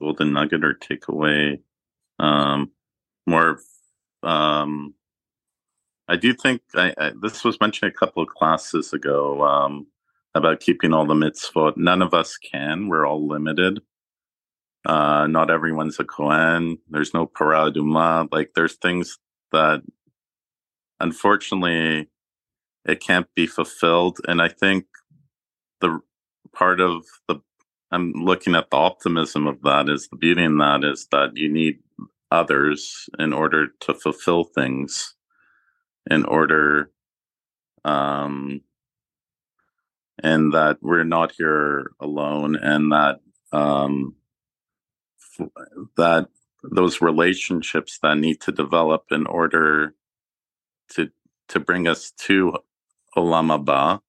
golden 0.00 0.32
nugget 0.32 0.64
or 0.64 0.72
takeaway 0.74 1.58
um, 2.18 2.70
more 3.26 3.58
um, 4.22 4.94
I 6.08 6.16
do 6.16 6.32
think 6.32 6.62
I, 6.74 6.94
I, 6.96 7.12
this 7.20 7.44
was 7.44 7.60
mentioned 7.60 7.92
a 7.92 7.94
couple 7.94 8.22
of 8.22 8.30
classes 8.30 8.94
ago 8.94 9.42
um, 9.44 9.86
about 10.34 10.60
keeping 10.60 10.94
all 10.94 11.06
the 11.06 11.14
mitzvot. 11.14 11.76
None 11.76 12.00
of 12.00 12.14
us 12.14 12.38
can. 12.38 12.88
We're 12.88 13.06
all 13.06 13.28
limited. 13.28 13.80
Uh, 14.86 15.26
not 15.26 15.50
everyone's 15.50 16.00
a 16.00 16.04
Kohen. 16.04 16.78
There's 16.88 17.12
no 17.12 17.26
Parah 17.26 17.72
Adumah. 17.72 18.28
Like 18.32 18.52
there's 18.54 18.76
things 18.76 19.18
that, 19.52 19.82
unfortunately, 20.98 22.08
it 22.86 23.00
can't 23.00 23.28
be 23.34 23.46
fulfilled. 23.46 24.18
And 24.26 24.40
I 24.40 24.48
think 24.48 24.86
the 25.82 26.00
part 26.54 26.80
of 26.80 27.04
the 27.28 27.36
I'm 27.94 28.12
looking 28.14 28.56
at 28.56 28.70
the 28.70 28.78
optimism 28.78 29.46
of 29.48 29.62
that 29.62 29.88
is 29.90 30.08
the 30.08 30.16
beauty 30.18 30.44
in 30.44 30.58
that 30.58 30.84
is 30.84 31.08
that 31.12 31.36
you 31.36 31.52
need 31.52 31.80
others 32.32 33.08
in 33.18 33.32
order 33.32 33.68
to 33.82 33.94
fulfill 33.94 34.44
things 34.44 35.14
in 36.10 36.24
order 36.26 36.90
um, 37.84 38.62
and 40.22 40.52
that 40.54 40.78
we're 40.82 41.04
not 41.04 41.32
here 41.38 41.92
alone 42.00 42.56
and 42.56 42.92
that 42.92 43.20
um, 43.52 44.16
f- 45.40 45.48
that 45.96 46.28
those 46.64 47.00
relationships 47.02 47.98
that 48.02 48.18
need 48.18 48.40
to 48.42 48.52
develop 48.52 49.06
in 49.12 49.26
order 49.26 49.94
to 50.90 51.10
to 51.48 51.60
bring 51.60 51.88
us 51.88 52.12
to 52.12 52.54
Olam 53.16 53.48
Haba 53.64 54.00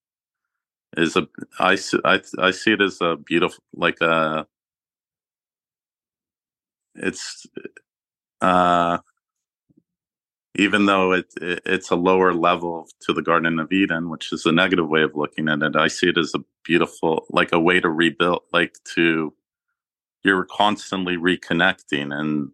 is 0.98 1.16
a 1.18 1.28
I, 1.60 1.78
I, 2.06 2.22
I 2.40 2.52
see 2.52 2.74
it 2.74 2.82
as 2.82 3.00
a 3.02 3.18
beautiful 3.18 3.64
like 3.76 4.02
a 4.02 4.48
it's 6.96 7.48
uh 8.42 9.00
even 10.56 10.86
though 10.86 11.14
it, 11.14 11.28
it, 11.42 11.62
it's 11.66 11.92
a 11.92 11.96
lower 11.96 12.34
level 12.34 12.88
to 13.02 13.14
the 13.14 13.22
Garden 13.22 13.60
of 13.60 13.72
Eden, 13.72 14.10
which 14.10 14.34
is 14.34 14.46
a 14.46 14.52
negative 14.52 14.88
way 14.88 15.04
of 15.04 15.16
looking 15.16 15.48
at 15.50 15.62
it, 15.62 15.76
I 15.76 15.88
see 15.88 16.10
it 16.10 16.18
as 16.18 16.34
a 16.36 16.44
beautiful, 16.64 17.26
like 17.30 17.54
a 17.54 17.60
way 17.60 17.80
to 17.80 17.90
rebuild, 17.90 18.42
like 18.52 18.76
to 18.96 19.34
you're 20.24 20.46
constantly 20.46 21.18
reconnecting, 21.18 22.14
and 22.14 22.52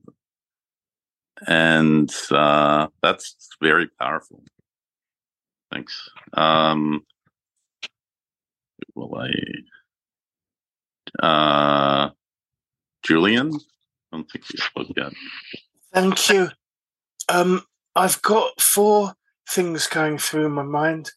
and 1.48 2.14
uh, 2.32 2.88
that's 3.02 3.50
very 3.62 3.88
powerful. 4.00 4.44
Thanks. 5.72 6.10
Um, 6.34 7.06
will 8.96 9.16
I? 9.16 9.32
Uh, 11.26 12.10
Julian, 13.04 13.54
I 13.54 14.18
don't 14.18 14.30
think 14.30 14.46
you 14.52 14.60
spoke 14.60 14.88
yet. 14.96 15.14
Thank 15.94 16.30
you. 16.30 16.50
Um, 17.30 17.64
I've 17.96 18.22
got 18.22 18.62
four 18.62 19.14
things 19.50 19.88
going 19.88 20.18
through 20.18 20.50
my 20.50 20.64
mind 20.64 21.12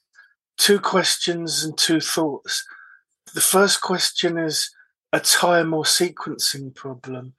two 0.57 0.79
questions 0.79 1.65
and 1.65 1.77
two 1.77 2.01
thoughts. 2.01 2.65
The 3.35 3.41
first 3.41 3.81
question 3.81 4.39
is 4.39 4.71
a 5.13 5.21
time 5.21 5.75
or 5.75 5.85
sequencing 5.85 6.75
problem. 6.75 7.35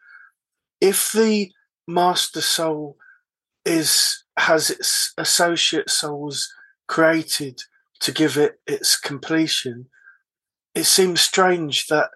If 0.82 1.12
the 1.12 1.52
master 1.88 2.42
soul 2.42 2.98
is 3.64 4.24
has 4.38 4.70
its 4.70 5.14
associate 5.18 5.90
souls 5.90 6.54
created 6.88 7.62
to 8.02 8.12
give 8.12 8.38
it 8.38 8.60
its 8.68 8.98
completion, 8.98 9.88
it 10.76 10.84
seems 10.84 11.22
strange 11.22 11.88
that 11.88 12.10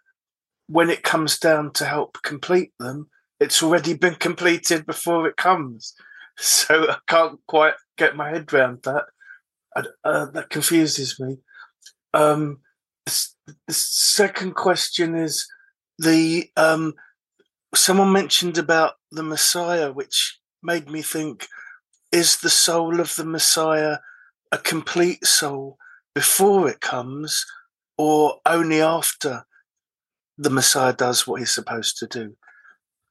when 0.68 0.90
it 0.90 1.04
comes 1.04 1.40
down 1.40 1.72
to 1.74 1.86
help 1.86 2.20
complete 2.24 2.74
them, 2.80 3.10
it's 3.40 3.64
already 3.64 3.94
been 3.94 4.16
completed 4.16 4.86
before 4.86 5.28
it 5.28 5.38
comes. 5.38 5.94
So 6.42 6.90
I 6.90 6.96
can't 7.06 7.38
quite 7.50 7.74
get 7.98 8.16
my 8.16 8.30
head 8.30 8.54
around 8.54 8.84
that. 8.84 9.04
Uh, 10.06 10.26
that 10.32 10.50
confuses 10.50 11.20
me. 11.20 11.40
Um, 12.14 12.62
the 13.06 13.74
second 13.74 14.56
question 14.56 15.16
is 15.16 15.46
the 15.98 16.50
um, 16.56 16.94
someone 17.76 18.14
mentioned 18.14 18.58
about 18.58 18.94
the 19.12 19.22
Messiah, 19.22 19.92
which 19.92 20.40
made 20.64 20.90
me 20.90 21.02
think: 21.02 21.46
is 22.14 22.38
the 22.38 22.50
soul 22.50 23.02
of 23.02 23.14
the 23.18 23.26
Messiah 23.26 23.98
a 24.52 24.58
complete 24.58 25.26
soul 25.26 25.78
before 26.16 26.70
it 26.70 26.80
comes, 26.80 27.46
or 28.00 28.40
only 28.46 28.82
after 28.82 29.44
the 30.38 30.50
Messiah 30.50 30.94
does 30.94 31.28
what 31.28 31.42
he's 31.42 31.54
supposed 31.54 31.98
to 31.98 32.08
do? 32.08 32.38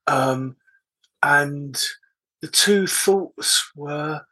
Um, 0.07 0.57
and 1.23 1.79
the 2.41 2.49
two 2.49 2.87
thoughts 2.87 3.71
were 3.77 4.23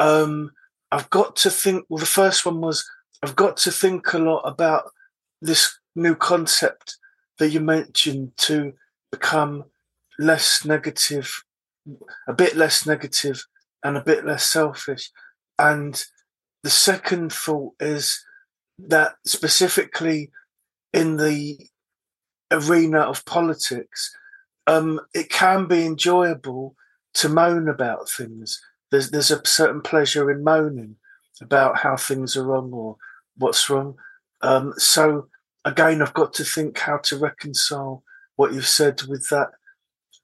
um, 0.00 0.52
I've 0.90 1.10
got 1.10 1.36
to 1.36 1.50
think. 1.50 1.84
Well, 1.88 1.98
the 1.98 2.06
first 2.06 2.46
one 2.46 2.62
was 2.62 2.88
I've 3.22 3.36
got 3.36 3.58
to 3.58 3.70
think 3.70 4.14
a 4.14 4.18
lot 4.18 4.40
about 4.40 4.84
this 5.42 5.78
new 5.94 6.14
concept 6.14 6.96
that 7.38 7.50
you 7.50 7.60
mentioned 7.60 8.32
to 8.38 8.72
become 9.12 9.64
less 10.18 10.64
negative, 10.64 11.44
a 12.26 12.32
bit 12.32 12.56
less 12.56 12.86
negative, 12.86 13.44
and 13.84 13.98
a 13.98 14.02
bit 14.02 14.24
less 14.24 14.46
selfish. 14.46 15.10
And 15.58 16.02
the 16.62 16.70
second 16.70 17.34
thought 17.34 17.74
is 17.80 18.24
that 18.88 19.14
specifically 19.26 20.30
in 20.92 21.16
the 21.16 21.58
arena 22.50 23.00
of 23.00 23.24
politics, 23.24 24.14
um, 24.66 25.00
it 25.14 25.30
can 25.30 25.66
be 25.66 25.84
enjoyable 25.84 26.74
to 27.14 27.28
moan 27.28 27.68
about 27.68 28.08
things. 28.08 28.60
There's 28.90 29.10
there's 29.10 29.30
a 29.30 29.44
certain 29.46 29.80
pleasure 29.80 30.30
in 30.30 30.44
moaning 30.44 30.96
about 31.40 31.78
how 31.78 31.96
things 31.96 32.36
are 32.36 32.44
wrong 32.44 32.70
or 32.72 32.96
what's 33.36 33.70
wrong. 33.70 33.96
Um, 34.42 34.74
so 34.76 35.28
again, 35.64 36.02
I've 36.02 36.14
got 36.14 36.32
to 36.34 36.44
think 36.44 36.78
how 36.78 36.98
to 36.98 37.18
reconcile 37.18 38.02
what 38.36 38.52
you've 38.52 38.68
said 38.68 39.02
with 39.02 39.28
that. 39.30 39.50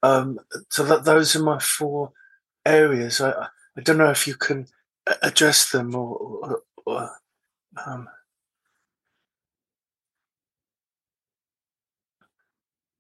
Um, 0.03 0.39
so 0.71 0.85
that 0.85 1.05
those 1.05 1.35
are 1.37 1.43
my 1.43 1.59
four 1.59 2.13
areas. 2.65 3.21
I 3.21 3.49
I 3.77 3.81
don't 3.83 3.99
know 3.99 4.11
if 4.11 4.27
you 4.27 4.35
can 4.35 4.67
address 5.23 5.71
them 5.71 5.95
or. 5.95 6.17
or, 6.17 6.63
or 6.87 7.11
um, 7.85 8.09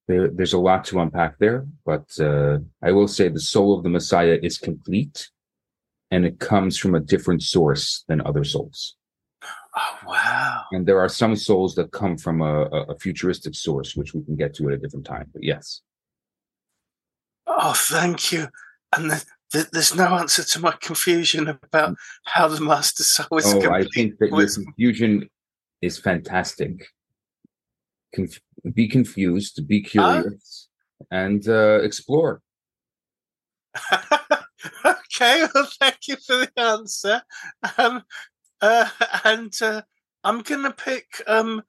there, 0.08 0.28
there's 0.28 0.52
a 0.52 0.58
lot 0.58 0.84
to 0.86 1.00
unpack 1.00 1.38
there, 1.38 1.66
but 1.84 2.08
uh, 2.20 2.58
I 2.82 2.92
will 2.92 3.08
say 3.08 3.28
the 3.28 3.40
soul 3.40 3.76
of 3.76 3.82
the 3.82 3.88
Messiah 3.88 4.38
is 4.42 4.58
complete 4.58 5.30
and 6.10 6.24
it 6.24 6.38
comes 6.38 6.78
from 6.78 6.94
a 6.94 7.00
different 7.00 7.42
source 7.42 8.04
than 8.08 8.20
other 8.20 8.44
souls. 8.44 8.96
Oh, 9.76 9.98
wow. 10.06 10.62
And 10.72 10.86
there 10.86 11.00
are 11.00 11.08
some 11.08 11.36
souls 11.36 11.74
that 11.74 11.92
come 11.92 12.16
from 12.16 12.40
a, 12.40 12.62
a 12.64 12.98
futuristic 12.98 13.54
source, 13.54 13.94
which 13.94 14.14
we 14.14 14.22
can 14.22 14.36
get 14.36 14.54
to 14.54 14.68
at 14.68 14.74
a 14.74 14.78
different 14.78 15.04
time. 15.04 15.28
But 15.32 15.42
yes. 15.42 15.82
Oh, 17.46 17.74
thank 17.74 18.32
you. 18.32 18.48
And 18.96 19.10
the, 19.10 19.24
the, 19.52 19.68
there's 19.72 19.94
no 19.94 20.06
answer 20.14 20.44
to 20.44 20.60
my 20.60 20.72
confusion 20.80 21.48
about 21.48 21.96
how 22.24 22.48
the 22.48 22.60
master 22.60 23.02
soul 23.02 23.38
is. 23.38 23.52
Oh, 23.52 23.70
I 23.70 23.84
think 23.94 24.18
that 24.18 24.30
your 24.30 24.48
confusion 24.48 25.28
is 25.82 25.98
fantastic. 25.98 26.86
Conf- 28.14 28.40
be 28.74 28.88
confused, 28.88 29.66
be 29.66 29.82
curious, 29.82 30.68
uh? 31.00 31.04
and 31.10 31.48
uh, 31.48 31.80
explore. 31.82 32.42
okay, 34.84 35.46
well, 35.54 35.68
thank 35.78 36.08
you 36.08 36.16
for 36.16 36.36
the 36.36 36.50
answer. 36.56 37.22
Um, 37.78 38.02
uh, 38.60 38.88
and 39.24 39.52
uh, 39.62 39.82
I'm 40.24 40.42
going 40.42 40.62
to 40.62 40.72
pick, 40.72 41.22
um, 41.26 41.62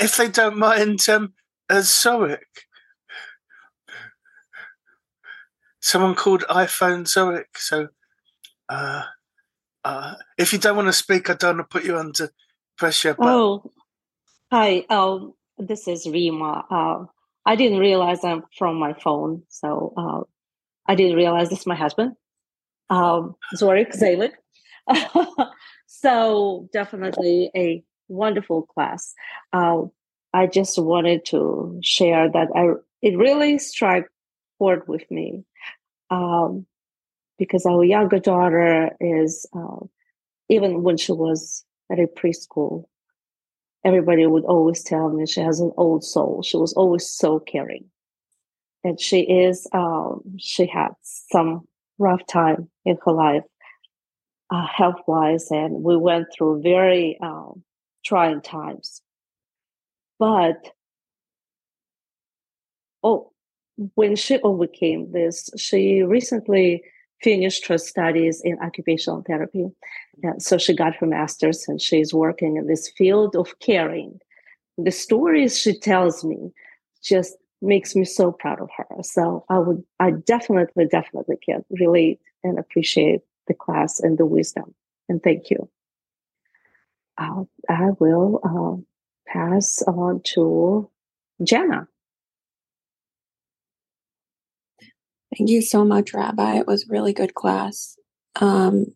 if 0.00 0.16
they 0.16 0.28
don't 0.28 0.58
mind, 0.58 1.08
um, 1.08 1.34
uh, 1.68 1.76
Zoic. 1.76 2.38
Someone 5.80 6.14
called 6.14 6.44
iPhone 6.50 7.04
Zoic. 7.04 7.56
So, 7.56 7.88
uh, 8.68 9.04
uh, 9.84 10.14
if 10.36 10.52
you 10.52 10.58
don't 10.58 10.76
want 10.76 10.88
to 10.88 10.92
speak, 10.92 11.30
I 11.30 11.34
don't 11.34 11.56
want 11.56 11.70
to 11.70 11.72
put 11.72 11.86
you 11.86 11.98
under 11.98 12.30
pressure. 12.76 13.14
But... 13.14 13.28
Oh, 13.28 13.70
hi. 14.50 14.84
Um, 14.90 15.34
this 15.60 15.88
is 15.88 16.06
Rima. 16.06 16.64
Uh, 16.70 17.04
I 17.46 17.56
didn't 17.56 17.78
realize 17.78 18.24
I'm 18.24 18.44
from 18.56 18.76
my 18.76 18.92
phone, 18.94 19.42
so 19.48 19.94
uh, 19.96 20.20
I 20.90 20.94
didn't 20.94 21.16
realize 21.16 21.48
this 21.48 21.60
is 21.60 21.66
my 21.66 21.74
husband, 21.74 22.14
um, 22.88 23.36
Zorik 23.56 23.96
Zalik. 23.96 24.32
so 25.86 26.68
definitely 26.72 27.50
a 27.56 27.82
wonderful 28.08 28.62
class. 28.62 29.14
Uh, 29.52 29.82
I 30.32 30.46
just 30.46 30.78
wanted 30.78 31.24
to 31.26 31.78
share 31.82 32.30
that 32.30 32.48
I 32.54 32.74
it 33.02 33.16
really 33.16 33.58
struck 33.58 34.04
chord 34.58 34.86
with 34.86 35.10
me 35.10 35.44
um, 36.10 36.66
because 37.38 37.64
our 37.66 37.84
younger 37.84 38.18
daughter 38.18 38.90
is 39.00 39.46
uh, 39.56 39.86
even 40.48 40.82
when 40.82 40.96
she 40.96 41.12
was 41.12 41.64
at 41.90 41.98
a 41.98 42.06
preschool 42.06 42.84
everybody 43.84 44.26
would 44.26 44.44
always 44.44 44.82
tell 44.82 45.08
me 45.08 45.26
she 45.26 45.40
has 45.40 45.60
an 45.60 45.72
old 45.76 46.04
soul. 46.04 46.42
She 46.42 46.56
was 46.56 46.72
always 46.74 47.08
so 47.08 47.38
caring. 47.40 47.84
And 48.84 49.00
she 49.00 49.20
is, 49.20 49.66
um, 49.72 50.22
she 50.38 50.66
had 50.66 50.88
some 51.02 51.66
rough 51.98 52.26
time 52.26 52.70
in 52.84 52.96
her 53.04 53.12
life, 53.12 53.44
uh, 54.50 54.66
health 54.66 55.00
wise, 55.06 55.50
and 55.50 55.82
we 55.82 55.96
went 55.96 56.28
through 56.32 56.62
very 56.62 57.18
um, 57.22 57.62
trying 58.04 58.40
times. 58.40 59.02
But, 60.18 60.72
oh, 63.02 63.32
when 63.94 64.16
she 64.16 64.38
overcame 64.40 65.12
this, 65.12 65.50
she 65.56 66.02
recently 66.02 66.82
finished 67.22 67.66
her 67.66 67.78
studies 67.78 68.40
in 68.42 68.58
occupational 68.60 69.22
therapy. 69.26 69.68
And 70.22 70.42
so 70.42 70.58
she 70.58 70.74
got 70.74 70.94
her 70.96 71.06
master's 71.06 71.66
and 71.68 71.80
she's 71.80 72.14
working 72.14 72.56
in 72.56 72.66
this 72.66 72.88
field 72.96 73.36
of 73.36 73.58
caring. 73.60 74.20
The 74.78 74.90
stories 74.90 75.58
she 75.58 75.78
tells 75.78 76.24
me 76.24 76.52
just 77.02 77.36
makes 77.62 77.94
me 77.94 78.04
so 78.04 78.32
proud 78.32 78.60
of 78.60 78.70
her. 78.76 79.02
So 79.02 79.44
I 79.48 79.58
would, 79.58 79.82
I 79.98 80.12
definitely, 80.12 80.86
definitely 80.86 81.36
can 81.44 81.64
relate 81.70 82.20
and 82.42 82.58
appreciate 82.58 83.20
the 83.48 83.54
class 83.54 84.00
and 84.00 84.16
the 84.16 84.26
wisdom. 84.26 84.74
And 85.08 85.22
thank 85.22 85.50
you. 85.50 85.68
Uh, 87.18 87.44
I 87.68 87.90
will 87.98 88.40
uh, 88.42 88.82
pass 89.30 89.82
on 89.82 90.22
to 90.34 90.88
Jenna. 91.42 91.86
Thank 95.40 95.48
you 95.48 95.62
so 95.62 95.86
much, 95.86 96.12
Rabbi. 96.12 96.58
It 96.58 96.66
was 96.66 96.90
really 96.90 97.14
good 97.14 97.32
class. 97.32 97.96
Um, 98.42 98.88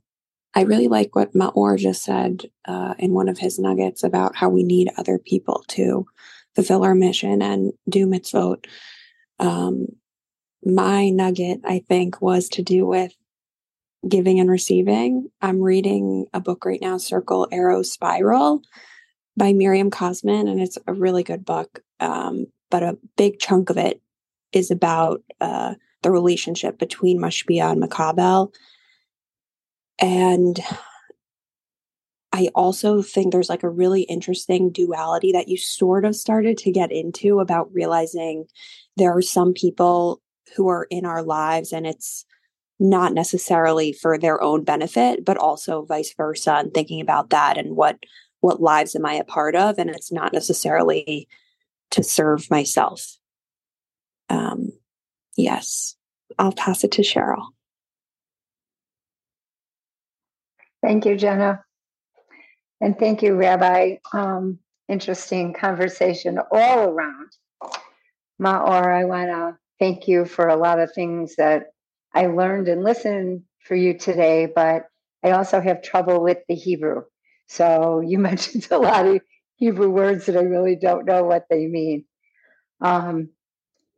I 0.54 0.64
really 0.64 0.88
like 0.88 1.16
what 1.16 1.32
Maor 1.32 1.78
just 1.78 2.04
said 2.04 2.42
uh, 2.68 2.92
in 2.98 3.14
one 3.14 3.30
of 3.30 3.38
his 3.38 3.58
nuggets 3.58 4.04
about 4.04 4.36
how 4.36 4.50
we 4.50 4.62
need 4.62 4.90
other 4.98 5.18
people 5.18 5.64
to 5.68 6.04
fulfill 6.54 6.84
our 6.84 6.94
mission 6.94 7.40
and 7.40 7.72
do 7.88 8.06
mitzvot. 8.06 8.66
Um, 9.38 9.86
my 10.62 11.08
nugget, 11.08 11.60
I 11.64 11.78
think, 11.78 12.20
was 12.20 12.50
to 12.50 12.62
do 12.62 12.84
with 12.84 13.14
giving 14.06 14.38
and 14.38 14.50
receiving. 14.50 15.30
I'm 15.40 15.62
reading 15.62 16.26
a 16.34 16.40
book 16.40 16.66
right 16.66 16.82
now, 16.82 16.98
Circle 16.98 17.48
Arrow 17.52 17.80
Spiral 17.80 18.60
by 19.34 19.54
Miriam 19.54 19.90
Kosman, 19.90 20.50
and 20.50 20.60
it's 20.60 20.76
a 20.86 20.92
really 20.92 21.22
good 21.22 21.46
book. 21.46 21.80
Um, 22.00 22.48
but 22.70 22.82
a 22.82 22.98
big 23.16 23.38
chunk 23.38 23.70
of 23.70 23.78
it 23.78 24.02
is 24.54 24.70
about 24.70 25.22
uh, 25.40 25.74
the 26.02 26.10
relationship 26.10 26.78
between 26.78 27.18
Mashpia 27.18 27.72
and 27.72 27.82
Makabel. 27.82 28.54
And 29.98 30.60
I 32.32 32.50
also 32.54 33.00
think 33.00 33.32
there's 33.32 33.48
like 33.48 33.62
a 33.62 33.68
really 33.68 34.02
interesting 34.02 34.70
duality 34.70 35.30
that 35.32 35.46
you 35.46 35.56
sort 35.56 36.04
of 36.04 36.16
started 36.16 36.58
to 36.58 36.72
get 36.72 36.90
into 36.90 37.38
about 37.38 37.72
realizing 37.72 38.46
there 38.96 39.16
are 39.16 39.22
some 39.22 39.52
people 39.52 40.20
who 40.56 40.68
are 40.68 40.86
in 40.90 41.04
our 41.04 41.22
lives 41.22 41.72
and 41.72 41.86
it's 41.86 42.24
not 42.80 43.14
necessarily 43.14 43.92
for 43.92 44.18
their 44.18 44.42
own 44.42 44.64
benefit 44.64 45.24
but 45.24 45.36
also 45.36 45.84
vice 45.84 46.12
versa 46.16 46.54
and 46.54 46.74
thinking 46.74 47.00
about 47.00 47.30
that 47.30 47.56
and 47.56 47.76
what 47.76 47.98
what 48.40 48.60
lives 48.60 48.96
am 48.96 49.06
i 49.06 49.14
a 49.14 49.22
part 49.22 49.54
of 49.54 49.78
and 49.78 49.90
it's 49.90 50.10
not 50.10 50.32
necessarily 50.32 51.28
to 51.90 52.02
serve 52.02 52.50
myself 52.50 53.16
um 54.30 54.72
Yes, 55.36 55.96
I'll 56.38 56.52
pass 56.52 56.84
it 56.84 56.92
to 56.92 57.02
Cheryl. 57.02 57.46
Thank 60.82 61.06
you, 61.06 61.16
Jenna. 61.16 61.64
And 62.80 62.98
thank 62.98 63.22
you, 63.22 63.34
Rabbi. 63.34 63.96
Um, 64.12 64.58
interesting 64.88 65.54
conversation 65.54 66.38
all 66.52 66.88
around. 66.88 67.30
Maor, 68.40 68.86
I 68.94 69.04
want 69.04 69.28
to 69.28 69.58
thank 69.78 70.08
you 70.08 70.24
for 70.24 70.48
a 70.48 70.56
lot 70.56 70.80
of 70.80 70.92
things 70.92 71.36
that 71.36 71.68
I 72.14 72.26
learned 72.26 72.68
and 72.68 72.84
listened 72.84 73.42
for 73.60 73.74
you 73.74 73.96
today, 73.96 74.46
but 74.54 74.86
I 75.22 75.30
also 75.30 75.60
have 75.60 75.82
trouble 75.82 76.22
with 76.22 76.38
the 76.48 76.54
Hebrew. 76.54 77.04
So 77.48 78.00
you 78.06 78.18
mentioned 78.18 78.68
a 78.70 78.78
lot 78.78 79.06
of 79.06 79.20
Hebrew 79.56 79.90
words 79.90 80.26
that 80.26 80.36
I 80.36 80.42
really 80.42 80.76
don't 80.76 81.06
know 81.06 81.24
what 81.24 81.46
they 81.48 81.66
mean. 81.66 82.04
Um, 82.80 83.30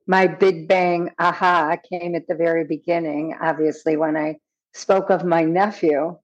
my 0.06 0.26
big 0.26 0.68
bang 0.68 1.10
aha 1.18 1.76
came 1.90 2.14
at 2.14 2.26
the 2.28 2.34
very 2.34 2.64
beginning, 2.64 3.36
obviously, 3.40 3.96
when 3.96 4.16
I 4.16 4.38
spoke 4.74 5.10
of 5.10 5.24
my 5.24 5.44
nephew 5.44 6.16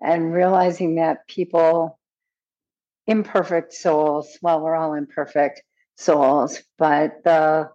and 0.00 0.32
realizing 0.32 0.96
that 0.96 1.26
people, 1.28 1.98
imperfect 3.06 3.72
souls, 3.72 4.38
well, 4.42 4.60
we're 4.60 4.74
all 4.74 4.94
imperfect 4.94 5.62
souls, 5.96 6.60
but 6.78 7.22
the 7.24 7.68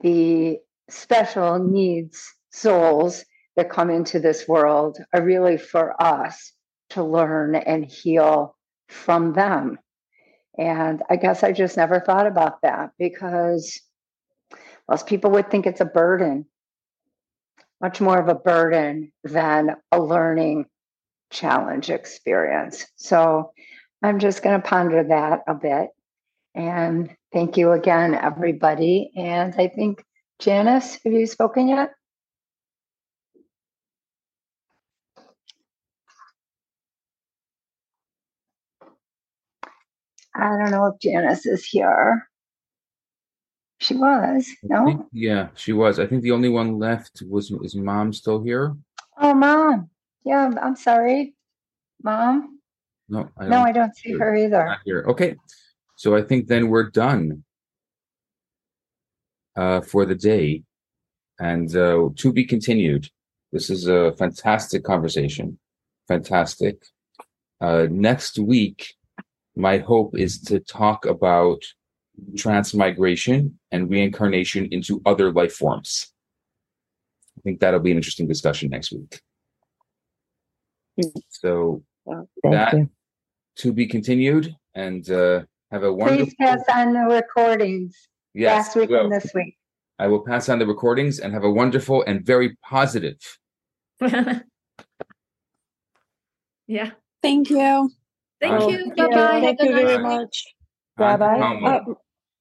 the 0.00 0.58
special 0.90 1.58
needs 1.58 2.32
souls 2.50 3.24
that 3.56 3.70
come 3.70 3.90
into 3.90 4.20
this 4.20 4.46
world 4.46 4.98
are 5.12 5.22
really 5.22 5.56
for 5.56 6.00
us 6.00 6.52
to 6.90 7.02
learn 7.02 7.54
and 7.54 7.84
heal 7.84 8.56
from 8.88 9.32
them. 9.32 9.78
And 10.56 11.02
I 11.08 11.16
guess 11.16 11.42
I 11.42 11.52
just 11.52 11.76
never 11.76 12.00
thought 12.00 12.26
about 12.26 12.62
that 12.62 12.90
because 12.98 13.80
most 14.88 15.06
people 15.06 15.30
would 15.32 15.50
think 15.50 15.66
it's 15.66 15.80
a 15.80 15.84
burden, 15.86 16.46
much 17.80 18.00
more 18.00 18.18
of 18.18 18.28
a 18.28 18.34
burden 18.34 19.12
than 19.24 19.76
a 19.92 20.00
learning 20.00 20.66
challenge 21.30 21.90
experience. 21.90 22.86
So 22.96 23.52
I'm 24.02 24.18
just 24.18 24.42
going 24.42 24.60
to 24.60 24.66
ponder 24.68 25.04
that 25.04 25.40
a 25.46 25.54
bit. 25.54 25.88
And 26.54 27.14
thank 27.32 27.56
you 27.56 27.72
again, 27.72 28.14
everybody. 28.14 29.12
And 29.16 29.54
I 29.58 29.68
think, 29.68 30.04
Janice, 30.40 30.98
have 31.04 31.12
you 31.12 31.26
spoken 31.26 31.68
yet? 31.68 31.90
I 40.34 40.56
don't 40.56 40.70
know 40.70 40.86
if 40.86 41.00
Janice 41.00 41.46
is 41.46 41.64
here. 41.64 42.28
She 43.78 43.94
was, 43.94 44.48
no? 44.64 44.84
Think- 44.86 45.06
yeah, 45.12 45.48
she 45.54 45.72
was. 45.72 45.98
I 45.98 46.06
think 46.06 46.22
the 46.22 46.32
only 46.32 46.48
one 46.48 46.78
left 46.78 47.22
was 47.28 47.50
is 47.62 47.76
mom 47.76 48.12
still 48.12 48.42
here? 48.42 48.76
Oh, 49.16 49.34
mom. 49.34 49.90
Yeah, 50.24 50.50
I'm- 50.60 50.76
sorry. 50.76 51.34
Mom? 52.02 52.60
No, 53.08 53.28
I 53.38 53.46
No, 53.46 53.62
I 53.62 53.72
don't 53.72 53.96
see 53.96 54.12
her 54.12 54.34
either. 54.34 54.64
Not 54.66 54.78
here. 54.84 55.04
Okay, 55.08 55.36
so 55.96 56.14
I 56.16 56.22
think 56.22 56.46
then 56.48 56.68
we're 56.68 56.90
done 56.90 57.44
uh, 59.56 59.80
for 59.80 60.04
the 60.04 60.14
day, 60.14 60.62
and 61.38 61.74
uh, 61.74 62.08
to 62.16 62.32
be 62.32 62.44
continued. 62.44 63.08
This 63.52 63.70
is 63.70 63.86
a 63.88 64.12
fantastic 64.18 64.84
conversation. 64.84 65.58
Fantastic. 66.06 66.84
Uh, 67.60 67.86
next 67.90 68.38
week, 68.38 68.94
my 69.56 69.78
hope 69.78 70.16
is 70.18 70.40
to 70.42 70.60
talk 70.60 71.06
about 71.06 71.62
transmigration 72.36 73.58
and 73.70 73.90
reincarnation 73.90 74.68
into 74.70 75.00
other 75.06 75.32
life 75.32 75.54
forms. 75.54 76.12
I 77.36 77.40
think 77.42 77.60
that'll 77.60 77.80
be 77.80 77.90
an 77.90 77.96
interesting 77.96 78.26
discussion 78.26 78.70
next 78.70 78.92
week. 78.92 79.20
So 81.28 81.82
Thank 82.06 82.28
that 82.54 82.72
you. 82.72 82.90
to 83.58 83.72
be 83.72 83.86
continued, 83.86 84.56
and 84.74 85.08
uh, 85.10 85.42
have 85.70 85.84
a 85.84 85.92
wonderful. 85.92 86.26
Please 86.26 86.34
pass 86.40 86.60
on 86.74 86.92
the 86.92 87.00
recordings 87.14 88.08
Yes, 88.34 88.66
last 88.66 88.76
week 88.76 88.90
and 88.90 89.12
this 89.12 89.30
week. 89.34 89.56
I 90.00 90.06
will 90.08 90.24
pass 90.24 90.48
on 90.48 90.58
the 90.58 90.66
recordings 90.66 91.20
and 91.20 91.32
have 91.32 91.44
a 91.44 91.50
wonderful 91.50 92.02
and 92.06 92.24
very 92.24 92.56
positive. 92.62 93.18
yeah. 96.66 96.90
Thank 97.22 97.50
you. 97.50 97.90
Thank 98.40 98.62
Um, 98.62 98.70
you. 98.70 98.92
Bye 98.96 99.08
bye. 99.08 99.40
Thank 99.40 99.62
you 99.62 99.72
very 99.72 99.98
much. 99.98 100.44
Rabbi? 100.96 101.38
Talmud. 101.38 101.96